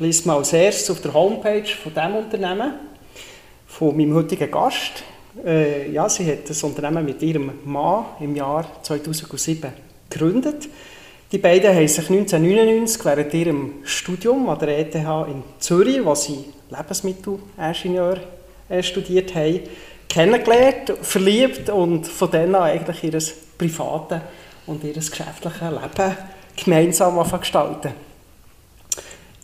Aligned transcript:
liest 0.00 0.26
man 0.26 0.38
als 0.38 0.52
erstes 0.52 0.90
auf 0.90 1.00
der 1.00 1.12
Homepage 1.12 1.66
von 1.66 1.92
diesem 1.92 2.16
Unternehmen, 2.16 2.72
von 3.66 3.96
meinem 3.96 4.14
heutigen 4.14 4.50
Gast. 4.50 5.04
Äh, 5.44 5.92
ja, 5.92 6.08
sie 6.08 6.26
hat 6.30 6.48
das 6.48 6.62
Unternehmen 6.62 7.04
mit 7.04 7.22
ihrem 7.22 7.52
Mann 7.64 8.06
im 8.18 8.34
Jahr 8.34 8.66
2007 8.82 9.70
gegründet. 10.08 10.68
Die 11.30 11.38
beiden 11.38 11.74
haben 11.74 11.86
sich 11.86 12.10
1999 12.10 13.04
während 13.04 13.34
ihrem 13.34 13.74
Studium 13.84 14.48
an 14.48 14.58
der 14.58 14.78
ETH 14.78 14.94
in 14.94 15.44
Zürich, 15.60 16.04
wo 16.04 16.14
sie 16.14 16.46
Lebensmittelingenieur 16.70 18.18
äh, 18.68 18.82
studiert 18.82 19.34
haben, 19.34 19.60
kennengelernt, 20.08 20.94
verliebt 21.02 21.70
und 21.70 22.08
von 22.08 22.30
dann 22.30 22.54
an 22.54 22.62
eigentlich 22.62 23.04
ihr 23.04 23.18
privates 23.58 24.20
und 24.66 24.82
ihr 24.82 24.94
geschäftliches 24.94 25.60
Leben 25.60 26.16
gemeinsam 26.56 27.22
gestalten. 27.38 28.09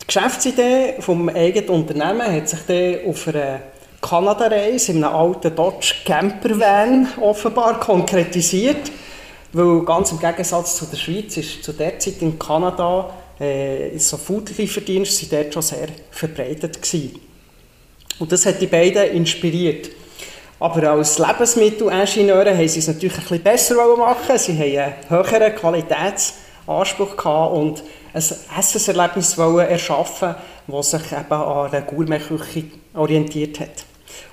Die 0.09 0.13
Geschäftsidee 0.13 0.93
des 0.99 1.35
eigenen 1.35 1.69
Unternehmens 1.69 2.29
hat 2.29 2.47
sich 2.47 2.59
dann 2.65 3.09
auf 3.09 3.27
einer 3.27 3.59
Kanada-Reise 3.99 4.93
in 4.93 5.03
einem 5.03 5.13
alten 5.13 5.53
Dodge 5.53 5.95
Campervan 6.05 7.09
offenbar 7.19 7.77
konkretisiert, 7.81 8.89
weil 9.51 9.81
ganz 9.81 10.13
im 10.13 10.19
Gegensatz 10.19 10.77
zu 10.77 10.85
der 10.85 10.95
Schweiz 10.95 11.35
ist 11.35 11.61
zu 11.61 11.73
der 11.73 11.99
Zeit 11.99 12.21
in 12.21 12.39
Kanada 12.39 13.09
äh, 13.37 13.97
so 13.97 14.15
Foodlieferdienste 14.15 15.25
dort 15.25 15.53
schon 15.53 15.61
sehr 15.61 15.89
verbreitet 16.09 16.81
gewesen. 16.81 17.19
Und 18.17 18.31
das 18.31 18.45
hat 18.45 18.61
die 18.61 18.67
beiden 18.67 19.11
inspiriert. 19.11 19.89
Aber 20.57 20.89
als 20.89 21.19
Lebensmittelingenieure 21.19 22.57
haben 22.57 22.67
sie 22.69 22.79
es 22.79 22.87
natürlich 22.87 23.17
ein 23.17 23.23
bisschen 23.23 23.43
besser 23.43 23.75
machen. 23.97 24.37
Sie 24.37 24.53
haben 24.53 24.93
einen 25.09 25.09
höheren 25.09 25.53
Qualitätsanspruch 26.67 27.17
gehabt 27.17 27.53
und 27.53 27.83
ein 28.13 28.23
Essenserlebnis 28.59 29.37
erschaffen 29.37 30.35
das 30.67 30.91
sich 30.91 31.11
eben 31.13 31.31
an 31.31 31.71
der 31.71 31.81
Gourmetküche 31.81 32.65
orientiert 32.93 33.61
hat. 33.61 33.85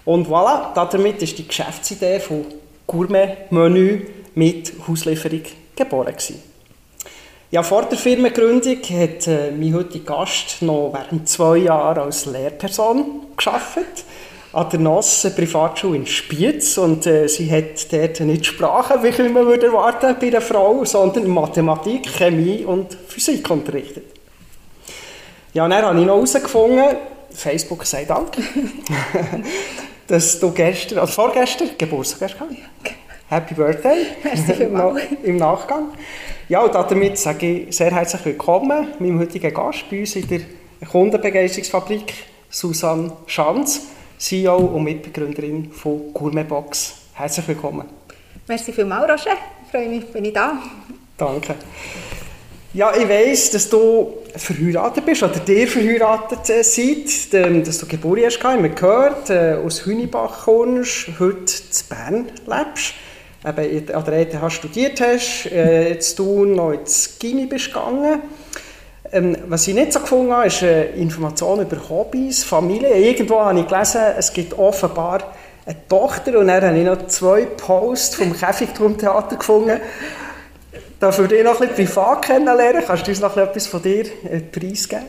Und 0.04 0.26
voilà, 0.26 0.74
damit 0.74 1.22
ist 1.22 1.38
die 1.38 1.46
Geschäftsidee 1.46 2.18
von 2.18 2.44
Gourmet-Menü 2.88 4.06
mit 4.34 4.72
Hauslieferung 4.86 5.42
geboren 5.76 6.12
gewesen. 6.12 6.42
Ja, 7.52 7.62
vor 7.62 7.82
der 7.82 7.98
Firmengründung 7.98 8.82
hat 8.82 9.28
äh, 9.28 9.52
mein 9.52 9.74
heutiger 9.74 10.16
Gast 10.16 10.60
noch 10.60 10.92
während 10.92 11.28
zwei 11.28 11.58
Jahren 11.58 12.02
als 12.02 12.26
Lehrperson 12.26 13.26
gearbeitet 13.36 14.04
an 14.54 14.70
der 14.70 14.80
NOS 14.80 15.26
Privatschule 15.34 15.96
in 15.96 16.06
Spiez 16.06 16.78
und 16.78 17.06
äh, 17.06 17.28
sie 17.28 17.50
hat 17.50 17.92
dort 17.92 18.20
nicht 18.20 18.46
Sprachen, 18.46 19.02
wie 19.02 19.28
man 19.28 19.46
würde 19.46 19.66
erwarten 19.66 20.16
bei 20.20 20.28
einer 20.28 20.40
Frau, 20.40 20.84
sondern 20.84 21.28
Mathematik, 21.28 22.08
Chemie 22.08 22.64
und 22.64 22.96
Physik 23.08 23.50
unterrichtet. 23.50 24.04
Ja, 25.52 25.64
und 25.64 25.70
dann 25.70 25.84
habe 25.84 26.00
ich 26.00 26.06
noch 26.06 26.16
herausgefunden, 26.16 26.96
Facebook 27.30 27.84
sei 27.84 28.04
Dank, 28.04 28.28
dass 30.06 30.38
du 30.38 30.50
gestern, 30.52 30.98
also 30.98 31.12
vorgestern, 31.12 31.70
Geburtstag 31.76 32.30
hast. 32.38 32.94
Happy 33.28 33.54
Birthday. 33.54 34.06
Im 35.24 35.36
Nachgang. 35.36 35.88
Ja, 36.48 36.62
und 36.62 36.74
damit 36.74 37.18
sage 37.18 37.46
ich 37.46 37.76
sehr 37.76 37.90
herzlich 37.90 38.24
willkommen 38.24 38.88
meinem 38.98 39.18
heutigen 39.18 39.52
Gast 39.52 39.88
bei 39.90 40.00
uns 40.00 40.14
in 40.14 40.28
der 40.28 40.40
Kundenbegeisterungsfabrik, 40.86 42.12
Susanne 42.50 43.12
Schanz. 43.26 43.88
CEO 44.18 44.56
und 44.56 44.84
Mitbegründerin 44.84 45.70
von 45.72 46.12
Gourmetbox. 46.12 46.94
Herzlich 47.14 47.48
willkommen. 47.48 47.86
Merci 48.46 48.72
vielmals, 48.72 49.10
Roger. 49.10 49.36
Ich 49.64 49.70
freue 49.70 49.88
mich, 49.88 50.06
bin 50.06 50.24
ich 50.24 50.32
da. 50.32 50.58
Danke. 51.16 51.54
Ja, 52.74 52.92
ich 52.96 53.08
weiss, 53.08 53.50
dass 53.52 53.70
du 53.70 54.14
verheiratet 54.34 55.06
bist 55.06 55.22
oder 55.22 55.38
dir 55.38 55.68
verheiratet 55.68 56.50
äh, 56.50 56.64
seid, 56.64 57.32
ähm, 57.32 57.62
dass 57.62 57.78
du 57.78 57.86
Geburt 57.86 58.18
hast. 58.24 58.38
Ich 58.38 58.42
habe 58.42 58.68
gehört, 58.68 59.30
äh, 59.30 59.56
aus 59.64 59.86
Hünibach 59.86 60.44
kommst, 60.46 61.08
heute 61.20 61.54
in 61.54 61.88
Bern 61.88 62.26
lebst, 62.46 62.94
eben 63.46 63.94
an 63.94 64.04
der 64.04 64.14
ETH 64.14 64.52
studiert 64.52 65.00
hast, 65.00 65.46
äh, 65.52 65.90
jetzt 65.90 66.18
du 66.18 66.44
noch 66.44 66.72
ins 66.72 67.16
Gini 67.20 67.46
bist 67.46 67.68
gegangen. 67.68 68.22
Ähm, 69.14 69.36
was 69.46 69.68
ich 69.68 69.74
nicht 69.74 69.92
so 69.92 70.00
gefunden 70.00 70.32
habe, 70.32 70.48
ist 70.48 70.60
äh, 70.62 70.86
Informationen 70.96 71.68
über 71.68 71.88
Hobbys, 71.88 72.42
Familie. 72.42 72.96
Irgendwo 72.96 73.38
habe 73.38 73.60
ich 73.60 73.66
gelesen, 73.68 74.00
es 74.18 74.32
gibt 74.32 74.58
offenbar 74.58 75.32
eine 75.64 75.88
Tochter 75.88 76.36
und 76.36 76.48
dann 76.48 76.64
habe 76.64 76.76
ich 76.76 76.84
noch 76.84 77.06
zwei 77.06 77.44
Posts 77.44 78.16
vom 78.16 78.32
Käfigturmtheater 78.32 79.36
gefunden. 79.36 79.80
Darf 80.98 81.16
ich 81.20 81.28
dich 81.28 81.44
noch 81.44 81.60
ein 81.60 81.68
bisschen 81.68 81.86
privat 81.86 82.24
kennenlernen? 82.24 82.82
Kannst 82.84 83.06
du 83.06 83.12
uns 83.12 83.20
noch 83.20 83.36
etwas 83.36 83.68
von 83.68 83.80
dir 83.82 84.04
äh, 84.28 84.40
preisgeben? 84.40 85.04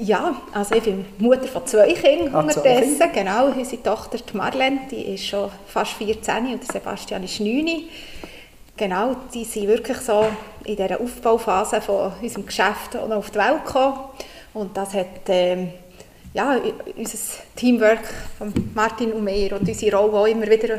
Ja, 0.00 0.34
also 0.52 0.74
ich 0.74 0.82
bin 0.82 1.04
Mutter 1.18 1.46
von 1.46 1.64
zwei 1.66 1.92
Kindern 1.92 2.34
ah, 2.34 2.40
unterdessen. 2.40 2.96
Zwei. 2.96 3.06
Genau, 3.08 3.52
unsere 3.56 3.82
Tochter 3.84 4.18
die 4.18 4.36
Marlene, 4.36 4.80
die 4.90 5.14
ist 5.14 5.26
schon 5.26 5.48
fast 5.68 5.92
14 5.92 6.46
und 6.46 6.72
Sebastian 6.72 7.22
ist 7.22 7.38
9. 7.38 7.84
Genau, 8.80 9.14
die 9.34 9.44
sind 9.44 9.68
wirklich 9.68 9.98
so 9.98 10.24
in 10.64 10.74
dieser 10.74 10.98
Aufbauphase 10.98 11.82
von 11.82 12.12
unserem 12.22 12.46
Geschäft 12.46 12.96
auf 12.96 13.30
die 13.30 13.38
Welt 13.38 13.66
gekommen. 13.66 13.98
Und 14.54 14.74
das 14.74 14.94
hat 14.94 15.28
ähm, 15.28 15.68
ja, 16.32 16.58
unser 16.96 17.18
Teamwork 17.56 18.08
von 18.38 18.54
Martin 18.74 19.12
und 19.12 19.22
mir 19.22 19.52
und 19.52 19.68
unsere 19.68 19.98
Rolle 19.98 20.12
auch 20.14 20.24
immer 20.24 20.48
wieder 20.48 20.78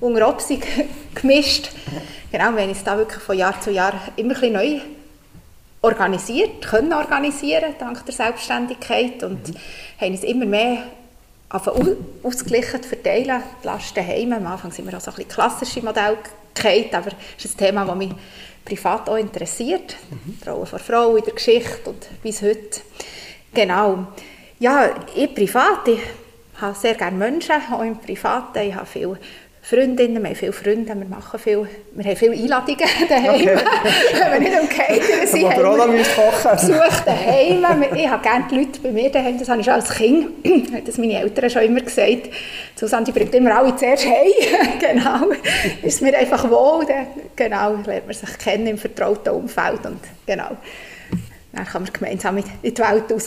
unter 0.00 0.30
Obsig 0.30 0.66
gemischt. 1.14 1.72
Genau, 2.30 2.52
wir 2.54 2.62
haben 2.62 2.70
uns 2.70 2.84
da 2.84 2.96
wirklich 2.96 3.22
von 3.22 3.36
Jahr 3.36 3.60
zu 3.60 3.70
Jahr 3.70 4.00
immer 4.16 4.42
ein 4.42 4.52
neu 4.54 4.80
organisiert, 5.82 6.62
können 6.62 6.94
organisieren, 6.94 7.74
dank 7.78 8.02
der 8.06 8.14
Selbstständigkeit 8.14 9.22
und 9.24 9.46
mhm. 9.46 9.56
haben 10.00 10.12
uns 10.12 10.24
immer 10.24 10.46
mehr 10.46 10.84
ausgeglichen 11.50 12.82
verteilen, 12.82 13.42
die 13.62 13.66
Lasten 13.66 13.96
daheim. 13.96 14.32
Am 14.32 14.46
Anfang 14.46 14.72
sind 14.72 14.90
wir 14.90 14.96
auch 14.96 15.02
so 15.02 15.10
ein 15.10 15.16
bisschen 15.16 15.32
klassische 15.32 15.82
Modelle 15.82 16.16
Geht, 16.54 16.94
aber 16.94 17.10
es 17.38 17.44
ist 17.44 17.60
ein 17.60 17.66
Thema, 17.66 17.84
das 17.84 17.96
mich 17.96 18.10
privat 18.64 19.08
auch 19.08 19.16
interessiert. 19.16 19.96
Mhm. 20.10 20.38
Die 20.44 20.48
Rolle 20.48 20.66
von 20.66 20.78
Frau 20.78 21.16
in 21.16 21.24
der 21.24 21.34
Geschichte 21.34 21.90
und 21.90 22.22
bis 22.22 22.42
heute. 22.42 22.80
Genau. 23.52 24.06
Ja, 24.58 24.94
ich 25.14 25.34
privat, 25.34 25.88
ich 25.88 26.00
habe 26.60 26.76
sehr 26.78 26.94
gerne 26.94 27.16
Menschen, 27.16 27.56
auch 27.72 27.82
im 27.82 27.98
Privaten. 27.98 28.58
Ich 28.60 28.74
habe 28.74 28.86
viele 28.86 29.18
Freundinnen, 29.64 30.20
wir 30.20 30.30
haben 30.30 30.34
viele 30.34 30.52
Freunde, 30.52 30.88
wir 30.88 31.06
machen 31.06 31.38
viel, 31.38 31.68
wir 31.92 32.04
haben 32.04 32.16
viele 32.16 32.32
Einladungen 32.32 32.78
daheim, 33.08 33.42
okay. 33.42 33.60
wenn 34.12 34.32
wir 34.32 34.40
nicht 34.40 34.58
am 34.58 34.68
Catering 34.68 35.26
sind. 35.26 35.44
Aber 35.44 35.70
auch 35.70 35.86
kochen. 35.86 36.50
Besuch 36.50 37.00
daheim. 37.06 37.84
Ich 37.94 38.08
habe 38.08 38.22
gerne 38.24 38.44
die 38.50 38.56
Leute 38.56 38.80
bei 38.82 38.90
mir 38.90 39.08
daheim, 39.08 39.38
das 39.38 39.48
habe 39.48 39.60
ich 39.60 39.64
schon 39.64 39.74
als 39.74 39.88
Kind, 39.88 40.26
das 40.86 40.98
meine 40.98 41.20
Eltern 41.20 41.48
schon 41.48 41.62
immer 41.62 41.80
gesagt. 41.80 42.30
Susanne, 42.74 43.04
die 43.04 43.12
bringt 43.12 43.32
immer 43.36 43.56
alle 43.56 43.76
zuerst 43.76 44.04
heim. 44.04 44.32
genau. 44.80 45.32
Ist 45.82 46.02
mir 46.02 46.18
einfach 46.18 46.50
wohl, 46.50 46.84
dann, 46.84 47.06
genau, 47.36 47.76
lernt 47.86 48.06
man 48.06 48.16
sich 48.16 48.38
kennen 48.38 48.66
im 48.66 48.78
vertrauten 48.78 49.32
Umfeld 49.32 49.86
und 49.86 50.00
genau. 50.26 50.56
Dann 51.52 51.66
kann 51.66 51.82
man 51.82 51.92
gemeinsam 51.92 52.38
in 52.38 52.44
die 52.62 52.78
Welt 52.78 53.12
raus. 53.12 53.26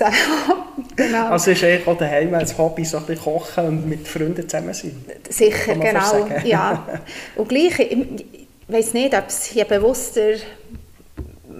genau. 0.95 1.27
Also 1.27 1.51
ist 1.51 1.63
eigentlich 1.63 1.87
auch 1.87 1.97
daheim 1.97 2.33
als 2.33 2.57
Hobby 2.57 2.83
so 2.83 2.97
ein 2.97 3.05
bisschen 3.05 3.23
kochen 3.23 3.67
und 3.67 3.87
mit 3.87 4.07
Freunden 4.07 4.49
zusammen 4.49 4.73
sein? 4.73 5.05
Sicher, 5.29 5.75
genau. 5.75 6.27
Ja. 6.43 6.85
Und 7.35 7.49
gleich, 7.49 7.79
ich, 7.79 7.91
ich 7.91 8.47
weiß 8.67 8.93
nicht, 8.93 9.13
ob 9.13 9.27
es 9.27 9.45
hier 9.45 9.65
bewusster 9.65 10.33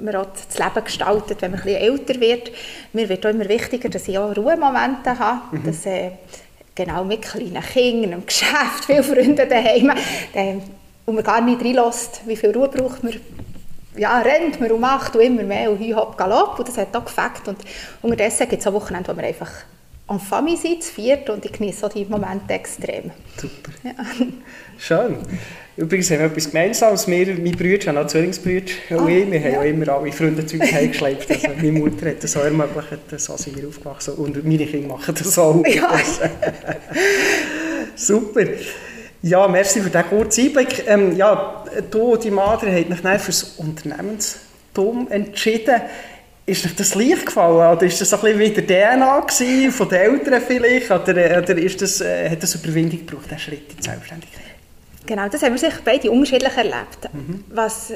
man 0.05 0.15
auch 0.15 0.27
das 0.27 0.57
Leben 0.57 0.85
gestaltet, 0.85 1.41
wenn 1.41 1.51
man 1.51 1.59
ein 1.59 1.65
bisschen 1.65 1.81
älter 1.81 2.19
wird. 2.19 2.51
Mir 2.93 3.09
wird 3.09 3.25
auch 3.25 3.29
immer 3.29 3.47
wichtiger, 3.47 3.89
dass 3.89 4.07
ich 4.07 4.17
auch 4.17 4.35
Ruhemomente 4.35 5.17
habe, 5.17 5.55
mhm. 5.55 5.63
dass, 5.63 5.85
äh, 5.85 6.11
genau 6.75 7.03
mit 7.05 7.21
kleinen 7.21 7.63
Kindern, 7.63 8.11
im 8.13 8.25
Geschäft, 8.25 8.85
viele 8.85 9.03
Freunde 9.03 9.47
daheim, 9.47 9.91
äh, 10.33 10.55
und 11.05 11.15
man 11.15 11.23
gar 11.23 11.41
nicht 11.41 11.61
reinlässt, 11.61 12.21
wie 12.25 12.35
viel 12.35 12.51
Ruhe 12.51 12.67
braucht 12.67 13.03
man 13.03 13.13
ja, 13.97 14.19
rennt 14.19 14.59
man 14.59 14.71
und 14.71 14.81
macht 14.81 15.15
und 15.15 15.21
immer 15.21 15.43
mehr 15.43 15.71
und 15.71 15.79
hü, 15.79 15.93
hopp, 15.93 16.17
galopp 16.17 16.59
und 16.59 16.67
das 16.67 16.77
hat 16.77 16.95
auch 16.95 17.05
gefällt 17.05 17.47
und 17.47 17.57
unterdessen 18.01 18.47
gibt 18.49 18.61
es 18.61 18.67
auch 18.67 18.73
Wochenende, 18.73 19.11
wo 19.11 19.17
wir 19.17 19.27
einfach 19.27 19.51
en 20.07 20.19
famille 20.19 20.57
sind, 20.57 20.83
zu 20.83 20.93
viert, 20.93 21.29
und 21.29 21.43
ich 21.45 21.51
genieße 21.51 21.89
die 21.89 22.05
Momente 22.05 22.53
extrem. 22.53 23.11
Super. 23.37 23.71
Ja. 23.83 23.93
Schön. 24.77 25.17
Übrigens 25.77 26.11
haben 26.11 26.19
wir 26.19 26.25
etwas 26.27 26.51
Gemeinsames. 26.51 27.07
Wir, 27.07 27.33
meine 27.33 27.51
Brüder, 27.51 27.87
haben 27.87 27.97
auch 27.97 28.07
Zwillingsbrüder, 28.07 28.71
und 28.91 28.99
oh, 28.99 29.07
ich, 29.07 29.31
wir 29.31 29.39
ja. 29.39 29.45
haben 29.47 29.57
auch 29.57 29.63
immer 29.63 29.89
alle 29.89 30.11
Freundezeug 30.11 30.61
heimgeschleppt. 30.61 31.31
Also 31.31 31.47
meine 31.57 31.71
Mutter 31.71 32.11
hat 32.11 32.23
das 32.23 32.37
auch 32.37 32.43
ermöglicht, 32.43 33.19
so 33.19 33.35
sind 33.35 33.57
wir 33.57 33.67
aufgewachsen. 33.67 34.13
Und 34.15 34.43
meine 34.45 34.65
Kinder 34.67 34.89
machen 34.89 35.15
das 35.17 35.39
auch. 35.39 35.65
Ja. 35.65 35.91
Super. 37.95 38.45
Ja, 39.25 39.47
merci 39.47 39.81
für 39.81 39.89
diesen 39.89 40.07
kurzen 40.07 40.45
Einblick. 40.45 40.87
Ähm, 40.87 41.15
ja, 41.15 41.63
du 41.89 42.13
und 42.13 42.23
die 42.23 42.29
Madre 42.29 42.71
haben 42.71 42.89
dich 42.89 43.21
für 43.21 43.31
das 43.31 43.43
Unternehmenstum 43.57 45.09
entschieden. 45.09 45.81
Ist 46.45 46.63
euch 46.63 46.75
das 46.75 46.93
leicht 46.93 47.25
gefallen? 47.25 47.75
Oder 47.75 47.87
ist 47.87 47.99
das 47.99 48.13
ein 48.13 48.19
bisschen 48.21 48.39
wie 48.39 48.49
der 48.51 48.67
DNA 48.67 49.71
von 49.71 49.89
den 49.89 49.99
Eltern 49.99 50.41
vielleicht? 50.45 50.91
Oder, 50.91 51.39
oder 51.39 51.57
ist 51.57 51.81
das, 51.81 52.01
äh, 52.01 52.29
hat 52.29 52.43
das 52.43 52.53
Überwindung 52.53 52.99
gebraucht, 53.03 53.31
der 53.31 53.39
Schritt 53.39 53.71
in 53.71 53.77
die 53.77 53.83
Selbstständigkeit? 53.83 54.43
Genau, 55.07 55.27
das 55.27 55.41
haben 55.41 55.53
wir 55.53 55.59
sicher 55.59 55.79
beide 55.83 56.11
unterschiedlich 56.11 56.55
erlebt. 56.55 57.11
Mhm. 57.11 57.45
Was 57.49 57.93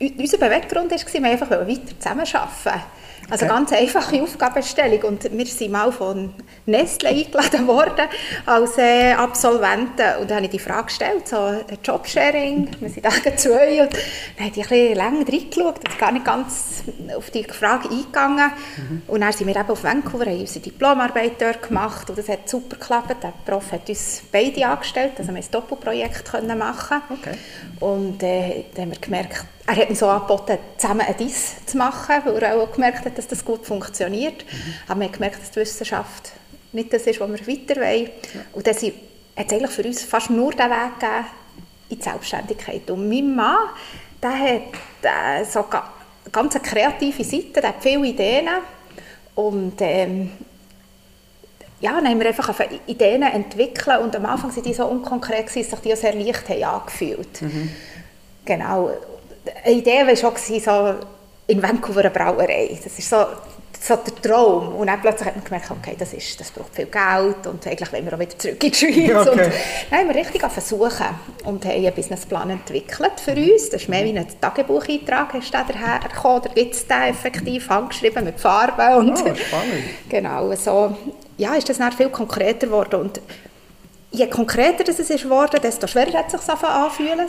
unser 0.00 0.38
Beweggrund 0.38 0.90
war, 0.90 1.22
wir 1.22 1.30
einfach 1.32 1.50
weiter 1.50 2.00
zusammenarbeiten 2.00 2.80
also 3.30 3.46
okay. 3.46 3.54
ganz 3.54 3.72
einfache 3.72 4.22
Aufgabenstellung. 4.22 5.02
Und 5.02 5.36
wir 5.36 5.46
sind 5.46 5.72
mal 5.72 5.92
von 5.92 6.34
Nestle 6.66 7.08
eingeladen 7.08 7.66
worden 7.66 8.06
als 8.46 8.78
äh, 8.78 9.12
Absolventen. 9.12 10.20
Und 10.20 10.30
dann 10.30 10.38
habe 10.38 10.46
ich 10.46 10.50
die 10.50 10.58
Frage 10.58 10.86
gestellt, 10.86 11.28
so 11.28 11.36
äh, 11.36 11.64
Jobsharing, 11.82 12.68
wir 12.80 12.88
sind 12.88 13.04
Tage 13.04 13.34
zwei. 13.36 13.82
Und 13.82 13.92
dann 14.36 14.46
habe 14.46 14.60
ich 14.60 14.64
ein 14.64 14.68
bisschen 14.68 14.94
länger 14.94 15.28
reingeschaut 15.28 15.78
und 15.78 15.98
gar 15.98 16.12
nicht 16.12 16.24
ganz 16.24 16.82
auf 17.16 17.30
die 17.30 17.44
Frage 17.44 17.88
eingegangen. 17.90 18.50
Mhm. 18.76 19.02
Und 19.08 19.20
dann 19.20 19.32
sind 19.32 19.46
wir 19.46 19.56
eben 19.56 19.70
auf 19.70 19.84
Vancouver, 19.84 20.26
haben 20.26 20.40
unsere 20.40 20.60
Diplomarbeit 20.60 21.40
dort 21.40 21.62
gemacht 21.62 22.08
und 22.10 22.18
das 22.18 22.28
hat 22.28 22.48
super 22.48 22.76
geklappt. 22.76 23.16
Der 23.22 23.32
Prof 23.44 23.72
hat 23.72 23.88
uns 23.88 24.22
beide 24.30 24.66
angestellt, 24.66 25.12
also 25.18 25.30
wir 25.30 25.36
haben 25.36 25.44
ein 25.44 25.50
Doppelprojekt 25.50 26.30
können 26.30 26.58
machen. 26.58 26.98
Okay. 27.10 27.36
Und 27.80 28.22
äh, 28.22 28.64
dann 28.74 28.84
haben 28.84 28.92
wir 28.92 29.00
gemerkt, 29.00 29.44
er 29.66 29.76
hat 29.76 29.90
mir 29.90 29.96
so 29.96 30.08
angeboten, 30.08 30.58
zusammen 30.76 31.02
ein 31.02 31.16
Diss 31.16 31.54
zu 31.66 31.76
machen, 31.76 32.16
weil 32.24 32.42
er 32.42 32.56
auch 32.56 32.72
gemerkt 32.72 33.04
hat, 33.04 33.16
dass 33.16 33.28
das 33.28 33.44
gut 33.44 33.64
funktioniert. 33.64 34.44
Mhm. 34.44 34.74
Aber 34.88 35.00
wir 35.00 35.06
haben 35.06 35.12
gemerkt, 35.12 35.40
dass 35.40 35.50
die 35.50 35.60
Wissenschaft 35.60 36.32
nicht 36.72 36.92
das 36.92 37.06
ist, 37.06 37.20
was 37.20 37.30
wir 37.30 37.46
weiter 37.46 37.80
wollen. 37.80 38.10
Ja. 38.34 38.40
Und 38.52 38.66
dann 38.66 38.74
hat 38.74 38.82
es 38.82 39.52
eigentlich 39.52 39.70
für 39.70 39.84
uns 39.84 40.02
fast 40.02 40.30
nur 40.30 40.52
den 40.52 40.70
Weg 40.70 41.00
gegeben 41.00 41.26
in 41.90 41.98
die 41.98 42.02
Selbstständigkeit. 42.02 42.90
Und 42.90 43.08
mein 43.08 43.34
Mann, 43.34 43.68
der 44.22 44.38
hat 44.38 45.40
äh, 45.40 45.44
so 45.44 45.64
eine 45.70 45.82
ganz 46.32 46.54
kreative 46.54 47.22
Seite, 47.22 47.60
der 47.60 47.68
hat 47.68 47.76
viele 47.80 48.06
Ideen. 48.06 48.48
Und 49.34 49.74
ähm, 49.80 50.32
ja, 51.80 51.92
dann 51.92 52.08
haben 52.08 52.20
wir 52.20 52.28
einfach 52.28 52.54
Ideen 52.86 53.22
entwickelt 53.22 54.00
und 54.00 54.14
am 54.14 54.26
Anfang 54.26 54.54
waren 54.54 54.62
die 54.62 54.74
so 54.74 54.86
unkonkret, 54.86 55.46
dass 55.46 55.54
sich 55.54 55.66
die 55.66 55.92
auch 55.92 55.96
sehr 55.96 56.14
leicht 56.14 56.48
haben 56.48 56.64
angefühlt. 56.64 57.42
Mhm. 57.42 57.70
Genau 58.44 58.90
eine 59.64 59.74
Idee 59.74 60.06
war 60.06 60.16
schon 60.16 60.32
so 60.36 60.94
in 61.46 61.62
Vancouver 61.62 62.00
eine 62.00 62.10
Brauerei. 62.10 62.78
Das 62.82 62.98
ist 62.98 63.08
so, 63.08 63.26
so 63.80 63.96
der 63.96 64.22
Traum. 64.22 64.74
Und 64.74 64.86
dann 64.86 65.00
plötzlich 65.00 65.26
hat 65.26 65.36
man 65.36 65.44
gemerkt, 65.44 65.70
okay, 65.70 65.96
das, 65.98 66.12
ist, 66.12 66.38
das 66.38 66.50
braucht 66.50 66.74
viel 66.74 66.86
Geld 66.86 67.46
und 67.46 67.66
eigentlich 67.66 67.92
wollen 67.92 68.04
wir 68.06 68.14
auch 68.14 68.18
wieder 68.18 68.38
zurück 68.38 68.62
in 68.62 68.70
die 68.70 68.74
Schweiz. 68.74 69.26
Okay. 69.26 69.30
Und 69.30 69.90
dann 69.90 69.98
haben 69.98 70.08
wir 70.08 70.14
richtig 70.14 70.40
versuchen 70.40 71.06
und 71.44 71.64
haben 71.64 71.72
einen 71.72 71.92
Businessplan 71.92 72.50
entwickelt 72.50 73.20
für 73.22 73.32
uns. 73.32 73.70
Das 73.70 73.82
ist 73.82 73.88
mehr 73.88 74.04
wie 74.04 74.16
ein 74.16 74.26
Tagebucheintrag, 74.40 75.34
hast 75.34 75.48
du 75.48 75.58
daher 75.58 76.00
gekommen, 76.08 76.40
oder 76.40 76.48
gibt 76.50 76.74
es 76.74 76.86
den 76.86 77.02
effektiv 77.02 77.68
handgeschrieben 77.68 78.24
mit 78.24 78.40
Farben. 78.40 78.94
Und 78.96 79.12
oh, 79.12 79.34
spannend. 79.34 79.84
Genau, 80.08 80.54
so 80.54 80.96
ja, 81.36 81.54
ist 81.54 81.68
das 81.68 81.78
dann 81.78 81.92
viel 81.92 82.08
konkreter 82.08 82.66
geworden. 82.66 83.00
Und 83.00 83.20
je 84.10 84.28
konkreter 84.28 84.84
das 84.84 84.98
ist 84.98 85.22
geworden, 85.22 85.58
desto 85.62 85.86
schwerer 85.86 86.18
hat 86.18 86.32
es 86.32 86.44
sich 86.44 86.54
anfühlen 86.62 87.26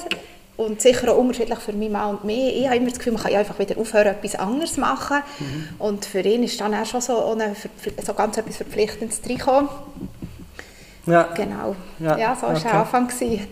und 0.55 0.81
sicher 0.81 1.11
auch 1.11 1.17
unterschiedlich 1.17 1.59
für 1.59 1.73
meinen 1.73 1.91
Mann 1.91 2.15
und 2.15 2.23
mich. 2.23 2.57
Ich 2.57 2.65
habe 2.65 2.77
immer 2.77 2.89
das 2.89 2.97
Gefühl, 2.97 3.13
man 3.13 3.23
kann 3.23 3.33
einfach 3.33 3.57
wieder 3.57 3.77
aufhören, 3.77 4.07
etwas 4.07 4.35
anderes 4.35 4.73
zu 4.73 4.81
machen. 4.81 5.17
Mhm. 5.39 5.67
Und 5.79 6.05
für 6.05 6.19
ihn 6.19 6.43
ist 6.43 6.59
dann 6.61 6.73
auch 6.73 6.85
schon 6.85 7.01
so, 7.01 7.31
eine, 7.31 7.55
so 8.05 8.13
ganz 8.13 8.37
etwas 8.37 8.57
Verpflichtendes 8.57 9.21
reingekommen. 9.27 9.69
Ja. 11.05 11.23
Genau. 11.35 11.75
Ja, 11.99 12.17
ja 12.17 12.35
so 12.35 12.43
war 12.43 12.51
okay. 12.51 12.61
der 12.63 12.73
Anfang. 12.73 13.07
Gewesen. 13.07 13.47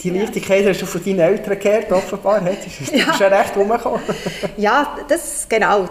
Die 0.00 0.10
Leichtigkeit 0.10 0.64
ja. 0.64 0.70
hast 0.70 0.80
du 0.80 0.86
von 0.86 1.04
deinen 1.04 1.20
Eltern 1.20 1.58
gehört, 1.58 1.92
offenbar. 1.92 2.40
Du 2.44 2.54
bist 2.54 2.92
ja. 2.92 3.12
schon 3.12 3.32
recht 3.32 3.56
rumgekommen. 3.56 4.00
ja, 4.56 4.96
das 5.06 5.46
genau. 5.48 5.88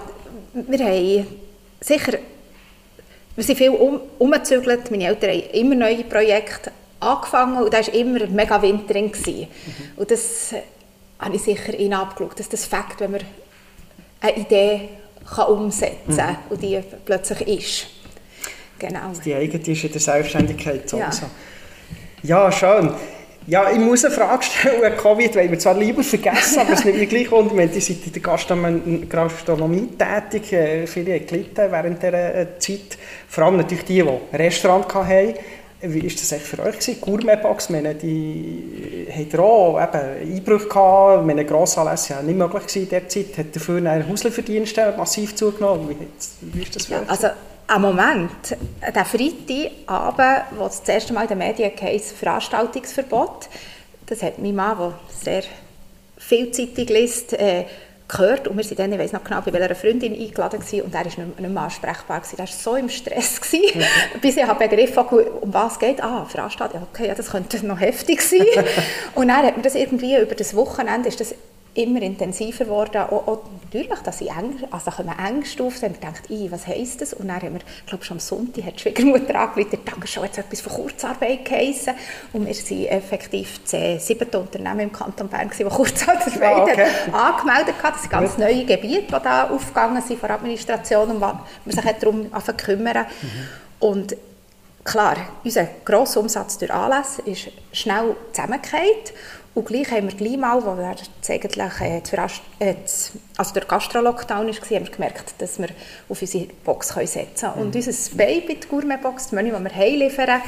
Wir 0.53 0.79
haben 0.79 1.27
sicher 1.79 2.17
wir 3.35 3.43
sind 3.43 3.57
viel 3.57 3.69
um, 3.69 3.99
umgezügelt. 4.17 4.89
Meine 4.91 5.07
Eltern 5.07 5.31
haben 5.31 5.49
immer 5.51 5.75
neue 5.75 6.03
Projekte 6.05 6.71
angefangen 6.99 7.63
und 7.63 7.73
da 7.73 7.79
war 7.79 7.93
immer 7.93 8.25
mega 8.27 8.61
Wind 8.61 8.89
drin. 8.89 9.11
Mhm. 9.15 9.47
Und 9.95 10.11
das 10.11 10.53
äh, 10.53 10.61
habe 11.19 11.35
ich 11.35 11.41
sicher 11.41 11.77
ihn 11.77 11.93
abgeschaut, 11.93 12.39
dass 12.39 12.49
das 12.49 12.65
Fakt, 12.65 12.99
wenn 12.99 13.11
man 13.11 13.21
eine 14.21 14.37
Idee 14.37 14.89
kann 15.33 15.47
umsetzen 15.47 16.17
kann 16.17 16.29
mhm. 16.31 16.37
und 16.49 16.63
die 16.63 16.81
plötzlich 17.05 17.47
ist. 17.47 17.87
Genau. 18.79 19.11
Die 19.23 19.33
eigene 19.33 19.63
ist 19.65 19.83
in 19.83 19.91
der 19.91 20.01
Selbstständigkeit 20.01 20.89
so. 20.89 20.97
Ja. 20.97 21.09
ja, 22.23 22.51
schön. 22.51 22.93
Ja, 23.47 23.69
ich 23.71 23.77
muss 23.77 24.03
eine 24.03 24.13
Frage 24.13 24.43
stellen. 24.43 24.97
Covid 24.97 25.35
wollen 25.35 25.51
wir 25.51 25.59
zwar 25.59 25.77
lieber 25.77 26.03
vergessen, 26.03 26.61
aber 26.61 26.73
es 26.73 26.83
nimmt 26.83 26.97
mir 26.97 27.05
gleich 27.05 27.31
unter. 27.31 27.55
Wir 27.55 27.69
sind 27.69 28.05
in 28.07 28.11
der 28.11 29.07
Gastronomie 29.07 29.89
tätig. 29.97 30.51
Äh, 30.51 30.87
viele 30.87 31.19
gelitten 31.19 31.71
während 31.71 32.01
dieser 32.01 32.35
äh, 32.35 32.57
Zeit. 32.57 32.97
Vor 33.27 33.43
allem 33.45 33.57
natürlich 33.57 33.85
die, 33.85 34.01
die 34.01 34.09
ein 34.09 34.19
Restaurant 34.33 34.91
hatten. 34.93 35.35
Wie 35.81 36.03
war 36.03 36.09
das 36.09 36.33
für 36.41 36.59
euch? 36.59 36.79
Gewesen? 36.79 37.01
Gourmetbox, 37.01 37.69
meine, 37.69 37.95
die 37.95 39.07
hatten 39.11 39.39
auch 39.39 39.79
eben 39.79 40.35
Einbrüche 40.35 40.67
gehabt, 40.67 41.25
meine 41.25 41.45
Grossanlässe 41.45 42.15
waren 42.15 42.25
nicht 42.25 42.37
möglich 42.37 42.75
in 42.75 42.89
der 42.89 43.07
Zeit, 43.07 43.37
hat 43.37 43.55
dafür 43.55 43.77
eine 43.77 44.07
Hausverdienste 44.07 44.93
massiv 44.97 45.35
zugenommen. 45.35 45.89
Wie, 45.89 45.97
wie 46.53 46.63
ist 46.63 46.75
das 46.75 46.85
für 46.85 46.93
ja, 46.93 47.01
euch? 47.01 47.09
Also, 47.09 47.27
am 47.67 47.81
Moment, 47.81 48.55
der 48.81 49.05
Freitagabend, 49.05 50.45
wo 50.57 50.63
das 50.63 50.81
erste 50.87 51.13
Mal 51.13 51.23
in 51.23 51.29
den 51.29 51.37
Medien 51.39 51.71
heisst, 51.81 52.11
Veranstaltungsverbot, 52.13 53.49
das 54.05 54.21
hat 54.21 54.39
mein 54.39 54.55
Mann, 54.55 54.77
der 54.77 54.93
sehr 55.09 55.43
viel 56.17 56.51
Zeitung 56.51 56.87
liest, 56.87 57.33
äh, 57.33 57.65
gehört 58.07 58.47
und 58.47 58.57
wir 58.57 58.63
sind 58.63 58.79
dann, 58.79 58.91
ich 58.91 58.99
weiß 58.99 59.13
noch 59.13 59.23
genau, 59.23 59.41
bei 59.41 59.51
welcher 59.51 59.75
Freundin 59.75 60.13
eingeladen 60.13 60.59
gewesen, 60.59 60.81
und 60.81 60.93
er 60.93 60.99
war 60.99 61.05
nicht, 61.05 61.17
nicht 61.17 61.49
mehr 61.49 61.63
ansprechbar. 61.63 62.19
Gewesen. 62.19 62.35
Er 62.37 62.39
war 62.39 62.47
so 62.47 62.75
im 62.75 62.89
Stress, 62.89 63.41
gewesen, 63.41 63.79
mhm. 63.79 64.19
bis 64.21 64.37
ich 64.37 64.45
begriffen 64.45 64.97
habe, 64.97 65.23
um 65.25 65.53
was 65.53 65.73
es 65.73 65.79
geht. 65.79 66.03
Ah, 66.03 66.25
Veranstaltung, 66.25 66.83
okay, 66.93 67.07
ja, 67.07 67.15
das 67.15 67.31
könnte 67.31 67.65
noch 67.65 67.79
heftig 67.79 68.21
sein. 68.21 68.45
und 69.15 69.27
dann 69.27 69.45
hat 69.45 69.57
mir 69.57 69.63
das 69.63 69.75
irgendwie 69.75 70.17
über 70.17 70.35
das 70.35 70.55
Wochenende, 70.55 71.09
ist 71.09 71.19
das 71.19 71.35
immer 71.75 72.01
intensiver 72.01 72.65
geworden. 72.65 72.97
Auch, 72.97 73.27
auch 73.27 73.43
natürlich, 73.63 73.99
dass 73.99 74.21
ich 74.21 74.29
Ängste, 74.29 74.67
also 74.71 74.91
Ängste 75.27 75.63
auf 75.63 75.77
sind. 75.77 75.95
Ich 75.95 75.99
dachte, 75.99 76.51
was 76.51 76.65
heisst 76.67 77.01
das? 77.01 77.13
Und 77.13 77.27
dann 77.27 77.41
haben 77.41 77.53
wir, 77.53 77.61
ich 77.61 77.85
glaube 77.85 78.03
schon 78.03 78.15
am 78.15 78.19
Sonntag 78.19 78.65
hat 78.65 78.75
die 78.75 78.79
Schwiegermutter 78.79 79.35
angerufen, 79.39 79.79
danke 79.85 80.07
schon 80.07 80.23
jetzt 80.23 80.37
etwas 80.37 80.61
von 80.61 80.73
Kurzarbeit 80.73 81.45
geheissen. 81.45 81.93
Und 82.33 82.47
wir 82.47 82.53
sind 82.53 82.85
effektiv 82.87 83.59
das 83.69 84.07
siebte 84.07 84.39
Unternehmen 84.39 84.79
im 84.79 84.91
Kanton 84.93 85.27
Bern, 85.27 85.49
das 85.49 85.75
Kurzarbeit 85.75 86.41
ah, 86.41 86.63
okay. 86.63 86.87
angemeldet 87.11 87.75
hat. 87.83 87.95
Das 87.95 88.01
sind 88.01 88.11
ganz 88.11 88.37
neue 88.37 88.65
Gebiete, 88.65 89.07
die 89.07 89.23
da 89.23 89.49
aufgegangen 89.49 90.01
sind 90.01 90.19
von 90.19 90.27
der 90.27 90.37
Administration 90.37 91.11
und 91.11 91.19
man 91.19 91.39
sich 91.65 91.83
darum 91.83 92.31
kümmern. 92.57 93.05
Mhm. 93.21 93.29
Und 93.79 94.17
klar, 94.85 95.17
unser 95.43 95.67
grosser 95.83 96.21
Umsatz 96.21 96.57
durch 96.57 96.71
Anlässe 96.71 97.21
ist 97.23 97.49
schnell 97.73 98.15
zusammengefallen. 98.31 98.85
Und 99.55 99.65
gleich 99.65 99.89
haben 99.89 100.09
wir 100.09 100.15
gleich 100.15 100.37
mal, 100.37 100.63
wo 100.65 100.75
wir 100.75 100.95
eigentlich 101.29 101.81
äh, 101.81 102.01
äh, 102.59 102.75
also 103.37 103.53
der 103.53 103.63
Gastro-Lockdown 103.63 104.47
war, 104.47 104.53
haben 104.53 104.69
wir 104.69 104.91
gemerkt, 104.91 105.33
dass 105.37 105.57
wir 105.59 105.69
auf 106.09 106.21
unsere 106.21 106.47
Box 106.65 106.89
setzen 106.89 107.25
können. 107.39 107.55
Mhm. 107.55 107.61
Und 107.61 107.75
unser 107.75 108.15
Baby, 108.17 108.59
die 108.61 108.67
Gourmet-Box, 108.67 109.23
das 109.23 109.31
Menü, 109.31 109.51
das 109.51 109.63
wir 109.63 109.73
heimliefern, 109.73 110.27
war 110.27 110.41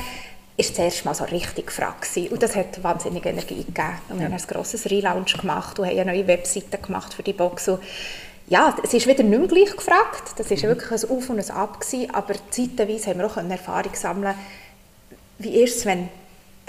das 0.57 0.77
erste 0.77 1.05
Mal 1.05 1.13
so 1.13 1.23
richtig 1.23 1.67
gefragt. 1.67 2.09
Und 2.29 2.43
das 2.43 2.55
hat 2.57 2.83
wahnsinnig 2.83 3.25
Energie 3.25 3.63
gegeben. 3.63 3.97
Und 4.09 4.19
wir 4.19 4.25
haben 4.25 4.33
ein 4.33 4.47
grosses 4.47 4.89
Relaunch 4.91 5.37
gemacht 5.37 5.79
und 5.79 5.87
haben 5.87 5.97
eine 5.97 6.11
neue 6.11 6.27
Webseite 6.27 6.77
gemacht 6.77 7.13
für 7.13 7.23
die 7.23 7.33
Box. 7.33 7.69
Und 7.69 7.79
ja, 8.49 8.75
es 8.83 8.93
ist 8.93 9.07
wieder 9.07 9.23
nicht 9.23 9.39
mehr 9.39 9.47
gleich 9.47 9.75
gefragt. 9.75 10.33
Das 10.35 10.49
war 10.49 10.57
mhm. 10.57 10.61
wirklich 10.63 10.91
ein 10.91 11.09
Auf 11.09 11.29
und 11.29 11.39
ein 11.39 11.51
Ab. 11.51 11.79
Gewesen, 11.79 12.13
aber 12.13 12.33
zeitweise 12.49 13.11
haben 13.11 13.19
wir 13.19 13.27
auch 13.27 13.37
Erfahrung 13.37 13.95
sammeln 13.95 14.35
wie 15.39 15.61
ist 15.61 15.77
es, 15.77 15.85
wenn 15.85 16.09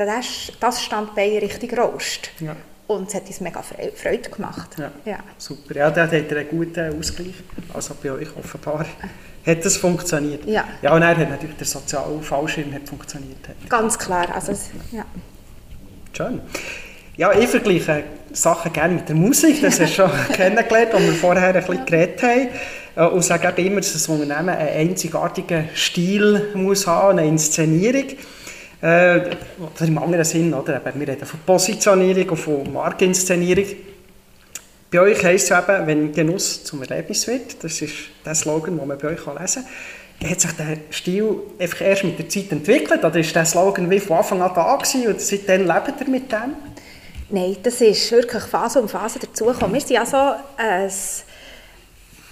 das, 0.07 0.53
das 0.61 0.83
Standbein 0.83 1.39
richtig 1.39 1.77
rost. 1.77 2.31
Ja. 2.41 2.57
Und 2.87 3.09
es 3.09 3.15
hat 3.15 3.27
uns 3.27 3.41
mega 3.41 3.63
Freude 3.63 4.31
gemacht. 4.31 4.77
Ja, 4.79 4.91
ja. 5.05 5.19
Super. 5.37 5.77
Ja, 5.77 5.91
da 5.91 6.05
hat 6.05 6.13
er 6.13 6.39
einen 6.39 6.49
guten 6.49 6.99
Ausgleich. 6.99 7.35
Also 7.75 7.95
bei 8.03 8.11
euch 8.13 8.29
offenbar 8.35 8.87
hat 9.47 9.65
das 9.65 9.77
funktioniert. 9.77 10.45
Ja. 10.47 10.65
Ja, 10.81 10.95
und 10.95 11.03
er 11.03 11.17
hat 11.17 11.31
natürlich 11.31 11.57
der 11.57 11.67
soziale 11.67 12.21
Fallschirm 12.23 12.73
hat 12.73 12.89
funktioniert. 12.89 13.39
Ganz 13.69 13.99
klar. 13.99 14.35
Also, 14.35 14.53
ja. 14.91 15.05
Schön. 16.17 16.41
Ja, 17.17 17.33
ich 17.33 17.49
vergleiche 17.49 18.05
Sachen 18.33 18.73
gerne 18.73 18.95
mit 18.95 19.09
der 19.09 19.17
Musik. 19.17 19.61
Das 19.61 19.81
hast 19.81 19.91
du 19.91 19.95
schon 19.95 20.11
kennengelernt, 20.33 20.95
als 20.95 21.03
wir 21.03 21.13
vorher 21.13 21.49
ein 21.49 21.55
bisschen 21.55 21.85
geredet 21.85 22.23
haben. 22.23 22.49
Äh, 22.97 23.07
und 23.07 23.23
sage 23.23 23.49
eben 23.49 23.67
immer, 23.67 23.81
dass 23.81 23.93
das 23.93 24.09
Unternehmen 24.09 24.49
einen 24.49 24.91
einzigartigen 24.91 25.69
Stil 25.75 26.53
muss 26.55 26.87
haben, 26.87 27.19
eine 27.19 27.29
Inszenierung. 27.29 28.07
Äh, 28.81 29.37
oder 29.59 29.87
im 29.87 29.99
anderen 29.99 30.25
Sinn, 30.25 30.55
oder? 30.55 30.77
Eben, 30.77 31.01
wir 31.01 31.09
reden 31.09 31.27
von 31.27 31.41
Positionierung 31.41 32.29
und 32.31 32.37
von 32.37 32.73
Markeninszenierung. 32.73 33.67
Bei 34.91 35.01
euch 35.01 35.23
heisst 35.23 35.51
es 35.51 35.59
eben, 35.59 35.87
wenn 35.87 36.13
Genuss 36.13 36.65
zum 36.65 36.83
Erlebnis 36.83 37.27
wird, 37.27 37.63
das 37.63 37.83
ist 37.83 37.95
der 38.25 38.35
Slogan, 38.35 38.79
den 38.79 38.87
man 38.87 38.97
bei 38.97 39.09
euch 39.09 39.27
lesen 39.27 39.65
kann, 40.21 40.31
hat 40.31 40.41
sich 40.41 40.53
der 40.53 40.79
Stil 40.91 41.37
einfach 41.59 41.81
erst 41.81 42.05
mit 42.05 42.19
der 42.19 42.29
Zeit 42.29 42.51
entwickelt? 42.51 43.05
Oder 43.05 43.17
ist 43.17 43.35
der 43.35 43.45
Slogan 43.45 43.91
wie 43.91 44.01
von 44.01 44.19
Anfang 44.19 44.43
an 44.43 44.53
da 44.55 44.77
gewesen 44.77 45.07
und 45.07 45.21
seitdem 45.21 45.67
lebt 45.67 46.01
ihr 46.01 46.09
mit 46.09 46.33
dem? 46.33 46.55
Nein, 47.31 47.57
das 47.63 47.81
ist 47.81 48.11
wirklich 48.11 48.43
Phase 48.45 48.81
um 48.81 48.89
Phase 48.89 49.19
dazugekommen. 49.19 49.75
Wir 49.75 49.81
sind 49.81 49.91
ja 49.91 50.07
so 50.07 50.17
ein 50.57 50.91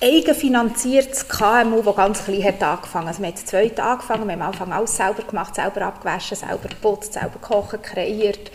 eigenfinanziertes 0.01 1.27
KMU, 1.27 1.81
das 1.83 1.97
ganz 1.97 2.25
klein 2.25 2.45
hat 2.45 2.63
angefangen. 2.63 3.09
Also 3.09 3.23
wir 3.23 3.29
haben 3.29 3.37
zweit 3.37 3.81
angefangen, 3.81 4.27
wir 4.27 4.33
haben 4.35 4.43
am 4.43 4.49
Anfang 4.49 4.73
alles 4.73 4.97
selber 4.97 5.23
gemacht, 5.23 5.55
selber 5.55 5.83
abgewaschen, 5.83 6.37
selber 6.37 6.69
geputzt, 6.69 7.15
selber 7.15 7.39
kochen, 7.41 7.81
kreiert, 7.81 8.51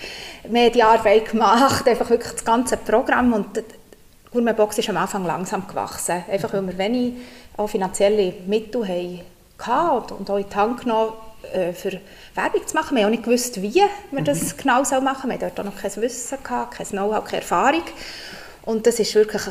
Medienarbeit 0.47 1.31
gemacht, 1.31 1.87
einfach 1.87 2.09
wirklich 2.09 2.33
das 2.33 2.45
ganze 2.45 2.77
Programm 2.77 3.33
und 3.33 3.57
die 3.57 3.63
Gourmetbox 4.31 4.77
ist 4.77 4.89
am 4.89 4.97
Anfang 4.97 5.25
langsam 5.25 5.67
gewachsen, 5.67 6.23
einfach 6.31 6.53
weil 6.53 6.65
wir 6.65 6.77
wenig 6.77 7.13
auch 7.57 7.67
finanzielle 7.67 8.33
Mittel 8.45 8.87
hatten 9.59 10.13
und 10.13 10.29
auch 10.29 10.37
in 10.37 10.45
die 10.47 10.55
Hand 10.55 10.81
genommen 10.81 11.13
äh, 11.53 11.73
für 11.73 11.99
Werbung 12.35 12.65
zu 12.65 12.75
machen. 12.75 12.95
Wir 12.95 13.03
haben 13.03 13.09
auch 13.09 13.11
nicht 13.11 13.23
gewusst, 13.23 13.61
wie 13.61 13.83
wir 14.11 14.23
das 14.23 14.53
mhm. 14.53 14.57
genau 14.57 14.73
machen 14.79 14.85
sollen. 14.85 15.03
Wir 15.03 15.11
hatten 15.11 15.39
dort 15.39 15.59
auch 15.59 15.63
noch 15.65 15.75
kein 15.75 15.95
Wissen, 15.97 16.37
gehabt, 16.43 16.75
kein 16.75 16.87
Know-how, 16.87 17.25
keine 17.25 17.41
Erfahrung. 17.41 17.83
Und 18.63 18.85
das 18.87 18.99
ist 18.99 19.15
wirklich, 19.15 19.43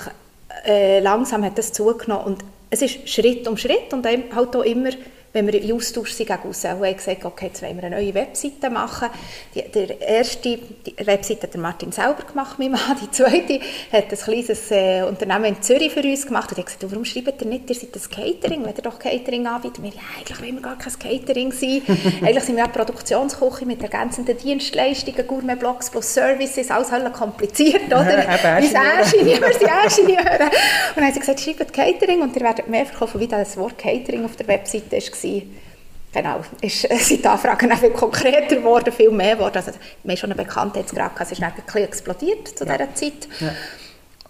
äh, 0.65 1.01
langsam 1.01 1.45
hat 1.45 1.59
das 1.59 1.73
zugenommen. 1.73 2.25
Und 2.25 2.45
es 2.71 2.83
ist 2.83 3.09
Schritt 3.09 3.47
um 3.49 3.57
Schritt 3.57 3.93
und 3.93 4.07
halt 4.07 4.57
auch 4.57 4.65
immer 4.65 4.91
wenn 5.33 5.47
wir 5.47 5.63
im 5.63 5.77
Austausch 5.77 6.13
sind 6.13 6.27
gegen 6.27 6.41
raus, 6.43 6.65
und 6.65 6.71
haben 6.71 6.97
gesagt, 6.97 7.25
okay, 7.25 7.47
jetzt 7.47 7.63
wollen 7.63 7.77
wir 7.77 7.85
eine 7.85 7.97
neue 7.97 8.15
Webseite 8.15 8.69
machen. 8.69 9.09
Die, 9.55 9.63
der 9.63 10.01
erste, 10.01 10.59
die 10.59 11.07
Webseite 11.07 11.45
hat 11.45 11.55
der 11.55 11.61
Martin 11.61 11.93
selber 11.93 12.25
gemacht, 12.25 12.59
mein 12.59 12.73
Mann. 12.73 12.97
Die 13.01 13.11
zweite 13.11 13.61
hat 13.93 14.11
ein 14.11 14.19
kleines 14.19 14.71
äh, 14.71 15.03
Unternehmen 15.03 15.45
in 15.45 15.63
Zürich 15.63 15.93
für 15.93 16.03
uns 16.03 16.27
gemacht 16.27 16.51
und 16.51 16.59
hat 16.59 16.67
gesagt, 16.67 16.91
warum 16.91 17.05
schreibt 17.05 17.43
ihr 17.43 17.47
nicht, 17.47 17.71
ihr 17.71 17.77
seid 17.77 17.95
ein 17.95 18.11
Catering, 18.11 18.65
wenn 18.65 18.75
ihr 18.75 18.83
doch 18.83 18.99
Catering 18.99 19.47
anbietet? 19.47 19.83
Wir, 19.83 19.91
ja, 19.91 20.01
eigentlich 20.19 20.41
wollen 20.41 20.55
wir 20.57 20.63
gar 20.63 20.79
kein 20.79 20.99
Catering 20.99 21.53
sein. 21.53 21.83
eigentlich 22.23 22.45
sind 22.45 22.57
wir 22.57 22.65
eine 22.65 22.73
Produktionsküche 22.73 23.67
mit 23.67 23.83
ergänzenden 23.83 24.37
Dienstleistungen, 24.37 25.27
Gourmet-Blogs 25.27 25.91
plus 25.91 26.13
Services, 26.13 26.71
alles 26.71 26.91
halt 26.91 27.13
kompliziert, 27.13 27.87
oder? 27.87 28.27
Wie 28.61 28.67
Ingenieur, 29.21 29.49
die 29.49 30.01
Ingenieure. 30.01 30.45
Und 30.45 30.97
dann 30.97 31.05
haben 31.05 31.13
sie 31.13 31.21
gesagt, 31.21 31.41
schreibt 31.41 31.73
Catering 31.73 32.23
und 32.23 32.35
ihr 32.35 32.43
werdet 32.43 32.69
mehr 32.69 32.87
verkaufen, 32.87 33.21
wie 33.21 33.29
das 33.29 33.57
Wort 33.57 33.79
Catering 33.79 34.25
auf 34.25 34.35
der 34.35 34.49
Webseite 34.49 34.97
ist 34.97 35.20
gewesen. 35.23 35.57
Genau, 36.13 36.41
ist, 36.61 36.81
sind 36.81 37.25
die 37.25 37.29
Anfragen 37.29 37.71
auch 37.73 37.79
viel 37.79 37.91
konkreter 37.91 38.57
geworden, 38.57 38.93
viel 38.93 39.11
mehr 39.11 39.37
geworden. 39.37 39.57
Also, 39.57 39.73
wir 40.03 40.11
haben 40.11 40.17
schon 40.17 40.33
eine 40.33 40.43
Bekanntheitsgrad, 40.43 41.13
es 41.21 41.33
ist 41.33 41.43
ein 41.43 41.53
bisschen 41.55 41.85
explodiert 41.85 42.49
zu 42.49 42.65
ja. 42.65 42.77
dieser 42.77 42.95
Zeit. 42.95 43.29
Ja. 43.39 43.53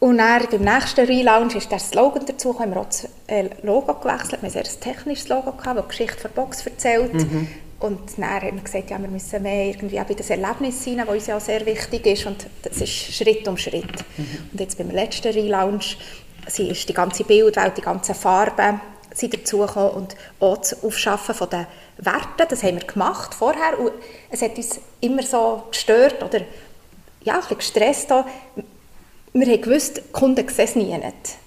Und 0.00 0.16
dann 0.16 0.47
beim 0.50 0.62
nächsten 0.62 1.04
Relaunch 1.04 1.54
ist 1.56 1.70
der 1.70 1.78
Slogan 1.78 2.25
dazu, 2.26 2.59
haben 2.59 2.73
wir 2.73 2.80
auch 2.80 2.87
das 2.87 3.06
äh, 3.26 3.50
Logo 3.62 3.94
gewechselt. 3.94 4.42
Wir 4.42 4.49
haben 4.49 4.59
ein 4.59 4.80
technisches 4.80 5.28
Logo, 5.28 5.52
gehabt, 5.52 5.66
das 5.66 5.85
die 5.85 5.88
Geschichte 5.88 6.23
der 6.23 6.28
Box 6.30 6.66
erzählt. 6.66 7.12
Mhm. 7.12 7.49
Und 7.80 8.00
dann 8.16 8.30
haben 8.30 8.56
wir 8.56 8.62
gesagt, 8.62 8.90
ja, 8.90 8.99
wir 9.00 9.09
müssen 9.09 9.42
mehr 9.42 9.66
irgendwie 9.66 10.00
auch 10.00 10.04
bei 10.04 10.14
das 10.14 10.30
Erlebnis 10.30 10.82
sein, 10.85 10.99
das 10.99 11.09
uns 11.09 11.26
ja 11.26 11.37
auch 11.37 11.40
sehr 11.40 11.64
wichtig 11.66 12.06
ist. 12.06 12.26
Und 12.26 12.47
das 12.62 12.78
ist 12.78 12.90
Schritt 12.90 13.47
um 13.47 13.59
Schritt. 13.59 14.04
Mhm. 14.16 14.26
Und 14.52 14.61
jetzt 14.61 14.78
beim 14.78 14.90
letzten 14.90 15.32
Relaunch 15.32 15.99
ist 16.47 16.88
die 16.88 16.94
ganze 16.94 17.25
Bildwelt, 17.25 17.76
die 17.76 17.82
ganzen 17.82 18.14
Farben, 18.14 18.80
sind 19.14 19.35
dazugekommen 19.35 19.90
und 19.90 20.17
auch 20.40 20.59
das 20.59 20.83
Aufschaffen 20.85 21.35
von 21.35 21.50
den 21.50 21.67
Werten, 21.99 22.47
das 22.49 22.62
haben 22.62 22.81
wir 22.81 22.87
gemacht 22.87 23.35
vorher 23.35 23.79
und 23.79 23.93
es 24.31 24.43
hat 24.43 24.57
uns 24.57 24.81
immer 25.00 25.23
so 25.23 25.64
gestört 25.71 26.23
oder 26.23 26.40
ja, 27.23 27.35
ein 27.35 27.40
bisschen 27.40 27.59
gestresst. 27.59 28.12
Auch. 28.12 28.25
Wir 29.33 29.47
haben 29.47 29.61
gewusst, 29.61 29.99
die 29.99 30.12
Kunden 30.12 30.49
sehen 30.49 30.64
es 30.64 30.76
nie. 30.76 30.99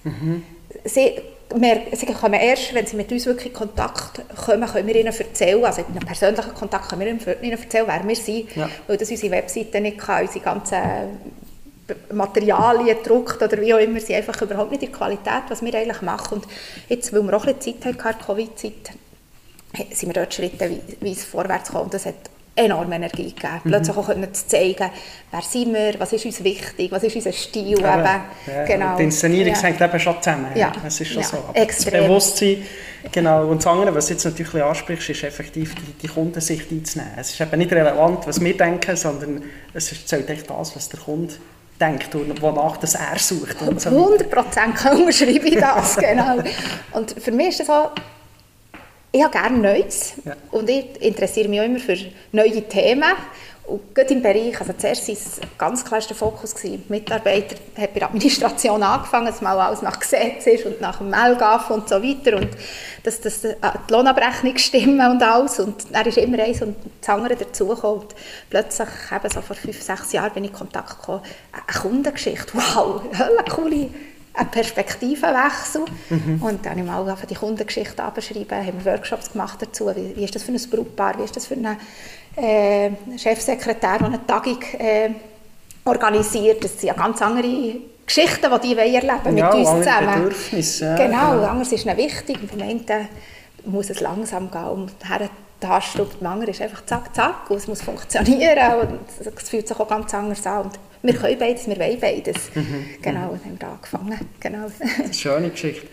Mhm. 0.04 0.44
Sie, 0.86 1.22
wir, 1.56 1.82
sie 1.94 2.06
kommen 2.08 2.34
erst, 2.34 2.74
wenn 2.74 2.86
sie 2.86 2.96
mit 2.96 3.12
uns 3.12 3.26
wirklich 3.26 3.48
in 3.48 3.54
Kontakt 3.54 4.22
kommen, 4.46 4.68
können 4.68 4.88
wir 4.88 4.96
ihnen 4.96 5.14
erzählen, 5.14 5.64
also 5.64 5.82
in 5.82 5.88
einem 5.88 6.06
persönlichen 6.06 6.54
Kontakt 6.54 6.90
können 6.90 7.20
wir 7.26 7.42
ihnen 7.42 7.52
erzählen, 7.52 7.86
wer 7.88 8.08
wir 8.08 8.16
sind, 8.16 8.56
ja. 8.56 8.70
weil 8.88 8.98
das 8.98 9.10
unsere 9.10 9.32
Webseite 9.32 9.82
nicht 9.82 9.98
kann, 9.98 10.26
unsere 10.26 10.44
ganzen 10.44 10.78
Materialien 12.12 12.98
gedruckt 12.98 13.42
oder 13.42 13.60
wie 13.60 13.74
auch 13.74 13.80
immer, 13.80 14.00
sind 14.00 14.16
einfach 14.16 14.42
überhaupt 14.42 14.72
nicht 14.72 14.84
die 14.84 14.92
Qualität, 14.92 15.44
was 15.50 15.62
wir 15.62 15.74
eigentlich 15.74 16.02
machen. 16.02 16.40
Und 16.40 16.48
jetzt, 16.90 17.14
weil 17.14 17.24
wir 17.24 17.36
auch 17.36 17.46
ein 17.46 17.56
bisschen 17.56 17.82
Zeit 17.82 18.06
hatten, 18.06 18.26
Covid-Zeit, 18.26 18.92
sind 19.92 20.10
wir 20.10 20.14
dort 20.14 20.34
schrittweise 20.34 21.26
vorwärts 21.30 21.70
gekommen. 21.70 21.86
Und 21.86 21.94
das 21.94 22.06
hat 22.06 22.16
enorme 22.56 22.96
Energie 22.96 23.34
gegeben. 23.34 23.62
Mhm. 23.64 23.70
Plötzlich 23.70 23.98
auch 23.98 24.06
können 24.06 24.34
zu 24.34 24.48
zeigen, 24.48 24.90
wer 25.32 25.42
sind 25.42 25.74
wir, 25.74 26.00
was 26.00 26.14
ist 26.14 26.26
uns 26.26 26.44
wichtig, 26.44 26.92
was 26.92 27.04
ist 27.04 27.16
unser 27.16 27.32
Stil. 27.32 27.80
Ja, 27.80 28.00
eben. 28.00 28.24
Ja, 28.48 28.66
genau. 28.66 28.98
Die 28.98 29.04
Inszenierung 29.04 29.54
ja. 29.54 29.62
hängt 29.62 29.82
eben 29.82 30.00
schon 30.00 30.22
zusammen. 30.22 30.48
Ja. 30.56 30.72
Es 30.86 31.02
ist 31.02 31.12
schon 31.12 31.24
so. 31.24 31.38
Extrem. 31.54 31.94
Das 31.94 32.08
Bewusstsein, 32.08 32.64
genau. 33.12 33.48
Und 33.48 33.58
das 33.58 33.68
andere, 33.68 33.96
was 33.96 34.08
du 34.08 34.14
jetzt 34.14 34.26
natürlich 34.26 34.64
ansprichst, 34.64 35.10
ist 35.10 35.24
effektiv 35.24 35.74
die, 35.76 35.94
die 36.04 36.08
Kundensicht 36.08 36.72
einzunehmen. 36.72 37.14
Es 37.18 37.32
ist 37.32 37.42
eben 37.42 37.58
nicht 37.58 37.72
relevant, 37.72 38.28
was 38.28 38.40
wir 38.40 38.56
denken, 38.56 38.96
sondern 38.96 39.44
es 39.74 40.06
zählt 40.06 40.30
echt 40.30 40.50
das, 40.50 40.76
was 40.76 40.90
der 40.90 41.00
Kunde 41.00 41.34
denkt 41.84 42.16
und 42.16 42.42
wonach 42.42 42.78
das 42.78 42.96
er 42.96 43.18
sucht. 43.18 43.62
Und 43.62 43.82
so 43.82 43.90
100 43.90 44.30
Prozent 44.30 44.86
unterschreibe 44.92 45.48
ich 45.48 45.56
das, 45.56 45.98
genau. 45.98 46.38
Und 46.94 47.12
für 47.12 47.32
mich 47.32 47.50
ist 47.50 47.62
das 47.62 47.68
so, 47.68 47.90
ich 49.12 49.22
habe 49.22 49.32
gerne 49.32 49.58
Neues 49.58 50.14
ja. 50.26 50.36
und 50.52 50.70
ich 50.70 51.02
interessiere 51.02 51.48
mich 51.48 51.62
auch 51.62 51.66
immer 51.66 51.80
für 51.80 51.98
neue 52.32 52.68
Themen 52.68 53.14
und 53.66 53.96
gerade 53.96 54.14
im 54.14 54.22
Bereich, 54.22 54.60
also 54.60 54.74
zuerst 54.74 55.08
war 55.08 55.14
es 55.14 55.40
ganz 55.58 55.86
klar 55.86 56.02
der 56.02 56.16
Fokus, 56.16 56.54
gewesen. 56.54 56.84
Mitarbeiter 56.90 57.56
hat 57.78 57.94
bei 57.94 58.00
der 58.00 58.10
Administration 58.10 58.84
angefangen, 58.84 59.28
dass 59.28 59.42
mal 59.42 59.58
alles 59.58 59.82
nach 59.82 59.98
Gesetz 60.00 60.46
ist 60.48 60.66
und 60.66 60.82
nach 60.82 60.98
dem 60.98 61.10
Mailgaf 61.10 61.70
und 61.70 61.88
so 61.88 61.96
weiter 61.96 62.38
und 62.38 62.50
dass, 63.04 63.22
dass 63.22 63.46
äh, 63.46 63.56
die 63.88 63.94
Lohnabrechnung 63.94 64.58
stimmen 64.58 65.10
und 65.10 65.24
alles 65.24 65.60
und 65.60 65.86
er 65.94 66.06
ist 66.06 66.18
immer 66.18 66.40
eins 66.40 66.62
und 66.62 66.76
das 67.00 67.10
andere 67.10 67.38
dazugekommen 67.38 68.06
plötzlich, 68.50 68.90
eben 69.16 69.30
so 69.30 69.42
vor 69.42 69.56
fünf, 69.56 69.82
sechs 69.82 70.12
Jahren 70.12 70.34
bin 70.34 70.44
ich 70.44 70.52
in 70.52 70.58
Kontakt 70.58 71.00
gekommen, 71.00 71.22
eine 71.54 71.80
Kundengeschichte, 71.80 72.54
wow, 72.54 73.02
eine 73.14 73.50
coole 73.50 73.90
ein 74.34 74.52
Perspektivenwechsel. 74.52 75.86
Mhm. 76.10 76.42
Und 76.42 76.66
dann 76.66 76.72
habe 76.72 76.82
ich 76.82 76.86
mal 76.86 77.28
die 77.30 77.36
Kundengeschichte 77.36 78.04
abgeschrieben, 78.04 78.66
haben 78.66 78.86
Workshops 78.86 79.32
gemacht 79.32 79.62
dazu. 79.62 79.88
Wie, 79.96 80.16
wie 80.16 80.24
ist 80.24 80.36
das 80.36 80.44
für 80.44 80.52
ein 80.52 80.70
Brautpaar, 80.70 81.18
wie 81.20 81.24
ist 81.24 81.36
das 81.36 81.46
für 81.46 81.56
eine 81.56 81.78
äh, 82.36 82.90
Chefsekretär, 83.18 84.00
der 84.00 84.08
eine 84.08 84.26
Tagung 84.26 84.62
äh, 84.80 85.12
organisiert. 85.86 86.64
Das 86.64 86.72
sind 86.72 86.88
ja 86.88 86.94
ganz 86.94 87.22
andere 87.22 87.76
Geschichten, 88.06 88.52
die 88.62 88.68
die 88.68 88.78
erleben 88.78 89.38
ja, 89.38 89.46
mit 89.46 89.54
uns 89.54 89.70
zusammen. 89.70 90.24
Bedürfnisse. 90.24 90.86
Ja, 90.86 90.96
genau, 90.96 91.32
genau. 91.32 91.46
anders 91.46 91.72
ist 91.72 91.86
ihnen 91.86 91.98
wichtig. 91.98 92.38
Und 92.42 92.52
beim 92.52 92.68
einen 92.68 93.08
muss 93.66 93.90
es 93.90 94.00
langsam 94.00 94.50
gehen. 94.52 94.66
Und 94.66 94.92
her 95.08 95.30
Taste 95.60 96.04
und 96.04 96.20
beim 96.20 96.34
anderen 96.34 96.52
ist 96.52 96.62
einfach 96.62 96.86
zack, 96.86 97.16
zack. 97.16 97.50
Und 97.50 97.58
es 97.58 97.68
muss 97.68 97.82
funktionieren. 97.82 98.82
Und 98.82 99.00
es 99.38 99.50
fühlt 99.50 99.68
sich 99.68 99.80
auch 99.80 99.88
ganz 99.88 100.14
anders 100.14 100.46
an. 100.46 100.64
Und 100.64 100.80
wir 101.04 101.14
können 101.16 101.38
beides, 101.38 101.68
wir 101.68 101.78
wollen 101.78 102.00
beides. 102.00 102.38
Mhm. 102.56 102.86
Genau, 103.02 103.32
und 103.32 103.44
haben 103.44 103.60
da 103.60 103.74
angefangen. 103.74 104.18
Genau. 104.40 104.70
Das 104.80 104.90
ist 104.90 105.00
eine 105.00 105.14
schöne 105.14 105.50
Geschichte. 105.50 105.88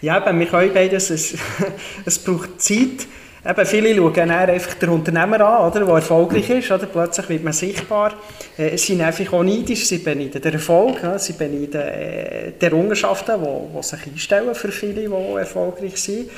Ja, 0.00 0.26
eben, 0.26 0.40
wir 0.40 0.46
können 0.46 0.72
beides. 0.72 1.10
Es, 1.10 1.34
es 2.06 2.18
braucht 2.18 2.62
Zeit. 2.62 3.06
Eben, 3.46 3.66
viele 3.66 3.94
schauen 3.94 4.30
einfach 4.30 4.74
den 4.74 4.88
Unternehmer 4.88 5.38
an, 5.40 5.70
oder, 5.70 5.84
der 5.84 5.94
erfolgreich 5.96 6.48
ist. 6.48 6.70
Oder? 6.70 6.86
Plötzlich 6.86 7.28
wird 7.28 7.44
man 7.44 7.52
sichtbar. 7.52 8.14
Äh, 8.56 8.70
sie 8.78 8.94
sind 8.94 9.02
einfach 9.02 9.30
auch 9.34 9.42
neidisch, 9.42 9.86
sie 9.86 9.98
beneiden 9.98 10.40
den 10.40 10.54
Erfolg, 10.54 11.02
ja? 11.02 11.18
sie 11.18 11.34
beneiden 11.34 11.82
äh, 11.82 12.52
die 12.58 12.64
Errungenschaften, 12.64 13.34
die, 13.42 13.82
sich 13.82 14.06
einstellen 14.06 14.54
für 14.54 14.72
viele, 14.72 15.08
die 15.08 15.38
erfolgreich 15.38 15.98
sind. 15.98 16.30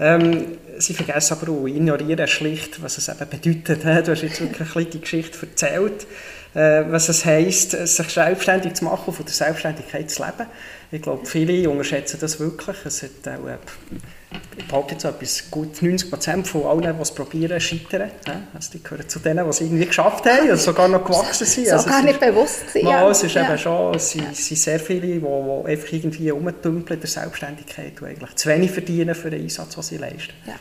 Ähm, 0.00 0.56
sie 0.78 0.94
vergessen 0.94 1.36
aber 1.38 1.52
auch, 1.52 1.66
ignorieren 1.66 2.26
schlicht, 2.26 2.82
was 2.82 2.96
es 2.96 3.10
eben 3.10 3.28
bedeutet. 3.28 3.84
Du 3.84 4.10
hast 4.10 4.22
jetzt 4.22 4.40
wirklich 4.40 4.88
die 4.88 5.00
Geschichte 5.02 5.46
erzählt, 5.46 6.06
äh, 6.54 6.84
was 6.88 7.08
es 7.08 7.24
heisst, 7.24 7.72
sich 7.72 8.08
selbstständig 8.08 8.74
zu 8.74 8.84
machen 8.84 9.04
und 9.06 9.14
von 9.14 9.24
der 9.24 9.34
Selbstständigkeit 9.34 10.10
zu 10.10 10.22
leben. 10.24 10.48
Ich 10.90 11.02
glaube, 11.02 11.26
viele 11.26 11.68
unterschätzen 11.68 12.18
das 12.20 12.38
wirklich. 12.38 12.76
Es 12.84 13.02
hat 13.02 13.10
auch, 13.26 13.48
äh, 13.48 13.58
ich 14.56 14.68
behaupte 14.68 14.94
jetzt 14.94 15.04
etwas, 15.04 15.50
gut 15.50 15.82
90 15.82 16.10
Prozent 16.10 16.46
von 16.46 16.64
allen, 16.64 16.96
die 16.96 17.02
es 17.02 17.10
probieren, 17.10 17.60
scheitern. 17.60 18.10
Also 18.54 18.72
die 18.72 18.82
gehören 18.82 19.08
zu 19.08 19.18
denen, 19.18 19.44
die 19.44 19.50
es 19.50 19.60
irgendwie 19.60 19.86
geschafft 19.86 20.26
haben 20.26 20.50
und 20.50 20.60
sogar 20.60 20.86
noch 20.86 21.04
gewachsen 21.04 21.46
sind. 21.46 21.66
So 21.66 21.72
also 21.74 21.88
gar 21.88 22.02
nicht 22.02 22.20
bewusst 22.20 22.70
sind. 22.70 22.86
Ja, 22.86 23.08
es 23.10 23.22
ist 23.22 23.34
ja. 23.34 23.48
eben 23.48 23.58
schon, 23.58 23.94
es 23.94 24.10
sind, 24.10 24.36
sind 24.36 24.56
sehr 24.56 24.78
viele, 24.78 25.00
die, 25.00 25.20
die 25.20 25.26
einfach 25.66 25.92
irgendwie 25.92 26.30
rumtümpeln 26.30 26.98
in 26.98 27.00
der 27.00 27.10
Selbstständigkeit 27.10 28.00
und 28.00 28.08
eigentlich 28.08 28.34
zu 28.36 28.48
wenig 28.48 28.70
verdienen 28.70 29.14
für 29.14 29.30
den 29.30 29.42
Einsatz, 29.42 29.74
den 29.74 29.82
sie 29.82 29.96
leisten. 29.96 30.34
Ja. 30.46 30.54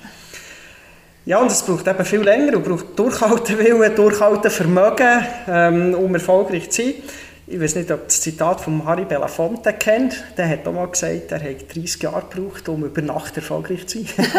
Ja, 1.26 1.38
und 1.38 1.50
es 1.50 1.64
braucht 1.64 1.88
eben 1.88 2.04
viel 2.04 2.20
länger 2.20 2.58
und 2.58 2.66
braucht 2.66 3.00
Durchhaltewillen, 3.00 3.96
Durchhaltevermögen, 3.96 5.26
ähm, 5.48 5.94
um 5.96 6.14
erfolgreich 6.14 6.70
zu 6.70 6.82
sein. 6.82 6.94
ich 7.48 7.62
weiß 7.62 7.76
nicht, 7.76 7.90
ob 7.92 8.06
das 8.06 8.20
Zitat 8.20 8.60
von 8.60 8.84
Harry 8.86 9.06
Belafonte 9.06 9.72
kennt. 9.72 10.22
Der 10.36 10.50
hat 10.50 10.68
auch 10.68 10.74
mal 10.74 10.88
gesagt, 10.88 11.32
er 11.32 11.42
hat 11.42 11.74
30 11.74 12.04
Jahre 12.04 12.24
gebraucht, 12.30 12.68
um 12.68 12.84
über 12.84 13.02
Nacht 13.02 13.38
erfolgreich 13.38 13.88
zu 13.88 14.04
sein. 14.04 14.28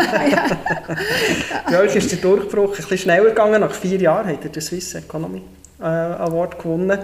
Bei 1.70 1.80
euch 1.80 1.96
ist 1.96 2.12
der 2.12 2.18
Durchbruch 2.18 2.72
ein 2.72 2.76
bisschen 2.76 2.98
schneller 2.98 3.30
gegangen. 3.30 3.62
Nach 3.62 3.72
vier 3.72 3.98
Jahren 3.98 4.28
hat 4.28 4.44
er 4.44 4.50
den 4.50 4.62
Swiss 4.62 4.94
Economy 4.94 5.40
äh, 5.80 5.84
Award 5.84 6.58
gewonnen. 6.58 6.98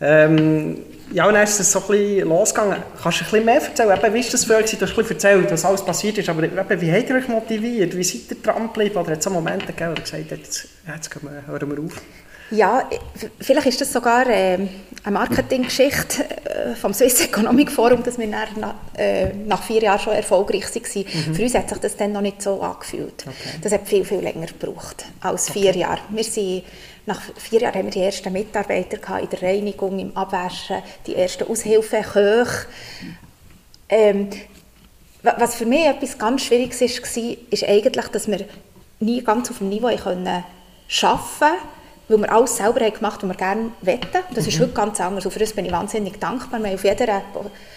Ähm, 0.00 0.78
ja, 1.12 1.26
und 1.26 1.34
dann 1.34 1.44
ist 1.44 1.58
es 1.58 1.72
so 1.72 1.80
ein 1.80 1.86
bisschen 1.88 2.28
losgegangen. 2.28 2.82
Kannst 3.02 3.20
du 3.20 3.24
ein 3.24 3.30
bisschen 3.30 3.44
mehr 3.44 3.62
erzählen? 3.62 3.98
Eben, 3.98 4.14
wie 4.14 4.24
war 4.24 4.30
das 4.30 4.44
für 4.44 4.56
euch? 4.56 4.70
Du 4.70 4.80
hast 4.80 4.90
ein 4.90 4.96
bisschen 4.96 5.10
erzählt, 5.10 5.50
was 5.50 5.64
alles 5.64 5.84
passiert 5.84 6.18
ist, 6.18 6.28
aber 6.28 6.42
eben, 6.42 6.80
wie 6.80 6.92
habt 6.92 7.10
ihr 7.10 7.16
euch 7.16 7.28
motiviert? 7.28 7.96
Wie 7.96 8.04
seid 8.04 8.30
ihr 8.30 8.36
dran 8.42 8.66
geblieben? 8.68 8.96
Oder 8.96 9.12
hat 9.12 9.18
es 9.18 9.24
so 9.24 9.30
Momente 9.30 9.66
gegeben, 9.66 9.90
wo 9.90 9.94
ihr 9.94 10.02
gesagt 10.02 10.30
habt, 10.30 10.30
jetzt, 10.30 10.68
jetzt 10.86 11.22
wir, 11.22 11.46
hören 11.46 11.70
wir 11.70 11.84
auf? 11.84 12.02
Ja, 12.50 12.88
vielleicht 13.40 13.66
ist 13.66 13.80
das 13.80 13.92
sogar 13.92 14.26
äh, 14.26 14.54
eine 14.54 14.70
Marketinggeschichte 15.10 16.24
äh, 16.24 16.74
vom 16.74 16.94
Swiss 16.94 17.20
Economic 17.20 17.70
Forum, 17.70 18.02
dass 18.02 18.18
wir 18.18 18.26
nach, 18.26 18.48
äh, 18.96 19.34
nach 19.46 19.62
vier 19.62 19.82
Jahren 19.82 19.98
schon 19.98 20.14
erfolgreich 20.14 20.64
waren. 20.74 21.04
Mhm. 21.04 21.34
Für 21.34 21.42
uns 21.42 21.54
hat 21.54 21.68
sich 21.68 21.78
das 21.78 21.96
dann 21.96 22.12
noch 22.12 22.22
nicht 22.22 22.40
so 22.40 22.62
angefühlt. 22.62 23.26
Okay. 23.26 23.58
Das 23.60 23.72
hat 23.72 23.86
viel, 23.86 24.04
viel 24.04 24.20
länger 24.20 24.46
gebraucht 24.46 25.04
als 25.20 25.50
vier 25.50 25.70
okay. 25.70 25.80
Jahre. 25.80 26.00
Wir 26.08 26.24
sind, 26.24 26.62
nach 27.08 27.22
vier 27.36 27.62
Jahren 27.62 27.74
haben 27.74 27.84
wir 27.86 27.90
die 27.90 28.02
ersten 28.02 28.32
Mitarbeiter 28.32 29.18
in 29.18 29.28
der 29.30 29.42
Reinigung, 29.42 29.98
im 29.98 30.16
Abwaschen, 30.16 30.82
die 31.06 31.16
ersten 31.16 31.48
Aushilfen, 31.50 32.02
Köche. 32.02 32.66
Ähm, 33.88 34.28
was 35.22 35.56
für 35.56 35.66
mich 35.66 35.86
etwas 35.86 36.18
ganz 36.18 36.42
Schwieriges 36.42 36.80
war, 36.80 37.36
ist 37.50 37.64
eigentlich, 37.64 38.08
dass 38.08 38.28
wir 38.28 38.44
nie 39.00 39.24
ganz 39.24 39.50
auf 39.50 39.58
dem 39.58 39.70
Niveau 39.70 39.88
können 39.96 40.26
arbeiten 40.26 40.44
konnten 40.88 41.58
weil 42.10 42.18
wir 42.20 42.32
alles 42.32 42.56
selber 42.56 42.80
haben 42.80 42.94
gemacht 42.94 43.22
haben, 43.22 43.28
was 43.28 43.36
wir 43.36 43.44
gerne 43.44 43.70
wetten. 43.82 44.18
Das 44.34 44.44
mhm. 44.44 44.48
ist 44.48 44.60
heute 44.60 44.72
ganz 44.72 44.98
anders. 44.98 45.26
Und 45.26 45.32
für 45.32 45.38
das 45.38 45.52
bin 45.52 45.66
ich 45.66 45.72
wahnsinnig 45.72 46.18
dankbar. 46.18 46.58
Wir 46.60 46.68
haben 46.68 46.74
auf 46.74 46.84
jeder, 46.84 47.22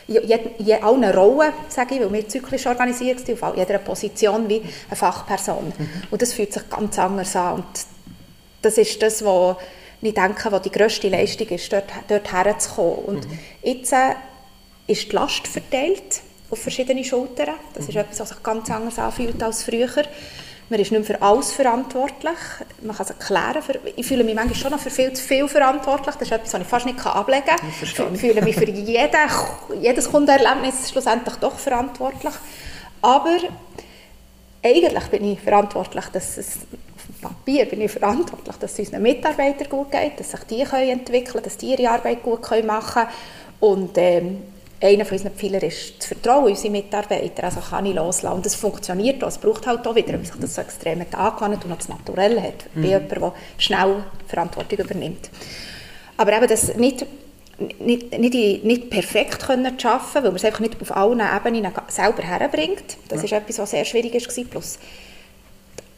je, 0.08 0.74
allen 0.76 1.04
Rollen, 1.04 1.52
sage 1.68 1.96
ich, 1.96 2.02
weil 2.02 2.14
wir 2.14 2.30
zyklisch 2.30 2.66
organisiert 2.66 3.26
sind, 3.26 3.44
auf 3.44 3.58
jeder 3.58 3.78
Position 3.80 4.48
wie 4.48 4.62
eine 4.62 4.96
Fachperson. 4.96 5.74
Mhm. 5.78 5.90
Und 6.10 6.22
das 6.22 6.32
fühlt 6.32 6.54
sich 6.54 6.70
ganz 6.70 6.98
anders 6.98 7.36
an. 7.36 7.56
Und 7.56 7.66
das 8.62 8.78
ist 8.78 9.02
das, 9.02 9.24
was 9.24 9.58
ich 10.02 10.14
denke, 10.14 10.52
was 10.52 10.62
die 10.64 10.72
grösste 10.72 11.10
Leistung 11.10 11.48
ist, 11.50 11.72
dort, 11.72 11.86
dort 12.08 12.32
herzukommen. 12.32 13.06
Und 13.06 13.30
mhm. 13.30 13.40
jetzt 13.62 13.94
äh, 13.94 14.16
ist 14.88 15.12
die 15.12 15.16
Last 15.16 15.48
verteilt 15.48 16.22
auf 16.50 16.60
verschiedene 16.60 17.04
Schultern. 17.04 17.56
Das 17.74 17.88
ist 17.88 17.94
mhm. 17.94 18.02
etwas, 18.02 18.20
was 18.20 18.30
sich 18.30 18.44
ganz 18.44 18.70
anders 18.72 18.98
anfühlt 18.98 19.42
als 19.44 19.64
früher. 19.64 20.04
Man 20.70 20.80
ist 20.80 20.92
nicht 20.92 21.08
mehr 21.08 21.18
für 21.18 21.22
alles 21.22 21.52
verantwortlich. 21.52 22.38
Man 22.82 22.96
kann 22.96 23.06
es 23.06 23.10
erklären. 23.10 23.62
Ich 23.96 24.06
fühle 24.06 24.24
mich 24.24 24.34
manchmal 24.34 24.56
schon 24.56 24.72
noch 24.72 24.80
für 24.80 24.90
viel 24.90 25.12
zu 25.14 25.22
viel 25.22 25.48
verantwortlich. 25.48 26.16
Das 26.16 26.28
ist 26.28 26.32
etwas, 26.32 26.54
was 26.54 26.62
ich 26.62 26.68
fast 26.68 26.86
nicht 26.86 27.06
ablegen 27.06 27.46
kann. 27.46 27.60
Ich, 27.70 27.82
ich 27.82 28.20
fühle 28.20 28.42
mich 28.42 28.56
für 28.56 28.70
jede, 28.70 29.18
jedes 29.82 30.10
Kundenerlebnis 30.10 30.90
schlussendlich 30.90 31.36
doch 31.36 31.60
verantwortlich. 31.60 32.34
Aber 33.02 33.38
eigentlich 34.64 35.04
bin 35.06 35.34
ich 35.34 35.42
verantwortlich, 35.42 36.06
dass 36.06 36.38
es 36.38 36.60
Papier 37.22 37.66
bin 37.66 37.82
ich 37.82 37.92
verantwortlich, 37.92 38.56
dass 38.58 38.74
es 38.74 38.80
unseren 38.80 39.04
Mitarbeitern 39.04 39.70
gut 39.70 39.92
geht, 39.92 40.20
dass 40.20 40.32
sich 40.32 40.44
die 40.46 40.64
können 40.64 40.90
entwickeln 40.90 41.34
können, 41.34 41.44
dass 41.44 41.58
die 41.58 41.72
ihre 41.74 41.90
Arbeit 41.90 42.24
gut 42.24 42.42
machen 42.66 43.04
können. 43.04 43.08
Und 43.60 43.98
ähm, 43.98 44.38
einer 44.82 45.06
von 45.06 45.18
unseren 45.18 45.34
Pfeiler 45.34 45.62
ist 45.62 46.00
das 46.00 46.08
Vertrauen 46.08 46.46
in 46.46 46.52
unsere 46.52 46.72
Mitarbeiter. 46.72 47.44
Also 47.44 47.60
kann 47.60 47.86
ich 47.86 47.94
loslassen. 47.94 48.36
Und 48.36 48.46
das 48.46 48.56
funktioniert 48.56 49.24
auch. 49.24 49.28
Es 49.28 49.38
braucht 49.38 49.68
halt 49.68 49.86
auch 49.86 49.96
wieder, 49.96 50.14
wenn 50.14 50.26
sich 50.26 50.36
das 50.36 50.56
so 50.56 50.62
extrem 50.62 51.02
angewandt 51.02 51.64
und 51.64 51.70
noch 51.70 51.78
das 51.78 51.90
Naturell 51.90 52.42
hat. 52.42 52.66
Mhm. 52.74 52.82
Bei 52.82 52.88
jemandem, 52.88 53.20
der 53.20 53.34
schnell 53.58 54.04
Verantwortung 54.28 54.80
übernimmt. 54.80 55.30
Aber 56.18 56.36
eben 56.36 56.48
das 56.48 56.76
nicht, 56.76 57.06
nicht, 57.80 58.18
nicht, 58.18 58.64
nicht 58.64 58.90
perfekt 58.90 59.46
können 59.46 59.66
arbeiten, 59.66 60.16
weil 60.16 60.24
man 60.24 60.36
es 60.36 60.46
einfach 60.46 60.60
nicht 60.62 60.82
auf 60.82 60.96
allen 60.96 61.22
Ebenen 61.22 61.72
selber 61.88 62.24
herbringt. 62.24 62.98
Das 63.08 63.20
ja. 63.20 63.26
ist 63.26 63.32
etwas, 63.34 63.60
was 63.60 63.72
sehr 63.72 63.86
schwierig 63.86 64.14
war. 64.14 64.46
Plus 64.46 64.80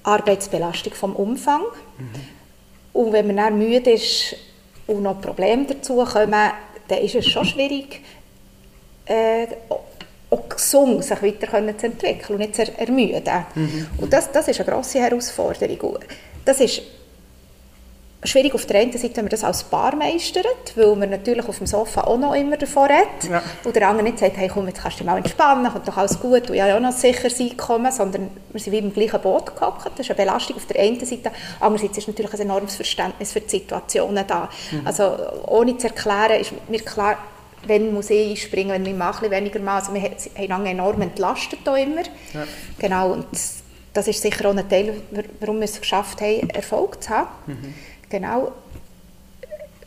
Arbeitsbelastung 0.03 0.93
vom 0.93 1.15
Umfang. 1.15 1.61
Mhm. 1.97 2.09
Und 2.93 3.13
wenn 3.13 3.27
man 3.27 3.37
dann 3.37 3.57
müde 3.57 3.91
ist 3.91 4.35
und 4.87 5.01
noch 5.01 5.19
Probleme 5.19 5.65
dazu 5.65 6.03
kommen, 6.03 6.51
dann 6.87 6.99
ist 6.99 7.15
es 7.15 7.25
schon 7.25 7.45
schwierig, 7.45 8.01
äh, 9.05 9.47
auch 10.29 10.49
gesund 10.49 11.03
sich 11.03 11.21
weiter 11.21 11.77
zu 11.77 11.85
entwickeln 11.85 12.35
und 12.35 12.37
nicht 12.37 12.55
zu 12.55 12.77
ermüden. 12.77 13.45
Mhm. 13.55 13.87
Und 13.97 14.11
das, 14.11 14.31
das 14.31 14.47
ist 14.47 14.59
eine 14.59 14.69
grosse 14.69 14.99
Herausforderung. 14.99 15.99
Das 16.45 16.59
ist 16.59 16.81
schwierig 18.25 18.53
auf 18.53 18.65
der 18.65 18.81
einen 18.81 18.91
Seite, 18.91 19.17
wenn 19.17 19.25
man 19.25 19.29
das 19.29 19.43
als 19.43 19.63
Paar 19.63 19.95
meistert, 19.95 20.45
weil 20.75 20.95
man 20.95 21.09
natürlich 21.09 21.47
auf 21.47 21.57
dem 21.57 21.67
Sofa 21.67 22.01
auch 22.01 22.17
noch 22.17 22.33
immer 22.33 22.57
davon 22.57 22.89
redet. 22.89 23.29
Ja. 23.29 23.41
Und 23.63 23.75
der 23.75 23.87
andere 23.87 24.03
nicht 24.03 24.19
sagt, 24.19 24.37
hey 24.37 24.47
komm, 24.47 24.67
jetzt 24.67 24.81
kannst 24.81 24.99
du 24.99 25.03
dich 25.03 25.11
mal 25.11 25.17
entspannen, 25.17 25.71
kommt 25.71 25.87
doch 25.87 25.97
alles 25.97 26.19
gut, 26.19 26.49
und 26.49 26.55
ja 26.55 26.75
auch 26.75 26.79
noch 26.79 26.91
sicher 26.91 27.29
sein 27.29 27.55
kommen, 27.57 27.91
sondern 27.91 28.29
wir 28.51 28.59
sind 28.59 28.73
wie 28.73 28.79
im 28.79 28.93
gleichen 28.93 29.21
Boot 29.21 29.55
gehockt. 29.55 29.91
Das 29.97 29.99
ist 29.99 30.11
eine 30.11 30.17
Belastung 30.25 30.55
auf 30.55 30.65
der 30.65 30.81
einen 30.81 31.03
Seite. 31.03 31.31
Andererseits 31.59 31.97
ist 31.97 32.07
natürlich 32.07 32.33
ein 32.33 32.41
enormes 32.41 32.75
Verständnis 32.75 33.31
für 33.31 33.41
die 33.41 33.49
Situationen 33.49 34.25
da. 34.27 34.49
Mhm. 34.71 34.85
Also 34.85 35.15
ohne 35.47 35.77
zu 35.77 35.87
erklären, 35.87 36.39
ist 36.39 36.53
mir 36.69 36.79
klar, 36.79 37.17
wenn 37.65 37.93
muss 37.93 38.09
ich 38.09 38.31
einspringen, 38.31 38.71
wenn 38.71 38.83
mein 38.83 38.97
Mann 38.97 39.31
weniger 39.31 39.59
macht. 39.59 39.89
Also 39.89 39.93
wir 39.93 40.01
haben 40.01 40.47
lange 40.47 40.69
enorm 40.69 41.01
entlastet 41.01 41.59
hier 41.63 41.77
immer. 41.77 42.03
Ja. 42.33 42.43
Genau, 42.77 43.13
und 43.13 43.25
das 43.93 44.07
ist 44.07 44.21
sicher 44.21 44.49
auch 44.49 44.55
ein 44.55 44.67
Teil, 44.67 45.01
warum 45.39 45.57
wir 45.57 45.65
es 45.65 45.79
geschafft 45.79 46.21
haben, 46.21 46.49
Erfolg 46.49 47.03
zu 47.03 47.09
haben. 47.11 47.29
Mhm. 47.47 47.73
Genau. 48.13 48.51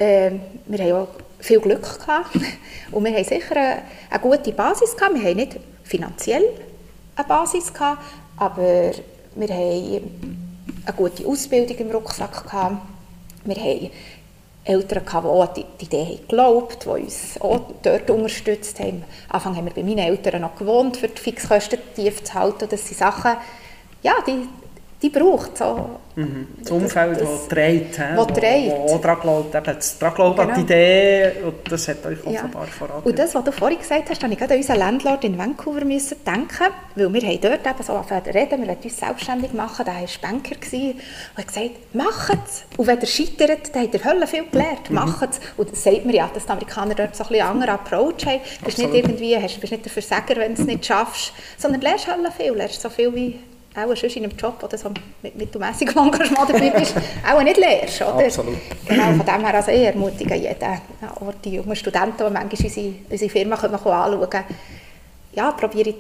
Äh, 0.01 0.33
wir 0.67 0.79
haben 0.81 0.93
auch 0.93 1.09
viel 1.39 1.61
Glück 1.61 2.01
gehabt 2.01 2.35
und 2.91 3.05
wir 3.05 3.15
haben 3.15 3.23
sicher 3.23 3.55
eine, 3.57 3.83
eine 4.11 4.21
gute 4.21 4.51
Basis 4.51 4.97
gehabt. 4.97 5.15
Wir 5.15 5.31
haben 5.31 5.37
nicht 5.37 5.61
finanziell 5.85 6.43
eine 7.15 7.29
Basis 7.29 7.73
gehabt, 7.73 8.03
aber 8.37 8.91
wir 9.37 9.49
haben 9.49 10.59
eine 10.85 10.97
gute 10.97 11.25
Ausbildung 11.25 11.77
im 11.77 11.91
Rucksack 11.93 12.43
gehabt. 12.43 12.79
Wir 13.45 13.55
haben 13.55 13.91
Eltern, 14.65 15.03
die 15.05 15.15
auch 15.15 15.55
die, 15.55 15.65
Idee 15.85 16.19
geglaubt 16.23 16.85
die 16.85 16.89
uns 16.89 17.41
auch 17.41 17.61
dort 17.81 18.11
unterstützt 18.11 18.81
haben. 18.81 19.05
Am 19.29 19.37
Anfang 19.37 19.57
haben 19.57 19.67
wir 19.67 19.73
bei 19.73 19.85
meinen 19.85 19.99
Eltern 19.99 20.41
noch 20.41 20.57
gewohnt, 20.57 20.97
für 20.97 21.07
die 21.07 21.23
Fixkosten 21.23 21.79
tief 21.95 22.25
zu 22.25 22.35
halten. 22.35 22.67
Das 22.69 22.89
sind 22.89 22.99
Sachen, 22.99 23.37
ja, 24.03 24.15
die, 24.27 24.49
die 25.03 25.11
braucht. 25.11 25.59
So. 25.59 26.01
Mhm. 26.15 26.49
Das 26.63 26.71
Umfeld, 26.71 27.21
das 27.21 27.49
trägt. 27.49 28.01
Wo 28.15 28.25
trägt. 28.25 28.73
Wo, 28.73 28.95
wo 28.95 28.99
daran 28.99 29.21
glaubt, 29.21 29.55
eben, 29.55 29.77
daran 30.01 30.15
glaubt 30.15 30.39
genau. 30.39 30.49
an 30.49 30.55
die 30.55 30.61
Idee 30.63 31.33
und 31.45 31.71
das 31.71 31.89
hat 31.89 32.07
euch 32.07 32.19
offenbar 32.27 32.65
ja. 32.65 32.71
voran. 32.71 33.03
Und 33.05 33.19
das, 33.19 33.35
was 33.35 33.45
du 33.45 33.53
vorhin 33.53 33.79
gesagt 33.79 34.09
hast, 34.09 34.23
habe 34.23 34.33
ich 34.33 34.39
gerade 34.39 34.55
an 34.55 34.61
unseren 34.61 34.79
Landlord 34.79 35.25
in 35.25 35.37
Vancouver 35.37 35.85
müssen 35.85 36.17
denken, 36.25 36.73
weil 36.95 37.13
wir 37.13 37.21
haben 37.21 37.41
dort 37.43 37.67
eben 37.67 37.83
so 37.83 37.93
angefangen 37.93 38.25
reden, 38.25 38.61
wir 38.63 38.69
wollten 38.69 38.85
uns 38.85 38.97
selbstständig 38.99 39.53
machen, 39.53 39.85
der 39.85 39.95
war 39.95 40.09
Banker 40.23 40.57
und 40.57 40.95
hat 41.37 41.47
gesagt, 41.47 41.95
macht 41.95 42.39
es. 42.47 42.65
Und 42.79 42.87
wenn 42.87 43.01
ihr 43.01 43.07
scheitert, 43.07 43.75
dann 43.75 43.83
habt 43.83 43.95
ihr 43.95 44.05
Hölle 44.05 44.27
viel 44.27 44.45
gelernt, 44.51 44.89
mhm. 44.89 44.95
macht 44.97 45.31
es. 45.31 45.41
Und 45.59 45.71
das 45.71 45.85
sagt 45.85 46.07
mir 46.07 46.15
ja, 46.15 46.31
dass 46.33 46.47
die 46.47 46.53
Amerikaner 46.53 46.95
dort 46.95 47.15
so 47.15 47.25
ein 47.25 47.29
bisschen 47.29 47.47
anderen 47.47 47.75
Approach 47.75 48.25
haben. 48.25 48.41
Du 48.61 48.65
bist 48.65 48.79
nicht 48.79 48.95
irgendwie, 48.95 49.37
hast, 49.37 49.61
bist 49.61 49.73
nicht 49.73 49.85
der 49.85 49.93
Versager, 49.93 50.37
wenn 50.37 50.55
du 50.55 50.63
es 50.63 50.67
nicht 50.67 50.87
schaffst, 50.87 51.35
sondern 51.59 51.83
lernst 51.83 52.07
Hölle 52.07 52.31
viel, 52.31 52.53
lernst 52.53 52.81
so 52.81 52.89
viel 52.89 53.15
wie 53.15 53.39
auch 53.77 53.95
sonst 53.95 54.17
in 54.17 54.25
einem 54.25 54.37
Job 54.37 54.63
oder 54.63 54.79
so 54.79 54.91
mit 55.23 55.37
mittelmäßigem 55.37 55.97
Engagement 56.05 56.49
dabei 56.51 56.71
bist, 56.71 56.95
auch 57.29 57.43
nicht 57.43 57.57
lehrst, 57.59 58.01
oder? 58.03 58.25
Absolut. 58.25 58.57
Genau, 58.87 59.05
von 59.05 59.27
dem 59.27 59.47
her 59.47 59.55
also 59.55 59.71
ich 59.71 59.83
ermutige 59.83 60.35
jeden, 60.35 60.81
auch 61.03 61.33
die 61.45 61.55
jungen 61.57 61.77
Studenten, 61.77 62.17
die 62.17 62.33
manchmal 62.33 62.49
unsere, 62.51 62.93
unsere 63.11 63.31
Firma 63.31 63.57
können 63.57 63.75
anschauen 63.75 64.31
können, 64.31 64.45
ja, 65.33 65.51
probiere 65.53 65.95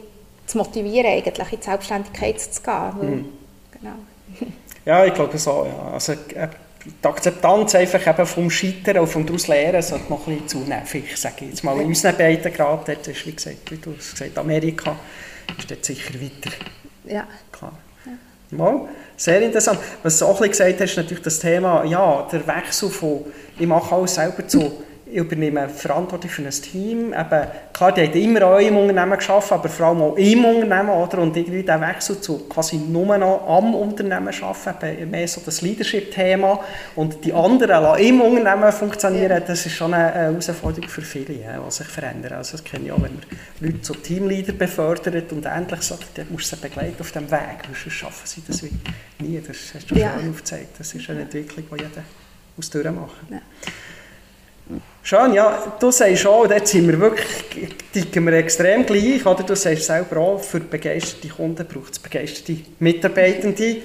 zu 0.47 0.59
motivieren, 0.59 1.07
eigentlich 1.07 1.53
in 1.53 1.59
die 1.61 1.65
Selbstständigkeit 1.65 2.41
zu 2.41 2.63
gehen. 2.63 2.93
Mhm. 3.01 3.25
genau. 3.73 4.49
Ja, 4.85 5.05
ich 5.05 5.15
glaube 5.15 5.37
so, 5.37 5.67
ja. 5.67 5.93
Also, 5.93 6.13
äh, 6.13 6.49
die 6.85 7.09
Akzeptanz 7.09 7.75
einfach 7.75 8.07
eben 8.07 8.27
vom 8.27 8.49
Scheitern 8.49 8.99
und 8.99 9.09
vom 9.09 9.27
daraus 9.27 9.49
Lernen 9.49 9.83
sollte 9.83 10.09
noch 10.09 10.25
ein 10.29 10.39
bisschen 10.39 10.65
zunehmen. 10.65 10.83
Ich 10.93 11.17
sage 11.17 11.47
jetzt 11.47 11.65
mal, 11.65 11.79
in 11.81 11.89
unseren 11.89 12.17
beiden 12.17 12.53
dort 12.57 13.09
ist, 13.09 13.27
wie 13.27 13.33
gesagt, 13.33 13.71
wie 13.73 13.77
du 13.77 13.93
es 13.99 14.13
gesagt 14.13 14.39
Amerika, 14.39 14.95
ist 15.59 15.69
dort 15.69 15.85
sicher 15.85 16.15
weiter 16.15 16.55
ja. 17.07 17.27
Klar. 17.53 17.73
Mal, 18.51 18.89
sehr 19.17 19.43
interessant. 19.43 19.81
Was 20.05 20.19
du 20.19 20.27
auch 20.27 20.41
gesagt 20.41 20.81
hast, 20.81 20.91
ist 20.91 20.97
natürlich 20.97 21.23
das 21.23 21.41
Thema, 21.41 21.85
ja, 21.85 22.29
der 22.31 22.47
Wechsel 22.47 22.89
von, 22.89 23.25
ich 23.59 23.67
mache 23.67 23.93
alles 23.93 24.15
selber 24.15 24.47
zu 24.47 24.85
ich 25.09 25.17
übernehme 25.17 25.69
Verantwortung 25.69 26.29
für 26.29 26.43
ein 26.43 26.51
Team. 26.51 27.13
Eben, 27.13 27.47
klar, 27.73 27.93
die 27.93 28.03
haben 28.03 28.13
immer 28.13 28.43
auch 28.47 28.59
im 28.59 28.77
Unternehmen 28.77 29.17
geschafft, 29.17 29.53
aber 29.53 29.69
vor 29.69 29.87
allem 29.87 30.03
auch 30.03 30.17
im 30.17 30.45
Unternehmen. 30.45 30.89
Oder? 30.89 31.19
Und 31.19 31.37
irgendwie 31.37 31.63
der 31.63 31.81
Wechsel 31.81 32.21
zu 32.21 32.49
quasi 32.49 32.77
nur 32.77 33.17
noch 33.17 33.47
am 33.49 33.75
Unternehmen 33.75 34.35
arbeiten, 34.43 35.11
mehr 35.11 35.29
so 35.29 35.41
das 35.45 35.63
Leadership-Thema. 35.63 36.61
Und 36.97 37.25
die 37.25 37.33
anderen 37.33 37.99
im 38.01 38.21
Unternehmen 38.21 38.73
funktionieren, 38.73 39.43
das 39.47 39.65
ist 39.65 39.77
schon 39.77 39.95
eine 39.95 40.13
Herausforderung 40.13 40.89
für 40.89 41.03
viele, 41.03 41.27
die 41.27 41.71
sich 41.71 41.87
verändern. 41.87 42.33
Also 42.33 42.57
das 42.57 42.65
kenne 42.65 42.87
ich 42.87 42.93
auch, 42.93 43.03
wenn 43.03 43.15
man 43.15 43.23
Leute 43.61 43.83
zu 43.83 43.95
Teamleader 43.95 44.55
befördert 44.55 45.33
und 45.33 45.47
endlich 45.47 45.83
sagt, 45.83 46.19
dann 46.19 46.27
musst 46.31 46.51
du 46.51 46.57
sie 46.57 46.63
begleiten 46.63 46.97
auf 47.01 47.13
dem 47.13 47.31
Weg, 47.31 47.63
sonst 47.65 47.95
schaffen 47.95 48.27
sie 48.27 48.43
das 48.45 48.63
nie. 48.63 49.41
Das 49.47 49.57
hast 49.73 49.89
du 49.89 49.95
ja. 49.95 50.15
schon 50.19 50.31
aufgezeigt. 50.31 50.81
Das 50.81 50.93
ist 50.93 51.09
eine 51.09 51.21
Entwicklung, 51.21 51.65
die 51.71 51.83
jeder 51.83 52.03
muss 52.57 52.71
durchmachen 52.71 53.01
muss. 53.01 53.31
Ja. 53.31 53.41
Schön, 55.03 55.35
ja, 55.35 55.73
du 55.79 55.93
sagst 55.93 56.23
schon, 56.23 56.49
dort 56.49 56.67
sind 56.67 56.89
wir 56.89 56.99
wirklich, 56.99 57.69
ticken 57.93 58.27
wir 58.27 58.33
extrem 58.33 58.85
gleich, 58.85 59.25
oder? 59.25 59.45
Du 59.45 59.55
sagst 59.55 59.85
selber 59.85 60.17
auch, 60.17 60.43
für 60.43 60.59
begeisterte 60.59 61.29
Kunden 61.29 61.65
braucht 61.65 61.93
es 61.93 61.99
begeisterte 62.01 62.57
Mitarbeitende. 62.81 63.77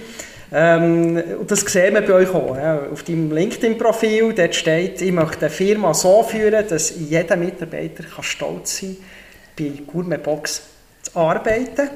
Ähm, 0.52 1.24
und 1.40 1.50
das 1.50 1.62
sehen 1.62 1.94
wir 1.94 2.02
bei 2.02 2.14
euch 2.14 2.30
auch. 2.34 2.58
Ja. 2.58 2.88
Auf 2.92 3.04
deinem 3.04 3.32
LinkedIn-Profil 3.32 4.34
dort 4.34 4.56
steht, 4.56 5.02
ich 5.02 5.12
möchte 5.12 5.42
eine 5.42 5.50
Firma 5.52 5.94
so 5.94 6.24
führen, 6.24 6.68
dass 6.68 6.94
jeder 6.98 7.36
Mitarbeiter 7.36 8.04
kann 8.04 8.24
stolz 8.24 8.80
sein 8.80 8.98
kann, 9.56 9.68
bei 9.68 9.84
Gourmet 9.92 10.18
Box 10.18 10.64
zu 11.04 11.20
arbeiten. 11.20 11.90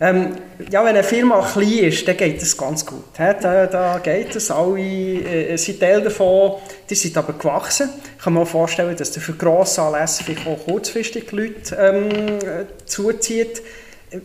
Ähm, 0.00 0.32
ja, 0.70 0.82
wenn 0.82 0.88
eine 0.88 1.04
Firma 1.04 1.40
klein 1.52 1.84
ist, 1.84 2.08
dann 2.08 2.16
geht 2.16 2.42
es 2.42 2.56
ganz 2.56 2.84
gut. 2.84 3.04
Da, 3.16 3.66
da 3.66 4.00
geht 4.02 4.34
es, 4.34 4.50
alle 4.50 4.80
äh, 4.80 5.56
sind 5.56 5.78
Teil 5.78 6.02
davon, 6.02 6.54
die 6.88 6.94
sind 6.94 7.16
aber 7.16 7.32
gewachsen. 7.32 7.88
Ich 8.16 8.24
kann 8.24 8.34
mir 8.34 8.46
vorstellen, 8.46 8.96
dass 8.96 9.10
der 9.12 9.22
für 9.22 9.34
grosse 9.34 9.82
Anlässe 9.82 10.24
vielleicht 10.24 10.46
auch 10.46 10.58
kurzfristig 10.64 11.30
Leute 11.32 11.76
ähm, 11.76 12.38
zuzieht. 12.86 13.62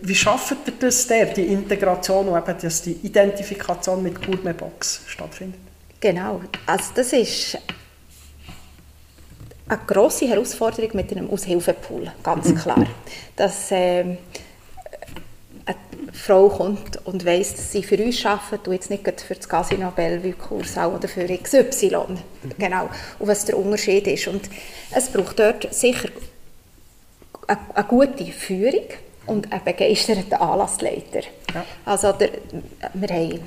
Wie 0.02 0.16
schafft 0.16 0.52
ihr 0.68 0.74
das 0.80 1.08
der, 1.08 1.26
die 1.28 1.46
Integration 1.46 2.28
und 2.28 2.38
eben, 2.38 2.60
dass 2.62 2.82
die 2.82 2.92
Identifikation 2.92 4.04
mit 4.04 4.24
Gourmet 4.24 4.54
Box 4.54 5.02
stattfindet? 5.08 5.60
Genau, 6.00 6.42
also 6.66 6.92
das 6.96 7.12
ist 7.14 7.58
eine 9.68 9.80
grosse 9.86 10.28
Herausforderung 10.28 10.92
mit 10.94 11.12
einem 11.12 11.30
Aushilfepool, 11.30 12.12
ganz 12.24 12.54
klar. 12.62 12.86
Dass, 13.36 13.72
äh, 13.72 14.18
eine 15.70 16.14
Frau 16.14 16.50
kommt 16.50 17.06
und 17.06 17.26
weiss, 17.26 17.56
dass 17.56 17.72
sie 17.72 17.84
für 17.84 17.98
uns 18.04 18.26
arbeitet 18.26 18.68
und 18.68 18.74
jetzt 18.74 18.90
nicht 18.90 19.22
für 19.22 19.36
das 19.36 19.48
Casino 19.48 19.92
Bellevue 19.92 20.34
Kursau 20.34 20.96
oder 20.96 21.08
für 21.08 21.26
XY. 21.26 22.18
Genau. 22.58 22.90
Und 23.20 23.28
was 23.28 23.46
der 23.46 23.58
Unterschied 23.58 24.08
ist. 24.08 24.28
Und 24.28 24.50
es 24.96 25.10
braucht 25.10 25.40
dort 25.40 25.74
sicher 25.74 26.10
eine, 27.48 27.60
eine 27.74 27.86
gute 27.86 28.26
Führung 28.26 28.86
und 29.28 29.52
einen 29.52 29.64
begeisterten 29.64 30.34
Anlassleiter. 30.34 31.22
Ja. 31.54 31.66
Also 31.86 32.12
der, 32.14 32.30
wir 32.94 33.10
haben 33.10 33.40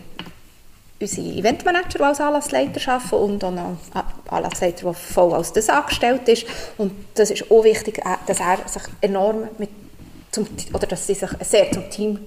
unsere 1.00 1.26
Eventmanager, 1.26 1.98
die 1.98 2.02
als 2.02 2.20
Anlassleiter 2.20 2.92
arbeiten 2.92 3.14
und 3.14 3.44
auch 3.44 3.50
noch 3.50 3.76
einen 3.94 4.04
Anlassleiter, 4.28 4.84
der 4.84 4.94
voll 4.94 5.34
als 5.34 5.52
das 5.52 5.68
angestellt 5.68 6.28
ist. 6.28 6.46
Und 6.78 6.92
das 7.14 7.30
ist 7.32 7.50
auch 7.50 7.64
wichtig, 7.64 7.98
äh, 7.98 8.16
dass 8.26 8.38
er 8.38 8.58
sich 8.68 8.82
enorm 9.00 9.48
mit 9.58 9.70
zum, 10.32 10.46
oder 10.72 10.86
dass 10.86 11.06
sie 11.06 11.14
sich 11.14 11.30
sehr 11.42 11.70
zum 11.70 11.88
Team 11.90 12.18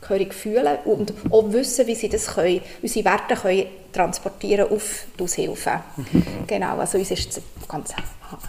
gehörig 0.00 0.34
fühlen 0.34 0.78
und 0.84 1.12
auch 1.30 1.52
wissen, 1.52 1.86
wie 1.86 1.94
sie 1.94 2.08
das 2.08 2.26
können, 2.26 2.60
unsere 2.80 3.04
Werte 3.04 3.34
können 3.34 3.66
transportieren 3.92 4.70
auf 4.70 5.04
die 5.18 5.22
Aushilfe. 5.22 5.80
Mhm. 5.96 6.24
Genau, 6.46 6.78
also 6.78 6.98
uns 6.98 7.10
ist 7.10 7.40
ganz, 7.68 7.92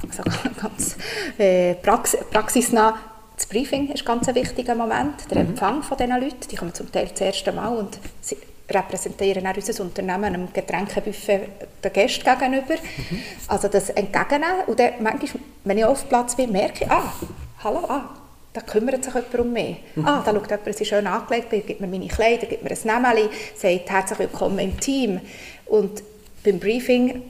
also 0.01 0.23
ganz 0.61 0.95
äh, 1.37 1.75
prax 1.75 2.17
praxisnah 2.31 2.97
das 3.35 3.47
Briefing 3.47 3.91
ist 3.91 4.05
ganz 4.05 4.27
ein 4.27 4.35
wichtiger 4.35 4.75
Moment, 4.75 5.29
der 5.29 5.43
mhm. 5.43 5.49
Empfang 5.49 5.83
von 5.83 5.97
diesen 5.97 6.19
Leuten, 6.19 6.47
die 6.49 6.55
kommen 6.55 6.73
zum 6.73 6.91
Teil 6.91 7.07
das 7.07 7.19
erste 7.19 7.51
Mal 7.51 7.75
und 7.75 7.97
sie 8.21 8.37
repräsentieren 8.69 9.45
auch 9.45 9.55
unser 9.55 9.83
Unternehmen 9.83 10.25
einem 10.25 10.53
Getränkebuffet 10.53 11.49
den 11.83 11.93
Gästen 11.93 12.23
gegenüber. 12.23 12.75
Mhm. 12.75 13.19
Also 13.47 13.67
das 13.67 13.89
Entgegennehmen 13.89 14.65
und 14.67 14.79
dann 14.79 14.93
manchmal, 15.01 15.43
wenn 15.63 15.77
ich 15.77 15.85
auf 15.85 16.07
Platz 16.07 16.35
bin, 16.35 16.51
merke 16.51 16.85
ich, 16.85 16.91
ah, 16.91 17.11
hallo, 17.63 17.85
ah, 17.89 18.09
da 18.53 18.61
kümmert 18.61 19.03
sich 19.03 19.13
jemand 19.13 19.39
um 19.39 19.51
mich. 19.51 19.77
Mhm. 19.95 20.05
Ah, 20.05 20.21
da 20.23 20.31
schaut 20.31 20.49
jemand, 20.49 20.67
dass 20.67 20.79
ich 20.79 20.87
schön 20.87 21.07
angelegt 21.07 21.49
bin, 21.49 21.65
gibt 21.65 21.81
mir 21.81 21.87
meine 21.87 22.07
Kleider, 22.07 22.45
gibt 22.45 22.63
mir 22.63 22.69
ein 22.69 22.77
Nämeli, 22.83 23.29
sagt 23.55 23.89
herzlich 23.89 24.19
willkommen 24.19 24.59
im 24.59 24.79
Team. 24.79 25.19
Und 25.65 26.03
beim 26.43 26.59
Briefing 26.59 27.23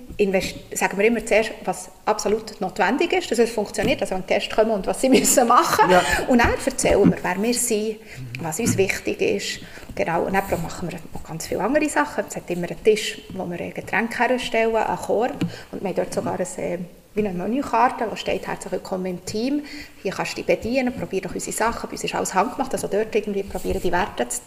sagen 0.73 0.97
wir 0.97 1.05
immer 1.05 1.25
zuerst, 1.25 1.51
was 1.63 1.89
absolut 2.05 2.59
notwendig 2.59 3.13
ist, 3.13 3.31
dass 3.31 3.39
es 3.39 3.51
funktioniert, 3.51 4.01
also 4.01 4.15
wenn 4.15 4.25
Gäste 4.25 4.53
kommen 4.53 4.71
und 4.71 4.85
was 4.85 5.01
sie 5.01 5.09
müssen 5.09 5.47
machen 5.47 5.89
ja. 5.89 6.03
Und 6.27 6.43
dann 6.43 6.51
erzählen 6.65 7.09
wir, 7.09 7.17
wer 7.21 7.41
wir 7.41 7.53
sind, 7.53 7.97
was 8.41 8.59
uns 8.59 8.77
wichtig 8.77 9.21
ist. 9.21 9.59
Genau, 9.95 10.23
und 10.23 10.33
dann 10.33 10.63
machen 10.63 10.89
wir 10.89 10.99
noch 11.13 11.23
ganz 11.23 11.47
viele 11.47 11.61
andere 11.61 11.87
Sachen. 11.87 12.25
Es 12.27 12.35
hat 12.35 12.49
immer 12.49 12.67
einen 12.67 12.83
Tisch, 12.83 13.21
wo 13.33 13.49
wir 13.49 13.57
Getränke 13.71 14.27
herstellen, 14.27 14.75
einen 14.75 14.97
Korb 14.97 15.35
und 15.71 15.81
wir 15.81 15.89
haben 15.89 15.95
dort 15.95 16.13
sogar 16.13 16.39
ein 16.39 16.63
äh, 16.63 16.79
wie 17.15 17.27
eine 17.27 17.37
Menükarte, 17.37 18.05
wo 18.09 18.15
steht 18.15 18.47
«Herzlich 18.47 18.71
willkommen 18.71 19.05
im 19.05 19.25
Team». 19.25 19.63
Hier 20.01 20.11
kannst 20.11 20.33
du 20.33 20.35
dich 20.37 20.45
bedienen, 20.45 20.93
probier 20.93 21.21
doch 21.21 21.33
unsere 21.33 21.55
Sachen. 21.55 21.87
Bei 21.87 21.93
uns 21.93 22.03
ist 22.03 22.15
alles 22.15 22.33
handgemacht, 22.33 22.73
also 22.73 22.87
dort 22.87 23.13
irgendwie 23.13 23.43
probieren 23.43 23.81
die 23.81 23.91
Werte 23.91 24.27
zu 24.27 24.41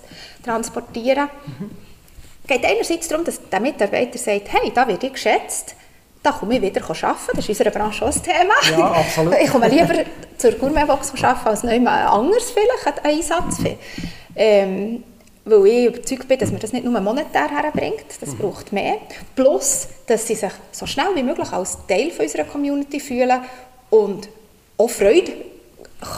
transportieren. 0.45 1.29
Mhm. 1.47 1.71
Es 2.43 2.49
geht 2.49 2.65
einerseits 2.65 3.09
darum, 3.09 3.25
dass 3.25 3.41
der 3.49 3.61
Mitarbeiter 3.61 4.19
sagt, 4.19 4.53
hey, 4.53 4.73
da 4.75 4.87
werde 4.87 5.07
ich 5.07 5.13
geschätzt, 5.13 5.77
da 6.23 6.33
komme 6.33 6.57
ich 6.57 6.63
wieder 6.63 6.83
arbeiten. 6.83 7.17
Das 7.35 7.49
ist 7.49 7.49
in 7.49 7.67
unserer 7.67 7.71
Branche 7.71 8.05
auch 8.05 8.13
ein 8.13 8.23
Thema. 8.23 8.79
Ja, 8.79 8.93
absolut. 8.93 9.35
Ich 9.43 9.51
komme 9.51 9.69
lieber 9.69 9.95
zur 10.37 10.53
Gourmetbox 10.53 11.13
arbeiten, 11.23 11.49
als 11.49 11.63
noch 11.63 11.73
jemand 11.73 12.11
anderes 12.11 12.51
vielleicht 12.51 13.05
einen 13.05 13.17
Einsatz. 13.17 13.59
Ähm, 14.35 15.05
weil 15.47 15.67
ich 15.67 15.87
überzeugt 15.87 16.29
bin, 16.29 16.39
dass 16.39 16.51
man 16.51 16.61
das 16.61 16.73
nicht 16.73 16.85
nur 16.85 17.01
monetär 17.01 17.49
herbringt, 17.49 18.05
das 18.21 18.31
mhm. 18.31 18.39
braucht 18.39 18.73
mehr. 18.73 18.97
Plus, 19.35 19.89
dass 20.07 20.27
sie 20.27 20.35
sich 20.35 20.53
so 20.73 20.87
schnell 20.87 21.15
wie 21.15 21.23
möglich 21.23 21.51
als 21.53 21.79
Teil 21.87 22.11
von 22.11 22.27
unserer 22.27 22.45
Community 22.45 23.01
fühlen 23.01 23.41
und 23.91 24.29
auch 24.77 24.91
Freude 24.91 25.33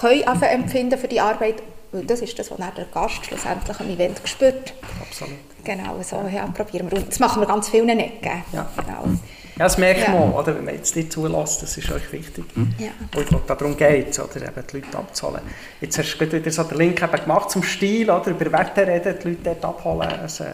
können 0.00 0.42
empfinden 0.42 0.98
für 0.98 1.08
die 1.08 1.20
Arbeit. 1.20 1.62
Weil 1.92 2.04
das 2.04 2.20
ist 2.20 2.38
das, 2.38 2.50
was 2.50 2.58
der 2.58 2.86
Gast 2.92 3.24
schlussendlich 3.24 3.80
am 3.80 3.88
Event 3.90 4.20
spürt. 4.24 4.74
Absolut. 5.00 5.36
Genau, 5.64 6.02
so 6.02 6.16
ja, 6.34 6.46
probieren 6.46 6.90
wir. 6.90 6.98
Und 6.98 7.08
das 7.08 7.18
machen 7.18 7.40
wir 7.40 7.46
ganz 7.46 7.68
vielen 7.68 7.88
Ecken. 7.88 8.42
Ja. 8.52 8.68
Genau. 8.76 9.18
Ja, 9.58 9.64
das 9.64 9.76
merkt 9.76 10.02
ja. 10.02 10.10
man, 10.10 10.32
oder? 10.32 10.54
wenn 10.54 10.64
man 10.64 10.74
jetzt 10.74 10.94
nicht 10.94 11.12
zulässt, 11.12 11.62
das 11.62 11.76
ist 11.76 11.90
euch 11.90 12.12
wichtig. 12.12 12.44
Mhm. 12.54 12.74
Ja. 12.78 12.90
Und 13.00 13.20
ich 13.20 13.26
glaube, 13.26 13.44
darum 13.46 13.76
geht 13.76 14.10
es, 14.10 14.20
oder? 14.20 14.36
Eben 14.36 14.64
die 14.70 14.76
Leute 14.76 14.98
abzuholen. 14.98 15.40
Jetzt 15.80 15.98
hast 15.98 16.16
du 16.16 16.32
wieder 16.32 16.50
so 16.50 16.62
den 16.62 16.78
Link 16.78 17.02
eben 17.02 17.20
gemacht 17.20 17.50
zum 17.50 17.64
Stil, 17.64 18.08
oder? 18.08 18.30
über 18.30 18.52
Werte 18.52 18.86
reden, 18.86 19.16
die 19.20 19.28
Leute 19.28 19.40
dort 19.42 19.64
abholen, 19.64 20.08
also, 20.22 20.44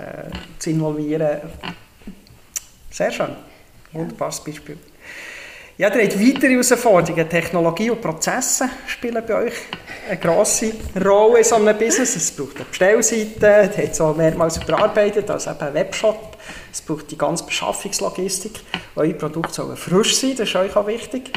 zu 0.59 0.71
involvieren. 0.71 1.38
Sehr 2.90 3.11
schön. 3.11 3.37
Wunderbares 3.93 4.40
Beispiel. 4.40 4.79
Ja, 5.77 5.93
ihr 5.93 6.05
habt 6.05 6.21
weitere 6.21 6.53
Herausforderungen. 6.53 7.29
Technologie 7.29 7.90
und 7.90 8.01
Prozesse 8.01 8.71
spielen 8.87 9.23
bei 9.27 9.35
euch 9.35 9.55
eine 10.09 10.19
grosse 10.19 10.73
Rolle 11.05 11.38
in 11.38 11.45
so 11.45 11.57
einem 11.57 11.77
Business. 11.77 12.14
Es 12.14 12.31
braucht 12.31 12.57
eine 12.57 12.64
Bestellseite, 12.64 13.71
die 13.77 13.83
hat 13.83 13.90
es 13.90 14.01
auch 14.01 14.17
mehrmals 14.17 14.57
überarbeitet, 14.57 15.29
also 15.31 15.51
eben 15.51 15.61
ein 15.61 15.75
Webshop. 15.75 16.34
Es 16.75 16.81
braucht 16.81 17.09
die 17.09 17.17
ganze 17.17 17.45
Beschaffungslogistik. 17.45 18.59
Eure 18.97 19.15
Produkte 19.15 19.55
sollen 19.55 19.77
frisch 19.77 20.17
sein, 20.17 20.33
das 20.37 20.49
ist 20.49 20.57
euch 20.57 20.75
auch 20.75 20.89
wichtig. 20.89 21.31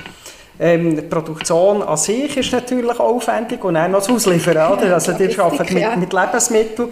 Ähm, 0.59 0.95
die 0.95 1.03
Produktion 1.03 1.83
an 1.83 1.95
sich 1.95 2.35
ist 2.35 2.51
natürlich 2.51 2.99
aufwendig 2.99 3.63
und 3.63 3.77
auch 3.77 3.87
noch 3.87 3.99
das 3.99 4.09
Ausliefern. 4.09 4.71
Oder? 4.73 4.95
Also, 4.95 5.11
ihr 5.11 5.39
arbeitet 5.39 5.71
mit, 5.73 5.97
mit 5.97 6.11
Lebensmitteln. 6.11 6.89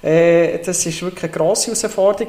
Äh, 0.00 0.58
das 0.58 0.86
ist 0.86 1.02
wirklich 1.02 1.24
eine 1.24 1.32
grosse 1.32 1.72
Herausforderung. 1.72 2.28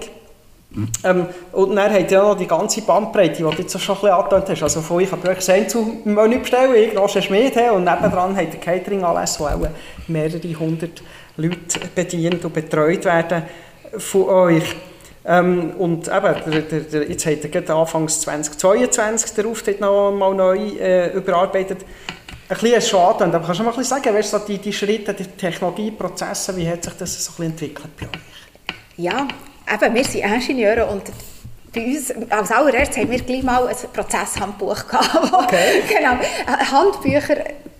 Ähm, 1.03 1.27
und 1.51 1.75
dann 1.75 1.93
habt 1.93 2.11
ihr 2.11 2.19
noch 2.19 2.35
die 2.35 2.47
ganze 2.47 2.81
Bandbreite, 2.81 3.35
die 3.35 3.43
du 3.43 3.49
jetzt 3.51 3.79
schon 3.79 3.95
ein 3.95 4.01
bisschen 4.01 4.15
angetönt 4.15 4.49
hast. 4.49 4.63
Also 4.63 4.81
von 4.81 5.01
ich 5.01 5.11
habe 5.11 5.29
euch 5.29 5.51
ein 5.51 5.69
zu 5.69 6.01
Menü 6.03 6.39
bestellen, 6.39 6.73
ich 6.73 6.97
Roger 6.97 7.21
Schmied 7.21 7.55
und 7.71 7.83
nebendran 7.83 8.35
habt 8.35 8.55
ihr 8.55 8.59
catering 8.59 9.03
alles, 9.03 9.39
wo 9.39 9.45
auch 9.45 9.67
mehrere 10.07 10.59
hundert 10.59 11.03
Leute 11.37 11.79
bedient 11.93 12.43
und 12.43 12.53
betreut 12.55 13.05
werden 13.05 13.43
von 13.99 14.23
euch. 14.29 14.75
Ähm, 15.29 15.73
und 15.77 16.07
eben, 16.07 16.69
der, 16.71 16.81
der, 16.81 17.07
jetzt 17.07 17.23
habt 17.27 17.43
ihr 17.43 17.51
gerade 17.51 17.71
Anfangs 17.71 18.19
2022 18.21 19.35
den 19.35 19.45
Auftritt 19.45 19.79
noch 19.79 20.11
mal 20.11 20.33
neu 20.33 20.57
äh, 20.57 21.13
überarbeitet. 21.13 21.85
Ein 22.49 22.57
bisschen 22.57 22.81
schade, 22.81 23.25
aber 23.25 23.39
kannst 23.39 23.59
du 23.59 23.63
mal 23.63 23.69
ein 23.69 23.77
bisschen 23.77 24.01
sagen, 24.01 24.15
weißt, 24.15 24.31
so 24.31 24.39
die, 24.39 24.57
die 24.57 24.73
Schritte, 24.73 25.13
die 25.13 25.25
Technologieprozesse, 25.25 26.57
wie 26.57 26.67
hat 26.67 26.83
sich 26.83 26.93
das 26.93 27.23
so 27.23 27.31
ein 27.31 27.35
bisschen 27.35 27.51
entwickelt 27.51 27.95
bei 27.99 28.05
euch? 28.07 28.23
Ja, 28.97 29.27
eben, 29.71 29.93
wir 29.93 30.03
sind 30.03 30.25
Ingenieure 30.25 30.87
und 30.87 31.03
bei 31.73 31.85
uns, 31.85 32.13
als 32.29 32.51
allererstes 32.51 32.97
haben 32.97 33.11
wir 33.11 33.19
gleich 33.21 33.43
mal 33.43 33.67
ein 33.67 33.75
Prozesshandbuch 33.93 34.87
gehabt. 34.87 35.09
Okay. 35.49 35.83
genau. 35.87 36.17
Handbücher 36.71 37.37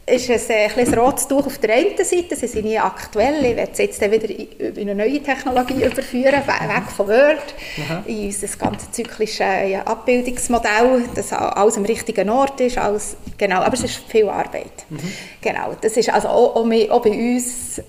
ist 0.10 0.30
ein, 0.30 0.40
äh, 0.50 0.70
ein, 0.76 0.88
ein 0.88 0.94
rotes 1.00 1.28
Tuch 1.28 1.46
auf 1.46 1.58
der 1.60 1.76
einen 1.76 1.98
Seite, 1.98 2.36
sie 2.36 2.48
sind 2.48 2.66
nie 2.66 2.80
aktuell. 2.80 3.46
Ich 3.46 3.56
werde 3.56 3.72
es 3.72 3.78
jetzt 3.78 4.02
wieder 4.02 4.30
in 4.30 4.90
eine 4.90 4.96
neue 4.96 5.22
Technologie 5.22 5.84
überführen, 5.86 6.42
weg 6.46 6.92
von 6.96 7.08
Word, 7.08 7.54
Aha. 7.86 8.04
in 8.06 8.26
unser 8.26 8.48
ganz 8.58 8.92
zyklisches 8.92 9.40
ja, 9.40 9.82
Abbildungsmodell, 9.86 11.04
dass 11.14 11.34
alles 11.34 11.78
am 11.78 11.86
richtigen 11.86 12.30
Ort 12.30 12.60
ist. 12.62 12.78
Alles, 12.78 13.18
genau, 13.38 13.62
aber 13.62 13.74
es 13.74 13.84
ist 13.84 14.02
viel 14.08 14.28
Arbeit. 14.30 14.86
Mhm. 14.90 15.00
Genau, 15.42 15.76
das 15.80 15.98
ist 15.98 16.10
also 16.10 16.30
auch, 16.30 16.56
auch, 16.56 16.90
auch 16.90 17.02
bei 17.02 17.12
uns 17.12 17.82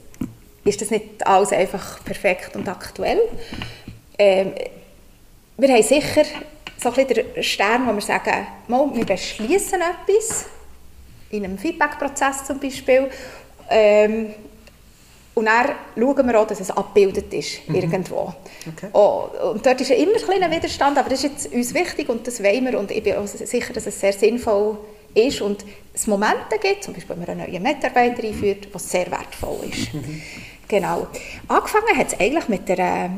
ist 0.65 0.81
das 0.81 0.91
nicht 0.91 1.27
alles 1.27 1.53
einfach 1.53 2.05
perfekt 2.05 2.55
und 2.55 2.69
aktuell. 2.69 3.21
Ähm, 4.19 4.53
wir 5.61 5.69
haben 5.69 5.83
sicher 5.83 6.23
so 6.79 6.89
ein 6.89 7.07
bisschen 7.07 7.27
den 7.35 7.43
Stern, 7.43 7.87
wo 7.87 7.93
wir 7.93 8.01
sagen, 8.01 8.47
mal, 8.69 8.89
wir 8.95 9.05
beschließen 9.05 9.81
etwas, 9.81 10.47
in 11.31 11.45
einem 11.45 11.59
Feedback-Prozess 11.59 12.47
zum 12.47 12.59
Beispiel, 12.59 13.11
ähm, 13.69 14.35
Und 15.35 15.47
dann 15.47 15.71
schauen 15.97 16.27
wir 16.27 16.41
auch, 16.41 16.47
dass 16.47 16.61
es 16.61 16.71
abgebildet 16.71 17.33
ist, 17.33 17.69
mhm. 17.69 17.75
irgendwo. 17.77 18.35
Okay. 18.69 18.89
Oh, 18.93 19.29
und 19.53 19.65
dort 19.65 19.81
ist 19.81 19.91
immer 19.91 20.17
ein 20.17 20.23
kleiner 20.23 20.51
Widerstand, 20.51 20.99
aber 20.99 21.09
das 21.09 21.25
ist 21.25 21.31
jetzt 21.31 21.55
uns 21.55 21.73
wichtig 21.73 22.09
und 22.09 22.27
das 22.27 22.43
wollen 22.43 22.65
wir. 22.67 22.79
Und 22.79 22.91
ich 22.91 23.03
bin 23.03 23.15
auch 23.17 23.27
sicher, 23.27 23.73
dass 23.73 23.87
es 23.87 24.01
sehr 24.01 24.13
sinnvoll 24.13 24.79
ist 25.15 25.41
und 25.41 25.65
es 25.95 26.07
Momente 26.07 26.59
gibt, 26.61 26.85
zum 26.85 26.95
Beispiel 26.95 27.17
wenn 27.17 27.21
man 27.21 27.41
einen 27.41 27.51
neuen 27.51 27.63
Mitarbeiter 27.63 28.23
einführt, 28.23 28.69
was 28.73 28.91
sehr 28.91 29.11
wertvoll 29.11 29.61
ist. 29.71 29.95
Mhm. 29.95 30.21
Genau. 30.69 31.07
Angefangen 31.49 31.97
hat 31.97 32.09
es 32.09 32.21
eigentlich 32.21 32.49
mit 32.49 32.69
der 32.69 33.11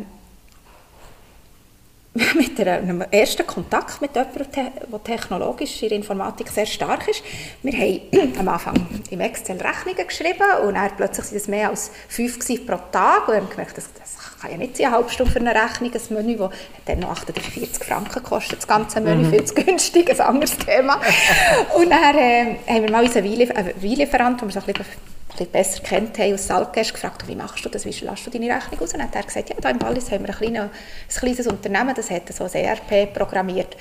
mit 2.34 2.60
einem 2.60 3.00
ersten 3.10 3.46
Kontakt 3.46 4.02
mit 4.02 4.14
jemandem, 4.14 4.46
der 4.54 5.02
technologisch 5.02 5.82
in 5.82 5.88
der 5.88 5.98
Informatik 5.98 6.48
sehr 6.48 6.66
stark 6.66 7.08
ist. 7.08 7.22
Wir 7.62 7.72
haben 7.72 8.32
am 8.38 8.48
Anfang 8.48 8.86
im 9.10 9.20
Excel 9.20 9.56
Rechnungen 9.56 10.06
geschrieben 10.06 10.44
und 10.66 10.74
dann 10.74 10.90
plötzlich 10.96 11.26
sind 11.26 11.38
es 11.38 11.48
mehr 11.48 11.70
als 11.70 11.90
fünf 12.08 12.38
pro 12.66 12.76
Tag 12.90 13.28
und 13.28 13.34
haben 13.34 13.48
gemerkt, 13.48 13.78
das, 13.78 13.88
das 13.98 14.16
kann 14.40 14.50
ja 14.50 14.58
nicht 14.58 14.76
sein, 14.76 14.86
eine 14.86 14.96
halbe 14.96 15.10
Stunde 15.10 15.32
für 15.32 15.40
eine 15.40 15.54
Rechnung, 15.54 15.90
ein 15.90 16.14
Menü, 16.14 16.36
das 16.36 16.50
dann 16.84 16.98
noch 16.98 17.10
48 17.10 17.82
Franken 17.82 18.22
kostet, 18.22 18.58
das 18.58 18.68
ganze 18.68 19.00
Menü, 19.00 19.24
mhm. 19.24 19.30
viel 19.30 19.44
zu 19.44 19.54
günstig, 19.54 20.10
ein 20.10 20.20
anderes 20.20 20.58
Thema. 20.58 21.00
und 21.76 21.88
dann 21.88 22.18
äh, 22.18 22.56
haben 22.68 22.82
wir 22.82 22.90
mal 22.90 23.04
unseren 23.04 23.24
Weinlieferant, 23.24 24.40
den 24.40 24.48
wir 24.48 24.52
so 24.52 24.60
ein 24.60 24.66
bisschen 24.66 24.84
bisschen 25.32 25.52
besser 25.52 25.82
kennt 25.82 26.18
haben 26.18 26.34
aus 26.34 26.46
Salzgäst, 26.46 26.94
gefragt, 26.94 27.26
wie 27.26 27.34
machst 27.34 27.64
du 27.64 27.68
das, 27.68 27.84
wie 27.84 27.90
lässt 27.90 28.26
du 28.26 28.30
deine 28.30 28.54
Rechnung 28.54 28.80
aus? 28.80 28.94
Und 28.94 29.02
hat 29.02 29.14
er 29.14 29.22
gesagt, 29.22 29.48
ja, 29.50 29.56
da 29.60 29.70
im 29.70 29.80
Wallis 29.80 30.10
haben 30.10 30.26
wir 30.26 30.30
ein 30.30 30.36
kleines, 30.36 30.70
ein 30.70 31.20
kleines 31.20 31.46
Unternehmen, 31.46 31.94
das 31.94 32.10
hat 32.10 32.32
so 32.32 32.44
ein 32.44 32.50
ERP 32.52 33.12
programmiert, 33.12 33.76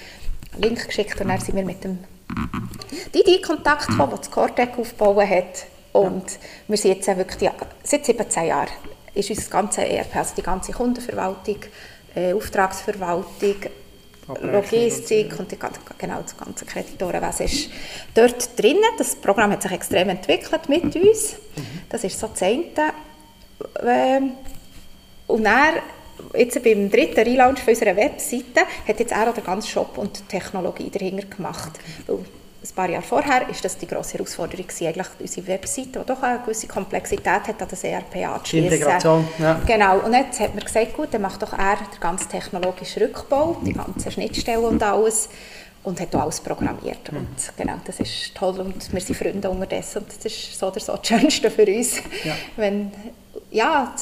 Link 0.58 0.86
geschickt 0.86 1.20
und 1.22 1.30
dann 1.30 1.40
sind 1.40 1.56
wir 1.56 1.66
mit 1.66 1.84
dem 1.84 2.00
Didi 3.14 3.42
Kontakt 3.42 3.88
gekommen, 3.88 4.10
der 4.12 4.20
das 4.20 4.32
Cortec 4.32 4.78
aufgebaut 4.78 5.28
hat 5.28 5.66
und 5.94 6.32
ja. 6.32 6.38
wir 6.68 6.78
sind 6.78 6.96
jetzt 6.96 7.08
wirklich, 7.08 7.42
ja, 7.42 7.54
seit 7.84 8.06
17 8.06 8.46
Jahren 8.46 8.70
ist 9.14 9.30
unser 9.30 9.50
ganze 9.50 9.86
ERP, 9.86 10.16
also 10.16 10.36
die 10.36 10.44
ganze 10.44 10.72
Kundenverwaltung, 10.72 11.58
äh, 12.16 12.34
Auftragsverwaltung, 12.34 13.56
Logistik 14.42 15.40
und 15.40 15.52
die, 15.52 15.58
genau, 15.98 16.22
das 16.22 16.38
ganze 16.38 16.66
Kreditorenwesen 16.66 17.46
ist 17.46 17.70
dort 18.14 18.60
drin. 18.60 18.78
Das 18.98 19.16
Programm 19.16 19.52
hat 19.52 19.62
sich 19.62 19.72
extrem 19.72 20.10
entwickelt 20.10 20.70
mit 20.70 20.96
uns. 20.96 21.36
Das 21.90 22.04
ist 22.04 22.20
so 22.20 22.28
das 22.28 22.42
eine. 22.44 22.64
Ähm, 23.84 24.32
und 25.28 25.44
dann, 25.44 25.76
jetzt 26.36 26.62
beim 26.64 26.90
dritten 26.90 27.22
Relaunch 27.22 27.68
unserer 27.68 27.96
Webseite, 27.96 28.62
hat 28.88 29.00
jetzt 29.00 29.14
auch 29.14 29.34
der 29.34 29.44
ganze 29.44 29.68
Shop 29.68 29.98
und 29.98 30.28
Technologie 30.28 30.90
dahinter 30.90 31.28
gemacht. 31.28 31.72
Okay 32.08 32.26
ein 32.64 32.76
paar 32.76 32.90
Jahre 32.90 33.04
vorher 33.04 33.50
ist 33.50 33.66
das 33.66 33.78
die 33.78 33.88
grosse 33.88 34.14
Herausforderung 34.14 34.68
gewesen, 34.68 34.88
eigentlich 34.88 35.08
unsere 35.20 35.48
Webseite, 35.48 36.00
die 36.00 36.06
doch 36.06 36.22
eine 36.22 36.40
gewisse 36.40 36.68
Komplexität 36.68 37.48
hat, 37.48 37.62
an 37.62 37.68
das 37.68 37.84
ERP 37.84 38.18
anzuschließen. 38.18 38.72
Integration, 38.72 39.28
ja. 39.40 39.60
Genau, 39.66 40.00
und 40.00 40.14
jetzt 40.14 40.40
hat 40.40 40.54
man 40.54 40.64
gesagt, 40.64 40.94
gut, 40.94 41.08
dann 41.12 41.24
macht 41.24 41.42
doch 41.42 41.54
er 41.54 41.78
den 41.78 42.00
ganzen 42.00 42.30
technologischen 42.30 43.02
Rückbau, 43.04 43.58
die 43.66 43.74
ganzen 43.74 44.12
Schnittstellen 44.12 44.64
und 44.64 44.84
alles 44.84 45.30
und 45.84 46.00
hat 46.00 46.16
auch 46.16 46.22
alles 46.22 46.40
programmiert. 46.40 47.12
Mhm. 47.12 47.18
Und 47.18 47.58
genau, 47.58 47.76
das 47.84 48.00
ist 48.00 48.36
toll 48.36 48.60
und 48.60 48.94
wir 48.94 49.02
sind 49.02 49.16
Freunde 49.16 49.50
unterdessen 49.50 50.04
und 50.04 50.08
das 50.10 50.24
ist 50.26 50.58
so 50.58 50.68
oder 50.68 50.80
so 50.80 50.96
das 50.96 51.08
Schönste 51.08 51.50
für 51.50 51.66
uns. 51.66 51.98
Ja. 52.24 52.36
Wenn, 52.58 52.92
ja, 53.50 53.94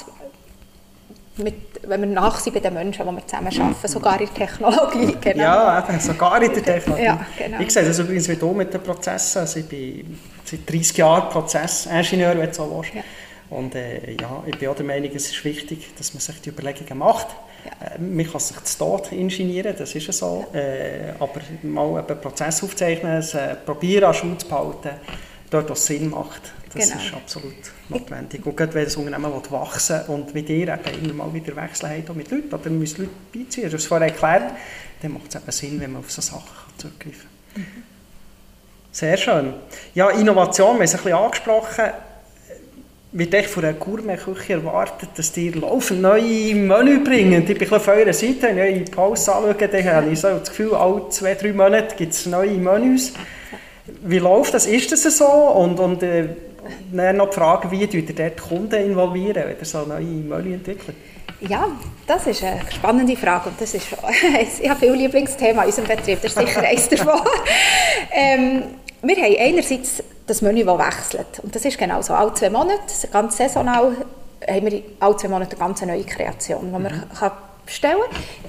mit, 1.43 1.55
wenn 1.83 2.01
wir 2.01 2.07
nach 2.07 2.39
sind 2.39 2.53
bei 2.53 2.59
den 2.59 2.73
Menschen, 2.73 3.05
die 3.07 3.11
wir 3.11 3.27
zusammen 3.27 3.47
arbeiten, 3.47 3.87
sogar 3.87 4.19
in 4.19 4.27
der 4.27 4.33
Technologie. 4.33 5.15
Genau. 5.21 5.43
Ja, 5.43 5.99
sogar 5.99 6.41
in 6.41 6.53
der 6.53 6.63
Technologie. 6.63 7.05
Ja, 7.05 7.25
genau. 7.37 7.59
Ich 7.59 7.71
sehe 7.71 7.83
das 7.83 7.99
übrigens 7.99 8.27
wie 8.29 8.35
du 8.35 8.53
mit 8.53 8.73
den 8.73 8.81
Prozessen. 8.81 9.39
Also 9.39 9.59
ich 9.59 9.67
bin 9.67 10.17
seit 10.43 10.69
30 10.69 10.97
Jahren 10.97 11.29
Prozessingenieur, 11.29 12.37
wenn 12.37 12.47
du 12.47 12.53
so 12.53 12.71
willst. 12.75 12.93
Ja. 12.95 13.01
Und 13.49 13.73
äh, 13.75 14.11
ja, 14.11 14.43
ich 14.45 14.57
bin 14.57 14.69
auch 14.69 14.75
der 14.75 14.85
Meinung, 14.85 15.09
es 15.15 15.27
ist 15.31 15.43
wichtig, 15.43 15.95
dass 15.97 16.13
man 16.13 16.21
sich 16.21 16.39
die 16.41 16.49
Überlegungen 16.49 16.99
macht. 16.99 17.27
Ja. 17.65 17.95
Äh, 17.95 17.99
man 17.99 18.29
kann 18.29 18.39
sich 18.39 18.61
zu 18.63 18.77
Tod 18.77 19.11
ingenieren, 19.11 19.73
das 19.77 19.95
ist 19.95 20.07
ja 20.07 20.13
so. 20.13 20.45
Äh, 20.53 21.13
aber 21.19 21.41
mal 21.63 21.97
einen 21.97 22.21
Prozess 22.21 22.63
aufzeichnen, 22.63 23.17
es 23.17 23.35
probieren, 23.65 24.05
an 24.05 24.13
Schule 24.13 24.37
zu 24.37 24.47
behalten, 24.47 24.91
dort, 25.49 25.69
wo 25.69 25.73
es 25.73 25.85
Sinn 25.85 26.11
macht. 26.11 26.53
Das 26.73 26.89
genau. 26.89 27.01
ist 27.01 27.13
absolut 27.13 27.53
notwendig. 27.89 28.45
Und 28.45 28.55
gerade 28.55 28.73
wenn 28.75 28.83
das 28.85 28.95
Unternehmen 28.95 29.31
wachsen 29.49 30.01
will 30.07 30.15
und 30.15 30.35
wie 30.35 30.41
ihr 30.41 30.67
eben 30.67 31.03
immer 31.03 31.25
mal 31.25 31.33
wieder 31.33 31.55
wechseln 31.55 31.91
habt 31.91 32.15
mit 32.15 32.29
Leuten, 32.29 32.53
oder 32.53 32.69
müssen 32.69 33.01
Leute 33.01 33.11
beiziehen, 33.33 33.69
du 33.69 33.73
hast 33.75 33.81
es 33.81 33.87
vorher 33.87 34.07
erklärt, 34.07 34.53
dann 35.01 35.13
macht 35.13 35.29
es 35.29 35.35
eben 35.35 35.51
Sinn, 35.51 35.81
wenn 35.81 35.93
man 35.93 36.01
auf 36.01 36.11
so 36.11 36.21
Sachen 36.21 36.43
zurückgreifen 36.77 37.27
kann. 37.53 37.63
Mhm. 37.63 37.83
Sehr 38.91 39.17
schön. 39.17 39.53
Ja, 39.93 40.09
Innovation, 40.09 40.67
wir 40.67 40.73
haben 40.73 40.81
es 40.81 40.93
ein 40.93 41.03
bisschen 41.03 41.17
angesprochen, 41.17 41.85
wird 43.11 43.33
echt 43.33 43.49
von 43.49 43.65
einer 43.65 43.73
Gourmet-Küche 43.73 44.53
erwartet, 44.53 45.09
dass 45.15 45.31
die 45.31 45.49
laufend 45.49 46.01
neue 46.01 46.53
Menü 46.55 47.03
bringen. 47.03 47.41
Ich 47.41 47.45
bin 47.45 47.55
ein 47.55 47.59
bisschen 47.59 47.77
auf 47.77 47.87
eurer 47.87 48.13
Seite, 48.13 48.55
wenn 48.55 48.77
ich 48.77 48.83
die 48.85 48.91
Pause 48.91 49.33
anschaue, 49.33 49.67
dann 49.67 49.85
habe 49.85 50.09
ich 50.11 50.19
so 50.19 50.27
das 50.29 50.49
Gefühl, 50.49 50.75
alle 50.75 51.09
zwei, 51.09 51.33
drei 51.33 51.53
Monate 51.53 51.95
gibt 51.95 52.13
es 52.13 52.25
neue 52.25 52.51
Menüs. 52.51 53.13
Wie 54.03 54.19
läuft 54.19 54.53
das? 54.53 54.67
Ist 54.67 54.91
das 54.91 55.03
so? 55.17 55.25
Und, 55.25 55.79
und 55.79 56.03
äh, 56.03 56.29
dann 56.91 57.17
noch 57.17 57.29
die 57.29 57.35
Frage, 57.35 57.71
wie 57.71 57.85
ihr 57.85 58.05
dort 58.05 58.41
Kunden 58.41 58.75
involvieren, 58.75 59.43
wenn 59.47 59.57
ihr 59.57 59.65
so 59.65 59.85
neue 59.85 60.03
Menü 60.03 60.53
entwickelt? 60.53 60.95
Ja, 61.41 61.67
das 62.05 62.27
ist 62.27 62.43
eine 62.43 62.59
spannende 62.69 63.15
Frage 63.15 63.49
und 63.49 63.61
das 63.61 63.73
ist, 63.73 63.87
ich 64.61 64.69
habe 64.69 64.79
viel 64.79 64.93
Lieblingsthema 64.93 65.63
in 65.63 65.67
unserem 65.67 65.87
Betrieb, 65.87 66.21
das 66.21 66.33
ist 66.33 66.39
sicher 66.39 66.61
eines 66.61 66.89
davon. 66.89 67.21
ähm, 68.11 68.63
wir 69.01 69.15
haben 69.15 69.35
einerseits 69.39 70.03
das 70.27 70.41
Menü, 70.41 70.65
das 70.65 70.77
wechselt 70.77 71.39
und 71.41 71.55
das 71.55 71.63
ist 71.63 71.77
genau 71.77 72.01
so, 72.01 72.13
alle 72.13 72.33
zwei 72.33 72.49
Monate, 72.49 72.81
ganz 73.11 73.37
saisonal, 73.37 73.95
haben 74.47 74.71
wir 74.71 74.83
alle 74.99 75.15
zwei 75.15 75.29
Monate 75.29 75.55
eine 75.55 75.65
ganz 75.65 75.81
neue 75.81 76.03
Kreation, 76.03 76.65
die 76.65 76.71
man 76.71 76.83
mhm. 76.83 77.03
kann 77.17 77.31
bestellen 77.65 78.01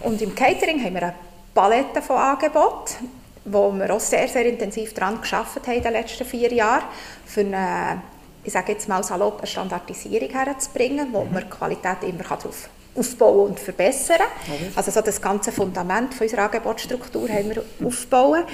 kann. 0.03 0.13
Und 0.13 0.23
im 0.23 0.35
Catering 0.35 0.83
haben 0.83 0.95
wir 0.95 1.03
eine 1.03 1.15
Palette 1.55 2.03
von 2.03 2.17
Angeboten, 2.17 3.11
wo 3.45 3.73
wir 3.73 3.95
auch 3.95 4.01
sehr, 4.01 4.29
sehr 4.29 4.47
intensiv 4.47 4.95
daran 4.95 5.21
geschafft 5.21 5.67
haben 5.67 5.77
in 5.77 5.83
den 5.83 5.93
letzten 5.93 6.25
vier 6.25 6.53
Jahren, 6.53 6.85
für 7.25 7.41
eine, 7.41 8.03
ich 8.45 8.53
sage 8.53 8.73
jetzt 8.73 8.89
mal 8.89 9.03
salopp, 9.03 9.39
eine 9.39 9.47
Standardisierung 9.47 10.31
herzubringen, 10.31 11.09
wo 11.13 11.25
mhm. 11.25 11.33
man 11.33 11.45
die 11.45 11.51
Qualität 11.51 12.03
immer 12.03 12.31
auf, 12.33 12.69
aufbauen 12.95 13.51
und 13.51 13.61
verbessern 13.61 14.19
kann. 14.19 14.55
Mhm. 14.55 14.73
Also 14.75 14.91
so 14.91 15.01
das 15.01 15.21
ganze 15.21 15.53
Fundament 15.53 16.15
von 16.15 16.27
unserer 16.27 16.45
Angebotsstruktur 16.45 17.29
haben 17.29 17.51
wir 17.51 17.65
aufbauen 17.85 18.45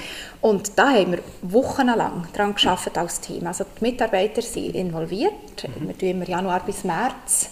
und 0.40 0.78
da 0.78 0.90
haben 0.90 1.12
wir 1.12 1.18
wochenlang 1.42 2.26
daran 2.32 2.54
geschafft 2.54 2.96
als 2.98 3.20
Team. 3.20 3.46
Also 3.46 3.64
die 3.64 3.84
Mitarbeiter 3.84 4.42
sind 4.42 4.74
involviert. 4.74 5.32
Mhm. 5.62 5.88
Wir 5.88 5.98
tun 5.98 6.08
immer 6.08 6.28
Januar 6.28 6.60
bis 6.60 6.84
März 6.84 7.50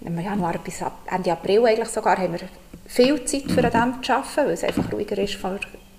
im 0.00 0.18
Januar 0.18 0.58
bis 0.58 0.80
Ende 1.10 1.32
April 1.32 1.66
eigentlich 1.66 1.88
sogar 1.88 2.16
haben 2.16 2.32
wir 2.32 2.48
viel 2.86 3.24
Zeit 3.24 3.50
für 3.50 3.62
dem 3.62 4.02
zu 4.02 4.12
arbeiten, 4.12 4.36
weil 4.36 4.50
es 4.50 4.64
einfach 4.64 4.92
ruhiger 4.92 5.18
ist 5.18 5.34
von 5.34 5.58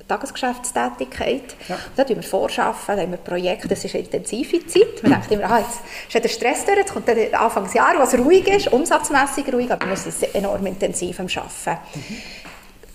Tagesgeschäftstätigkeit. 0.10 1.56
Ja. 1.68 1.78
Da 1.96 2.04
tun 2.04 2.18
wir 2.18 2.24
vorschaffen, 2.24 2.96
da 2.96 3.02
haben 3.02 3.12
wir 3.12 3.18
Projekte, 3.18 3.68
das 3.68 3.86
ist 3.86 3.96
eine 3.96 4.04
intensive 4.04 4.66
Zeit. 4.68 5.04
Man 5.04 5.14
denkt 5.14 5.32
immer, 5.32 5.50
ah, 5.50 5.60
jetzt 5.60 5.80
ist 6.14 6.24
der 6.24 6.30
Stress 6.30 6.66
durch, 6.66 6.78
jetzt 6.78 6.94
kommt 6.94 7.08
der 7.08 7.40
Anfangsjahr, 7.40 7.94
was 7.98 8.18
ruhig 8.18 8.48
ist, 8.48 8.74
umsatzmässig 8.74 9.54
ruhig, 9.54 9.72
aber 9.72 9.88
wir 9.88 9.96
sind 9.96 10.36
enorm 10.36 10.66
intensiv 10.66 11.20
am 11.20 11.28
Arbeiten. 11.28 11.82
Mhm. 11.94 12.18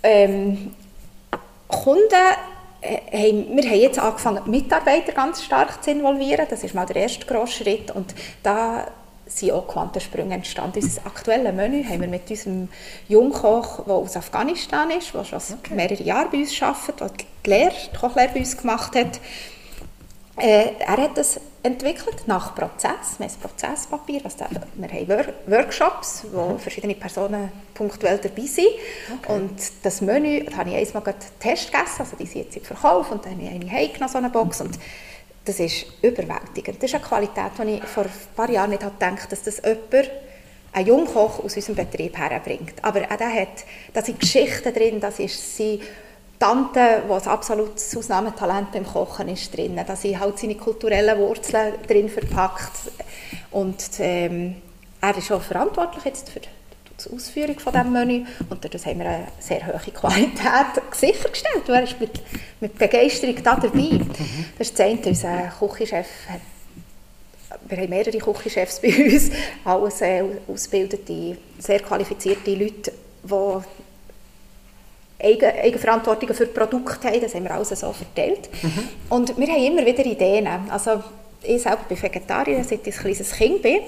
Ähm, 0.02 0.74
Kunden 1.68 2.14
äh, 2.84 3.32
wir 3.32 3.70
haben 3.70 3.80
jetzt 3.80 3.98
angefangen, 3.98 4.42
Mitarbeiter 4.50 5.12
ganz 5.12 5.42
stark 5.42 5.82
zu 5.82 5.90
involvieren. 5.90 6.46
Das 6.50 6.62
ist 6.62 6.74
mal 6.74 6.84
der 6.84 6.96
erste 6.96 7.24
grosse 7.24 7.64
Schritt. 7.64 7.90
Und 7.90 8.14
da 8.42 8.86
sind 9.26 9.52
auch 9.52 9.66
Quantensprünge 9.66 10.34
entstanden. 10.34 10.82
Unser 10.82 11.06
aktuelles 11.06 11.54
Menü 11.54 11.84
haben 11.84 12.00
wir 12.00 12.08
mit 12.08 12.30
unserem 12.30 12.68
Jungkoch, 13.08 13.84
der 13.84 13.94
aus 13.94 14.16
Afghanistan 14.16 14.90
ist, 14.90 15.14
der 15.14 15.24
schon 15.24 15.38
okay. 15.38 15.74
mehrere 15.74 16.02
Jahre 16.02 16.28
bei 16.30 16.38
uns 16.38 16.60
arbeitet, 16.60 17.00
der 17.00 17.10
die, 17.10 17.50
Lehre, 17.50 17.72
die 17.92 17.96
Kochlehre 17.96 18.32
bei 18.32 18.40
uns 18.40 18.56
gemacht 18.56 18.94
hat. 18.96 19.20
Äh, 20.36 20.72
er 20.80 20.96
hat 20.96 21.16
das 21.16 21.40
entwickelt 21.62 22.26
nach 22.26 22.54
Prozess. 22.54 23.18
Wir 23.18 23.26
haben 23.26 23.34
ein 23.34 23.40
Prozesspapier. 23.40 24.20
Also 24.24 24.44
wir 24.74 24.88
haben 24.88 25.34
Workshops, 25.46 26.24
wo 26.32 26.50
mhm. 26.50 26.58
verschiedene 26.58 26.94
Personen 26.94 27.50
punktuell 27.72 28.18
dabei 28.18 28.42
sind. 28.42 28.66
Okay. 29.20 29.32
Und 29.32 29.52
das 29.82 30.00
Menü, 30.00 30.44
da 30.44 30.58
habe 30.58 30.70
ich 30.70 30.96
einmal 30.96 31.14
Test 31.38 31.72
gegessen, 31.72 32.00
also 32.00 32.16
die 32.16 32.26
sind 32.26 32.44
jetzt 32.44 32.56
im 32.56 32.64
Verkauf 32.64 33.10
und 33.10 33.24
dann 33.24 33.32
habe 33.32 33.42
ich 33.42 33.50
eine 33.50 33.70
heimgenommen, 33.70 34.08
so 34.08 34.18
eine 34.18 34.30
Box. 34.30 34.60
Und 34.60 34.78
das 35.44 35.60
ist 35.60 35.86
überwältigend. 36.02 36.82
Das 36.82 36.90
ist 36.90 36.94
eine 36.94 37.04
Qualität, 37.04 37.52
die 37.62 37.74
ich 37.74 37.84
vor 37.84 38.04
ein 38.04 38.10
paar 38.34 38.50
Jahren 38.50 38.70
nicht 38.70 38.82
gedacht 38.82 39.30
dass 39.30 39.42
das 39.42 39.62
jemand, 39.64 40.10
ein 40.72 40.86
Jungkoch 40.86 41.44
aus 41.44 41.54
unserem 41.54 41.76
Betrieb 41.76 42.16
herbringt. 42.16 42.74
Aber 42.82 43.02
auch 43.02 43.16
der 43.16 43.32
hat, 43.32 43.64
da 43.92 44.02
sind 44.02 44.18
Geschichten 44.18 44.74
drin, 44.74 45.00
das 45.00 45.20
ist 45.20 45.56
seine 45.56 45.78
Tante, 46.38 47.02
die 47.06 47.12
ein 47.12 47.28
absolutes 47.28 47.96
Ausnahmetalent 47.96 48.72
beim 48.72 48.84
Kochen 48.84 49.28
ist 49.28 49.56
drin, 49.56 49.80
da 49.86 49.94
sind 49.94 50.18
halt 50.18 50.38
seine 50.38 50.56
kulturellen 50.56 51.18
Wurzeln 51.18 51.74
drin 51.86 52.08
verpackt 52.08 52.72
und 53.52 53.76
ähm, 54.00 54.56
er 55.00 55.16
ist 55.16 55.30
auch 55.30 55.40
verantwortlich 55.40 56.04
jetzt 56.04 56.28
für 56.28 56.40
die 57.02 57.14
Ausführung 57.14 57.58
von 57.58 57.72
diesem 57.72 57.92
Menü. 57.92 58.24
Und 58.50 58.64
dadurch 58.64 58.86
haben 58.86 58.98
wir 58.98 59.06
eine 59.06 59.28
sehr 59.38 59.66
hohe 59.66 59.92
Qualität 59.92 60.82
sichergestellt. 60.92 61.68
Er 61.68 61.82
ist 61.82 62.00
mit, 62.00 62.20
mit 62.60 62.78
Begeisterung 62.78 63.36
da 63.42 63.56
dabei. 63.56 64.00
Das 64.58 64.68
ist 64.68 64.78
das 64.78 64.86
eine. 64.86 65.00
Unser 65.04 65.52
Küchenchef 65.58 66.06
hat 66.28 66.40
wir 67.66 67.78
haben 67.78 67.88
mehrere 67.88 68.18
Küchenchefs 68.18 68.80
bei 68.80 68.88
uns, 68.88 69.30
alles 69.64 70.00
äh, 70.00 70.22
ausgebildete, 70.48 71.36
sehr 71.58 71.80
qualifizierte 71.80 72.54
Leute, 72.54 72.92
die 73.22 73.60
Eigen, 75.24 75.44
Eigenverantwortung 75.44 76.34
für 76.34 76.46
Produkte 76.46 77.08
haben, 77.08 77.20
das 77.20 77.34
haben 77.34 77.44
wir 77.44 77.54
alles 77.54 77.68
so 77.68 77.92
verteilt. 77.92 78.50
Mhm. 78.62 78.88
Und 79.08 79.38
wir 79.38 79.46
haben 79.46 79.64
immer 79.64 79.86
wieder 79.86 80.04
Ideen. 80.04 80.46
Also 80.68 81.02
ich 81.46 81.62
selber 81.62 81.82
bin 81.88 82.00
Vegetarier, 82.00 82.64
seit 82.64 82.86
ich 82.86 82.94
ein 82.96 83.00
kleines 83.00 83.32
Kind 83.32 83.62
bin. 83.62 83.80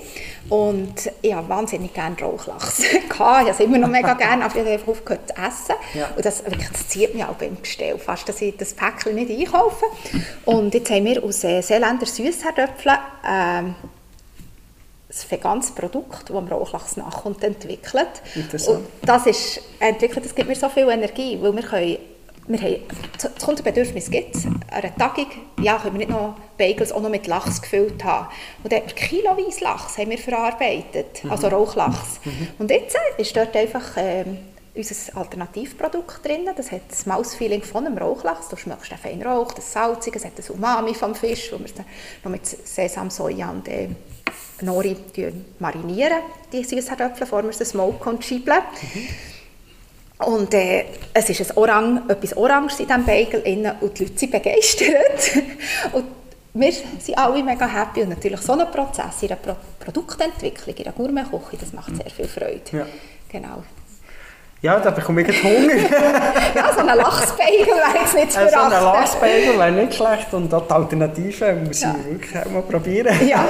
Und 0.49 1.11
ich 1.23 1.35
habe 1.35 1.49
wahnsinnig 1.49 1.93
gerne 1.93 2.17
Rauchlachs. 2.21 2.81
ich 2.85 3.19
habe 3.19 3.51
es 3.51 3.61
immer 3.61 3.79
noch 3.79 3.89
mega 3.89 4.15
gerne, 4.15 4.45
aber 4.45 4.55
ich 4.55 4.61
habe 4.61 4.71
einfach 4.71 4.89
aufgehört 4.89 5.29
zu 5.29 5.35
essen. 5.35 5.75
Ja. 5.95 6.09
Und 6.17 6.25
das, 6.25 6.43
das 6.45 6.89
zieht 6.89 7.15
mich 7.15 7.25
auch 7.25 7.35
beim 7.35 7.61
Gestell, 7.61 7.99
fast, 7.99 8.29
dass 8.29 8.41
ich 8.41 8.57
das 8.57 8.75
Päckchen 8.75 9.15
nicht 9.15 9.31
einkaufe. 9.31 9.87
Und 10.45 10.75
jetzt 10.75 10.91
haben 10.91 11.05
wir 11.05 11.23
aus 11.23 11.45
äh, 11.45 11.61
Seeländer 11.61 12.07
Süßherdöpfeln 12.07 12.97
äh, 13.25 13.63
ein 15.25 15.31
veganes 15.31 15.71
Produkt, 15.71 16.29
das 16.29 16.37
am 16.37 16.49
Rauchlachs 16.49 16.97
nachkommt, 16.97 17.43
entwickelt. 17.43 18.23
Und 18.67 18.87
das 19.03 19.27
ist 19.27 19.61
entwickelt, 19.79 20.25
das 20.25 20.35
gibt 20.35 20.49
mir 20.49 20.57
so 20.57 20.69
viel 20.69 20.89
Energie, 20.89 21.39
weil 21.41 21.55
wir 21.55 21.63
können 21.63 21.99
wir 22.49 22.61
haben, 22.61 22.83
das 23.21 23.45
Kundenbedürfnis 23.45 24.11
gibt 24.11 24.37
es. 24.37 24.47
An 24.47 24.61
einer 24.71 24.95
Tagung 24.97 25.27
ja, 25.61 25.79
können 25.79 25.95
wir 25.95 26.07
nicht 26.07 26.11
noch 26.11 26.37
Bagels 26.59 26.93
auch 26.93 27.01
noch 27.01 27.11
mit 27.11 27.27
Lachs 27.27 27.61
gefüllt 27.61 28.05
haben. 28.05 28.29
Und 28.63 28.73
dann 28.73 28.81
haben 28.81 28.89
wir 28.89 28.95
kiloweise 28.95 29.65
Lachs 29.65 29.99
haben 29.99 30.11
wir 30.11 30.19
verarbeitet, 30.19 31.25
mhm. 31.25 31.31
also 31.31 31.49
Rauchlachs. 31.49 32.21
Mhm. 32.25 32.49
Und 32.59 32.71
jetzt 32.71 32.95
äh, 32.95 33.23
ist 33.23 33.37
dort 33.37 33.57
einfach 33.57 33.97
ähm, 33.97 34.39
unser 34.75 35.17
Alternativprodukt 35.17 36.25
drin. 36.25 36.49
Das 36.57 36.71
hat 36.71 36.83
das 36.89 37.07
Mausfeeling 37.07 37.63
von 37.63 37.87
einem 37.87 37.99
Rauchlachs. 37.99 38.49
Du 38.49 38.57
schmeckst 38.57 38.91
den 38.91 38.99
feinen 38.99 39.23
Rauch, 39.23 39.53
das 39.53 39.73
Salzige, 39.73 40.19
es 40.19 40.25
hat 40.25 40.39
das 40.39 40.51
Umami 40.51 40.95
vom 40.95 41.15
Fisch, 41.15 41.51
wo 41.53 41.59
wir 41.59 41.67
noch 42.25 42.31
mit 42.31 42.47
Sesam, 42.47 43.11
Soja 43.11 43.51
und 43.51 43.67
äh, 43.69 43.89
Nori 44.63 44.97
marinieren, 45.59 46.19
die 46.53 46.61
Äpfel, 46.61 47.13
bevor 47.19 47.43
wir 47.45 47.53
sie 47.53 47.65
smoken 47.65 48.15
und 48.15 48.25
schiebeln. 48.25 48.61
Mhm. 48.95 49.09
Und 50.19 50.55
äh, 50.55 50.87
es 51.13 51.29
ist 51.29 51.51
ein 51.51 51.57
Orang, 51.57 52.09
etwas 52.09 52.37
Oranges 52.37 52.81
in 52.81 52.87
diesem 52.87 53.05
Bagel 53.05 53.43
drin 53.43 53.71
und 53.81 53.99
die 53.99 54.05
Leute 54.05 54.19
sind 54.19 54.33
begeistert. 54.33 55.43
und 55.93 56.05
wir 56.55 56.73
sind 56.73 57.19
alle 57.19 57.43
mega 57.43 57.67
happy 57.67 58.03
und 58.03 58.11
natürlich 58.11 58.41
so 58.41 58.55
ein 58.55 58.71
Prozess 58.71 59.23
in 59.23 59.29
der 59.29 59.37
Pro 59.37 59.55
Produktentwicklung, 59.79 60.75
in 60.75 60.85
der 60.85 60.93
Gourmetküche, 60.93 61.59
das 61.61 61.73
macht 61.73 61.95
sehr 61.97 62.11
viel 62.11 62.27
Freude. 62.27 62.61
Ja. 62.73 62.87
Genau. 63.29 63.63
Ja, 64.63 64.81
da 64.81 64.91
bekomme 64.91 65.21
ich 65.21 65.45
Hunger. 65.45 65.77
ja, 66.55 66.73
so 66.73 66.81
ein 66.81 66.97
Lachsbagel 66.97 67.67
wäre 67.67 67.99
jetzt 68.01 68.15
nicht 68.15 68.33
zu 68.33 68.39
verachten. 68.41 68.71
So 68.71 68.77
ein 68.77 68.83
Lachsbagel 68.83 69.59
wäre 69.59 69.71
nicht 69.73 69.95
schlecht 69.95 70.33
und 70.33 70.51
die 70.51 70.73
Alternative 70.73 71.53
muss 71.53 71.83
ja. 71.83 71.95
ich 71.99 72.13
wirklich 72.13 72.39
auch 72.39 72.51
mal 72.51 72.63
probieren. 72.63 73.29
Ja. 73.29 73.45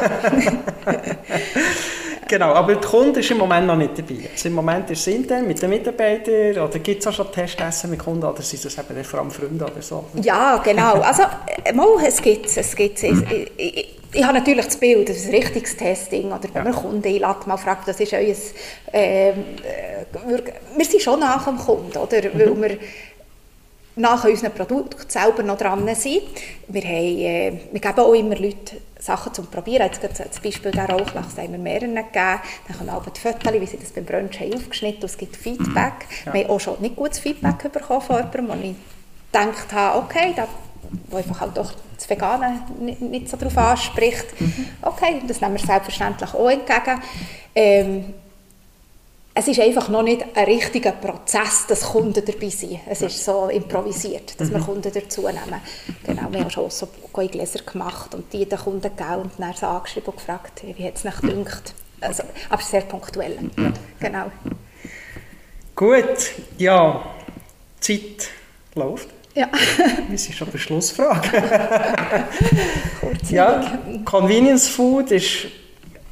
Genau, 2.29 2.53
aber 2.55 2.75
der 2.75 2.89
Kunde 2.89 3.21
ist 3.21 3.31
im 3.31 3.39
Moment 3.39 3.67
noch 3.67 3.77
nicht 3.77 3.97
dabei. 3.97 4.29
Also 4.33 4.49
Im 4.49 4.55
Moment 4.55 4.91
ist 4.91 5.01
es 5.01 5.07
intern 5.07 5.47
mit 5.47 5.62
den 5.62 5.71
Mitarbeitern 5.71 6.59
oder 6.59 6.79
gibt 6.81 7.01
es 7.01 7.07
auch 7.07 7.12
schon 7.12 7.31
Testessen 7.31 7.91
mit 7.91 8.01
Kunden 8.01 8.25
oder 8.25 8.43
sind 8.43 8.65
das 8.65 8.77
eben 8.77 9.05
vor 9.05 9.21
allem 9.21 9.31
Freunde 9.31 9.65
oder 9.65 9.81
so? 9.81 10.05
Ja, 10.23 10.57
genau. 10.59 11.01
Also 11.01 11.23
äh, 11.65 11.73
mal, 11.73 11.87
es 12.05 12.21
gibt 12.21 12.47
es. 12.47 12.75
Gibt's. 12.75 13.05
Ich, 13.05 13.12
ich, 13.57 13.99
ich, 14.12 14.25
habe 14.25 14.39
natürlich 14.39 14.65
das 14.65 14.77
Bild, 14.77 15.09
das 15.09 15.19
ist 15.19 15.27
ein 15.27 15.35
richtiges 15.35 15.77
Testing 15.77 16.27
oder 16.27 16.49
wenn 16.53 16.65
ja. 16.65 16.71
man 16.71 16.75
Kunden 16.75 17.07
einlädt, 17.07 17.47
mal 17.47 17.57
fragt, 17.57 17.87
das 17.87 18.01
ist 18.01 18.12
euer... 18.12 18.35
Äh, 18.93 19.33
wir, 20.27 20.43
wir 20.77 20.85
sind 20.85 21.03
schon 21.03 21.21
nach 21.21 21.45
dem 21.45 21.59
Kunden, 21.59 21.97
oder? 21.97 22.23
Mhm. 22.23 22.61
Weil 22.61 22.62
wir 22.62 22.79
nach 23.97 24.25
unserem 24.25 24.53
Produkt 24.53 25.11
selber 25.11 25.43
noch 25.43 25.57
dran 25.59 25.89
sind. 25.95 26.23
Wir, 26.69 26.83
haben, 26.83 27.19
äh, 27.19 27.53
wir 27.73 27.81
geben 27.81 27.99
auch 27.99 28.12
immer 28.12 28.37
Leuten 28.37 28.77
Sachen 29.07 29.33
zum 29.33 29.47
Probieren. 29.47 29.90
Jetzt 29.90 30.16
zum 30.35 30.42
Beispiel 30.42 30.71
den 30.71 30.81
Rauchlachs 30.81 31.37
haben 31.38 31.53
wir 31.53 31.59
mehreren 31.59 31.95
gegeben. 31.95 32.12
Dann 32.12 32.77
kommen 32.77 32.90
auch 32.90 33.07
die 33.07 33.21
Fotos, 33.21 33.53
wie 33.53 33.66
sie 33.66 33.79
das 33.79 33.92
beim 33.92 34.05
Brunch 34.05 34.40
haben 34.40 34.55
aufgeschnitten 34.55 35.03
haben. 35.03 35.07
Es 35.07 35.16
gibt 35.16 35.37
Feedback. 35.37 36.07
Ja. 36.25 36.35
Wir 36.35 36.45
haben 36.45 36.51
auch 36.51 36.61
schon 36.61 36.81
nicht 36.81 36.97
gutes 36.97 37.19
Feedback 37.19 37.73
bekommen 37.73 38.03
von 38.03 38.16
jemandem, 38.16 38.49
wo 38.49 38.69
ich 38.69 38.77
gedacht 39.33 39.73
habe, 39.73 39.99
okay, 39.99 40.33
da, 40.35 40.49
wo 41.09 41.16
einfach 41.16 41.42
auch 41.42 41.55
doch 41.55 41.73
das 41.97 42.11
Vegane 42.11 42.62
nicht, 42.81 43.01
nicht 43.01 43.29
so 43.29 43.37
darauf 43.37 43.57
anspricht. 43.57 44.40
Mhm. 44.40 44.69
Okay, 44.83 45.23
das 45.27 45.40
nehmen 45.40 45.55
wir 45.55 45.66
selbstverständlich 45.66 46.35
auch 46.35 46.51
entgegen. 46.51 47.03
Ähm, 47.55 48.14
es 49.38 49.49
ist 49.49 49.61
einfach 49.61 49.90
noch 49.90 50.03
nicht 50.03 50.25
ein 50.35 50.44
richtiger 50.46 50.92
Prozess, 50.92 51.66
dass 51.68 51.83
Kunden 51.83 52.25
dabei 52.25 52.49
sind. 52.49 52.81
Es 52.88 53.03
ist 53.03 53.22
so 53.22 53.49
improvisiert, 53.49 54.40
dass 54.40 54.51
wir 54.51 54.59
mhm. 54.59 54.64
Kunden 54.64 54.90
dazu 54.92 55.22
nehmen. 55.22 55.61
Genau, 56.05 56.22
wir 56.31 56.40
haben 56.40 56.51
schon 56.51 56.70
so 56.70 56.88
Gläser 57.12 57.59
gemacht 57.61 58.14
und 58.14 58.33
die 58.33 58.46
den 58.46 58.59
Kunden 58.59 58.81
gegeben 58.81 59.22
und 59.22 59.33
dann 59.37 59.53
so 59.53 59.66
angeschrieben 59.66 60.09
und 60.09 60.16
gefragt, 60.16 60.62
wie 60.64 60.85
hat 60.85 60.96
es 60.96 61.05
nicht 61.05 61.20
gedacht. 61.20 61.75
Also, 62.01 62.22
aber 62.49 62.62
sehr 62.62 62.81
punktuell. 62.81 63.38
Ja. 63.59 63.72
Genau. 64.01 64.33
Gut, 65.75 66.33
ja, 66.57 67.05
die 67.87 68.16
Zeit 68.16 68.31
läuft. 68.75 69.09
Ja. 69.35 69.51
Wir 70.09 70.16
sind 70.16 70.35
schon 70.35 70.51
bei 70.51 70.57
Schlussfrage. 70.57 71.29
ja, 73.31 73.81
Convenience 74.07 74.66
Food 74.66 75.11
ist 75.11 75.49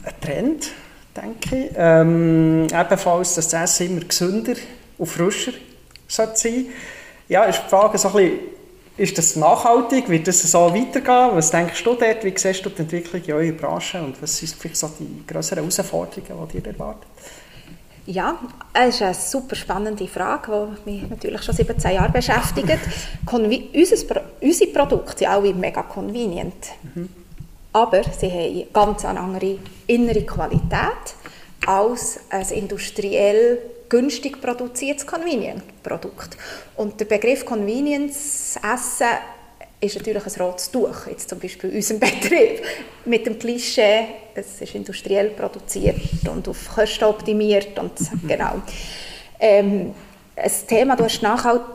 ein 0.04 0.12
Trend 0.20 0.70
denke 1.16 1.57
ich. 1.57 1.70
Ähm, 1.77 2.66
ebenfalls, 2.66 3.35
dass 3.35 3.48
das 3.48 3.70
Essen 3.70 3.87
immer 3.90 4.05
gesünder 4.05 4.55
und 4.98 5.07
frischer 5.07 5.53
sein 6.09 6.29
sollte. 6.35 6.66
Ja, 7.29 7.44
ist 7.44 7.62
die 7.64 7.70
Frage 7.70 7.98
so 7.98 8.09
ein 8.09 8.14
bisschen, 8.14 8.38
ist 8.96 9.18
das 9.18 9.37
nachhaltig? 9.37 10.09
Wird 10.09 10.29
das 10.29 10.42
so 10.42 10.72
weitergehen? 10.72 11.37
Was 11.37 11.50
denkst 11.50 11.83
du 11.83 11.94
dort? 11.94 12.22
Wie 12.22 12.35
siehst 12.37 12.64
du 12.64 12.70
die 12.70 12.83
Entwicklung 12.83 13.22
in 13.22 13.33
eurer 13.33 13.53
Branche? 13.53 14.00
Und 14.00 14.20
was 14.22 14.37
sind 14.37 14.55
vielleicht 14.55 14.77
so 14.77 14.90
die 15.00 15.27
größeren 15.27 15.59
Herausforderungen, 15.59 16.48
die 16.53 16.59
ihr 16.59 16.66
erwartet? 16.66 17.09
Ja, 18.07 18.38
es 18.74 18.96
ist 18.96 19.03
eine 19.03 19.14
super 19.14 19.57
spannende 19.57 20.07
Frage, 20.07 20.77
die 20.85 20.90
mich 20.90 21.09
natürlich 21.11 21.42
schon 21.42 21.55
17 21.55 21.92
Jahre 21.92 22.12
beschäftigt. 22.12 22.79
Unsere 23.33 24.70
Produkte 24.72 25.18
sind 25.18 25.29
alle 25.29 25.55
mega 25.55 25.83
convenient. 25.83 26.66
Mhm 26.94 27.23
aber 27.74 28.02
sie 28.04 28.30
haben 28.30 28.72
ganz 28.72 29.04
eine 29.04 29.20
andere 29.20 29.58
innere 29.88 30.22
Qualität 30.22 31.16
als 31.66 32.20
ein 32.30 32.48
industriell 32.50 33.58
günstig 33.88 34.40
produziertes 34.40 35.06
Convenience-Produkt. 35.06 36.37
Und 36.76 37.00
der 37.00 37.06
Begriff 37.06 37.44
Convenience-Essen 37.44 39.08
ist 39.80 39.96
natürlich 39.96 40.24
ein 40.24 40.42
rotes 40.42 40.70
Tuch, 40.70 41.08
jetzt 41.08 41.28
zum 41.28 41.40
Beispiel 41.40 41.70
in 41.70 41.76
unserem 41.76 42.00
Betrieb, 42.00 42.62
mit 43.06 43.26
dem 43.26 43.38
Klischee, 43.38 44.06
es 44.34 44.60
ist 44.60 44.74
industriell 44.74 45.30
produziert 45.30 46.00
und 46.28 46.48
auf 46.48 46.74
Kosten 46.74 47.04
optimiert 47.04 47.78
und 47.78 47.92
genau. 48.26 48.62
Ähm, 49.40 49.94
ein 50.37 50.52
Thema, 50.68 50.96
du 50.96 51.04
hast 51.04 51.20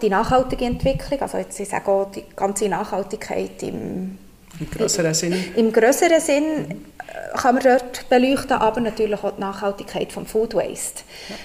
die 0.01 0.09
nachhaltige 0.09 0.65
Entwicklung, 0.65 1.21
also 1.21 1.37
jetzt, 1.37 1.59
ich 1.59 1.69
sage 1.69 1.91
auch 1.91 2.09
die 2.11 2.23
ganze 2.35 2.69
Nachhaltigkeit 2.69 3.63
im 3.63 4.17
im 4.59 4.69
größeren 4.69 5.13
Sinn? 5.13 5.53
Im 5.55 5.71
größeren 5.71 6.19
Sinn 6.19 6.71
äh, 6.71 7.37
kann 7.37 7.55
man 7.55 7.63
dort 7.63 8.07
beleuchten, 8.09 8.57
aber 8.57 8.81
natürlich 8.81 9.23
auch 9.23 9.31
die 9.31 9.41
Nachhaltigkeit 9.41 10.11
vom 10.11 10.25
Food 10.25 10.53
Waste. 10.55 11.03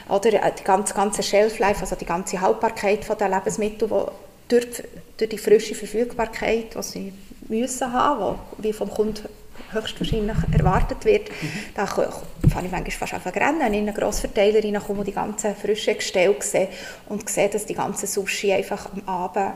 Ja. 0.09 0.16
Oder 0.16 0.44
äh, 0.44 0.53
die 0.59 0.64
ganze, 0.64 0.94
ganze 0.94 1.22
Shelf-Life, 1.22 1.81
also 1.81 1.96
die 1.96 2.07
ganze 2.07 2.40
Haltbarkeit 2.40 3.07
der 3.20 3.29
Lebensmittel, 3.29 3.88
die 3.88 4.05
durch, 4.48 4.83
durch 5.16 5.31
die 5.31 5.38
frische 5.38 5.74
Verfügbarkeit, 5.74 6.74
die 6.74 6.83
sie 6.83 7.12
müssen 7.48 7.92
haben, 7.92 8.38
die 8.59 8.64
wie 8.64 8.72
vom 8.72 8.90
Kunden 8.90 9.29
höchstwahrscheinlich 9.72 10.37
erwartet 10.53 11.05
wird, 11.05 11.29
mhm. 11.31 11.48
da 11.74 11.87
fange 11.87 12.66
ich 12.66 12.72
manchmal 12.72 12.90
fast 12.90 13.14
auf 13.14 13.27
rennen, 13.27 13.61
wenn 13.61 13.74
ich 13.74 13.81
in 13.81 13.88
einen 13.88 13.96
Grossverteiler 13.96 14.62
reinkomme 14.62 15.00
und 15.00 15.07
die 15.07 15.12
ganzen 15.12 15.55
frischen 15.55 15.94
Gestelle 15.94 16.37
sehe 16.40 16.68
und 17.09 17.29
sehe, 17.29 17.48
dass 17.48 17.66
die 17.66 17.74
ganzen 17.74 18.07
Sushi 18.07 18.53
einfach 18.53 18.88
am 18.92 19.09
Abend 19.09 19.55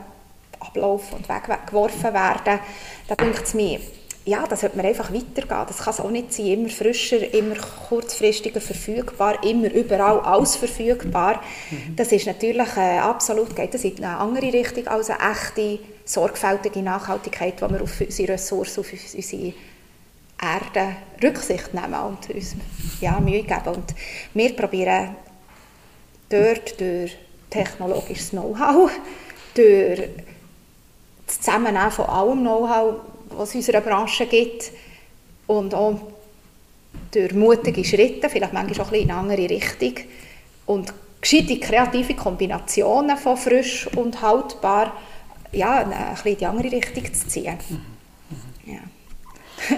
ablaufen 0.59 1.17
und 1.17 1.29
weggeworfen 1.29 2.13
werden, 2.13 2.59
da 3.07 3.15
denkt 3.15 3.43
es 3.43 3.53
mir, 3.53 3.79
ja, 4.25 4.45
das 4.47 4.61
sollte 4.61 4.77
man 4.77 4.85
einfach 4.85 5.11
weitergehen. 5.11 5.65
Das 5.67 5.77
kann 5.79 5.93
es 5.93 5.99
auch 5.99 6.11
nicht 6.11 6.33
sein, 6.33 6.47
immer 6.47 6.69
frischer, 6.69 7.33
immer 7.33 7.55
kurzfristiger 7.87 8.61
verfügbar, 8.61 9.43
immer 9.43 9.71
überall 9.71 10.19
alles 10.19 10.55
verfügbar. 10.55 11.41
Mhm. 11.71 11.95
Das 11.95 12.11
ist 12.11 12.27
natürlich 12.27 12.77
äh, 12.77 12.99
absolut, 12.99 13.55
geht 13.55 13.73
das 13.73 13.83
in 13.83 13.97
eine 13.97 14.17
andere 14.17 14.53
Richtung 14.53 14.87
als 14.87 15.09
eine 15.09 15.31
echte, 15.31 15.79
sorgfältige 16.05 16.81
Nachhaltigkeit, 16.81 17.61
wo 17.61 17.69
wir 17.69 17.81
auf 17.81 18.01
unsere 18.01 18.33
Ressourcen, 18.33 18.81
auf 18.81 18.93
unsere 18.93 19.53
Erde 20.41 20.95
Rücksicht 21.23 21.73
nehmen 21.73 21.93
und 21.93 22.29
uns 22.29 22.55
ja, 23.01 23.19
Mühe 23.19 23.43
geben. 23.43 23.75
Und 23.75 23.95
wir 24.33 24.55
probieren 24.55 25.15
dort 26.29 26.79
durch 26.79 27.17
technologisches 27.49 28.29
Know-how, 28.29 28.91
durch 29.55 30.01
das 31.29 31.41
Zusammennehmen 31.41 31.91
von 31.91 32.05
allem 32.05 32.39
Know-how, 32.41 32.95
was 33.37 33.49
es 33.49 33.55
in 33.55 33.59
unserer 33.59 33.81
Branche 33.81 34.25
gibt 34.25 34.71
und 35.47 35.73
auch 35.75 35.99
durch 37.11 37.33
mutige 37.33 37.85
Schritte, 37.85 38.29
vielleicht 38.29 38.53
manchmal 38.53 38.85
auch 38.85 38.91
ein 38.91 39.01
in 39.01 39.11
eine 39.11 39.19
andere 39.19 39.49
Richtung 39.49 39.93
und 40.65 40.93
gescheite 41.21 41.59
kreative 41.59 42.15
Kombinationen 42.15 43.17
von 43.17 43.37
frisch 43.37 43.87
und 43.95 44.21
haltbar, 44.21 44.93
ja, 45.51 45.79
ein 45.79 45.89
bisschen 46.13 46.31
in 46.31 46.37
die 46.37 46.45
andere 46.45 46.71
Richtung 46.71 47.13
zu 47.13 47.27
ziehen. 47.27 47.57
Mhm. 47.69 48.73
Ja. 48.73 48.79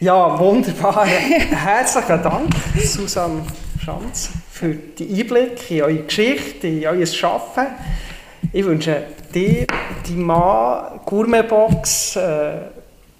Ja, 0.00 0.38
wunderbar. 0.38 1.04
Herzlichen 1.06 2.22
Dank, 2.22 2.50
Susanne 2.84 3.42
Schanz, 3.84 4.30
für 4.48 4.72
die 4.72 5.20
Einblicke 5.20 5.74
in 5.74 5.82
eure 5.82 6.04
Geschichte, 6.04 6.68
in 6.68 6.86
euer 6.86 7.04
Arbeiten. 7.24 7.74
Ich 8.50 8.64
wünsche 8.64 9.04
dir, 9.34 9.66
die 10.06 10.14
Mann, 10.14 11.00
Gourmetbox, 11.04 12.16
äh, 12.16 12.60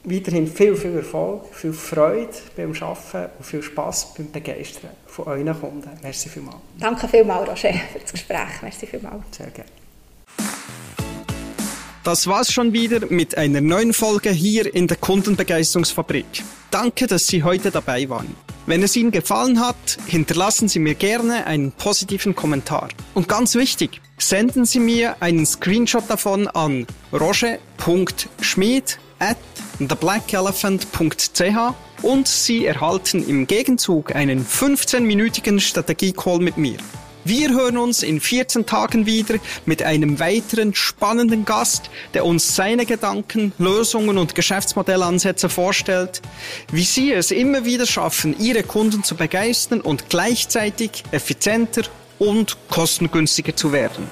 weiterhin 0.05 0.47
viel, 0.47 0.75
viel 0.75 0.97
Erfolg, 0.97 1.55
viel 1.55 1.75
Freude 1.75 2.31
beim 2.57 2.73
Arbeiten 2.81 3.31
und 3.37 3.45
viel 3.45 3.63
Spass 3.63 4.15
beim 4.15 4.31
Begeistern 4.33 4.91
von 5.07 5.27
euren 5.27 5.61
Kunden. 5.61 5.91
Merci 6.03 6.31
vielmals. 6.31 6.57
Danke 6.79 7.07
vielmals, 7.09 7.47
Roger, 7.47 7.75
für 7.93 7.99
das 7.99 8.13
Gespräch. 8.13 8.63
Merci 8.63 8.87
vielmals. 8.87 9.23
Sehr 9.33 9.49
gerne. 9.49 9.71
Das 12.05 12.27
war's 12.27 12.51
schon 12.51 12.73
wieder 12.73 13.01
mit 13.11 13.37
einer 13.37 13.61
neuen 13.61 13.93
Folge 13.93 14.31
hier 14.31 14.75
in 14.75 14.87
der 14.87 14.97
Kundenbegeisterungsfabrik. 14.97 16.25
Danke, 16.71 17.07
dass 17.07 17.27
Sie 17.27 17.43
heute 17.43 17.71
dabei 17.71 18.09
waren. 18.09 18.35
Wenn 18.65 18.83
es 18.83 18.97
Ihnen 18.97 19.11
gefallen 19.11 19.61
hat, 19.61 19.99
hinterlassen 20.07 20.69
Sie 20.69 20.79
mir 20.79 20.95
gerne 20.95 21.47
einen 21.47 21.73
positiven 21.73 22.35
Kommentar. 22.35 22.89
Und 23.13 23.29
ganz 23.29 23.57
wichtig, 23.57 24.01
senden 24.19 24.65
Sie 24.65 24.81
mir 24.81 25.17
einen 25.21 25.47
Screenshot 25.47 26.05
davon 26.09 26.49
an 26.49 26.87
roger.schmid 27.13 28.99
at 29.19 29.37
theblackelephant.ch 29.79 31.75
und 32.03 32.29
Sie 32.29 32.67
erhalten 32.67 33.29
im 33.29 33.47
Gegenzug 33.47 34.15
einen 34.15 34.45
15-minütigen 34.45 35.61
Strategie-Call 35.61 36.39
mit 36.39 36.57
mir. 36.57 36.79
Wir 37.25 37.51
hören 37.51 37.77
uns 37.77 38.03
in 38.03 38.21
14 38.21 38.65
Tagen 38.65 39.05
wieder 39.05 39.35
mit 39.67 39.83
einem 39.83 40.19
weiteren 40.19 40.75
spannenden 40.75 41.45
Gast, 41.45 41.91
der 42.15 42.25
uns 42.25 42.57
seine 42.57 42.87
Gedanken, 42.87 43.53
Lösungen 43.59 44.17
und 44.17 44.35
Geschäftsmodellansätze 44.35 45.51
vorstellt, 45.51 46.23
wie 46.73 46.85
Sie 46.85 47.13
es 47.13 47.31
immer 47.31 47.67
wieder 47.67 47.85
schaffen, 47.85 48.35
Ihre 48.39 48.63
Kunden 48.63 49.05
zu 49.05 49.15
begeistern 49.15 49.83
und 49.83 50.09
gleichzeitig 50.09 51.03
effizienter 51.11 51.83
und 52.19 52.57
kostengünstiger 52.69 53.55
zu 53.55 53.73
werden. 53.73 54.09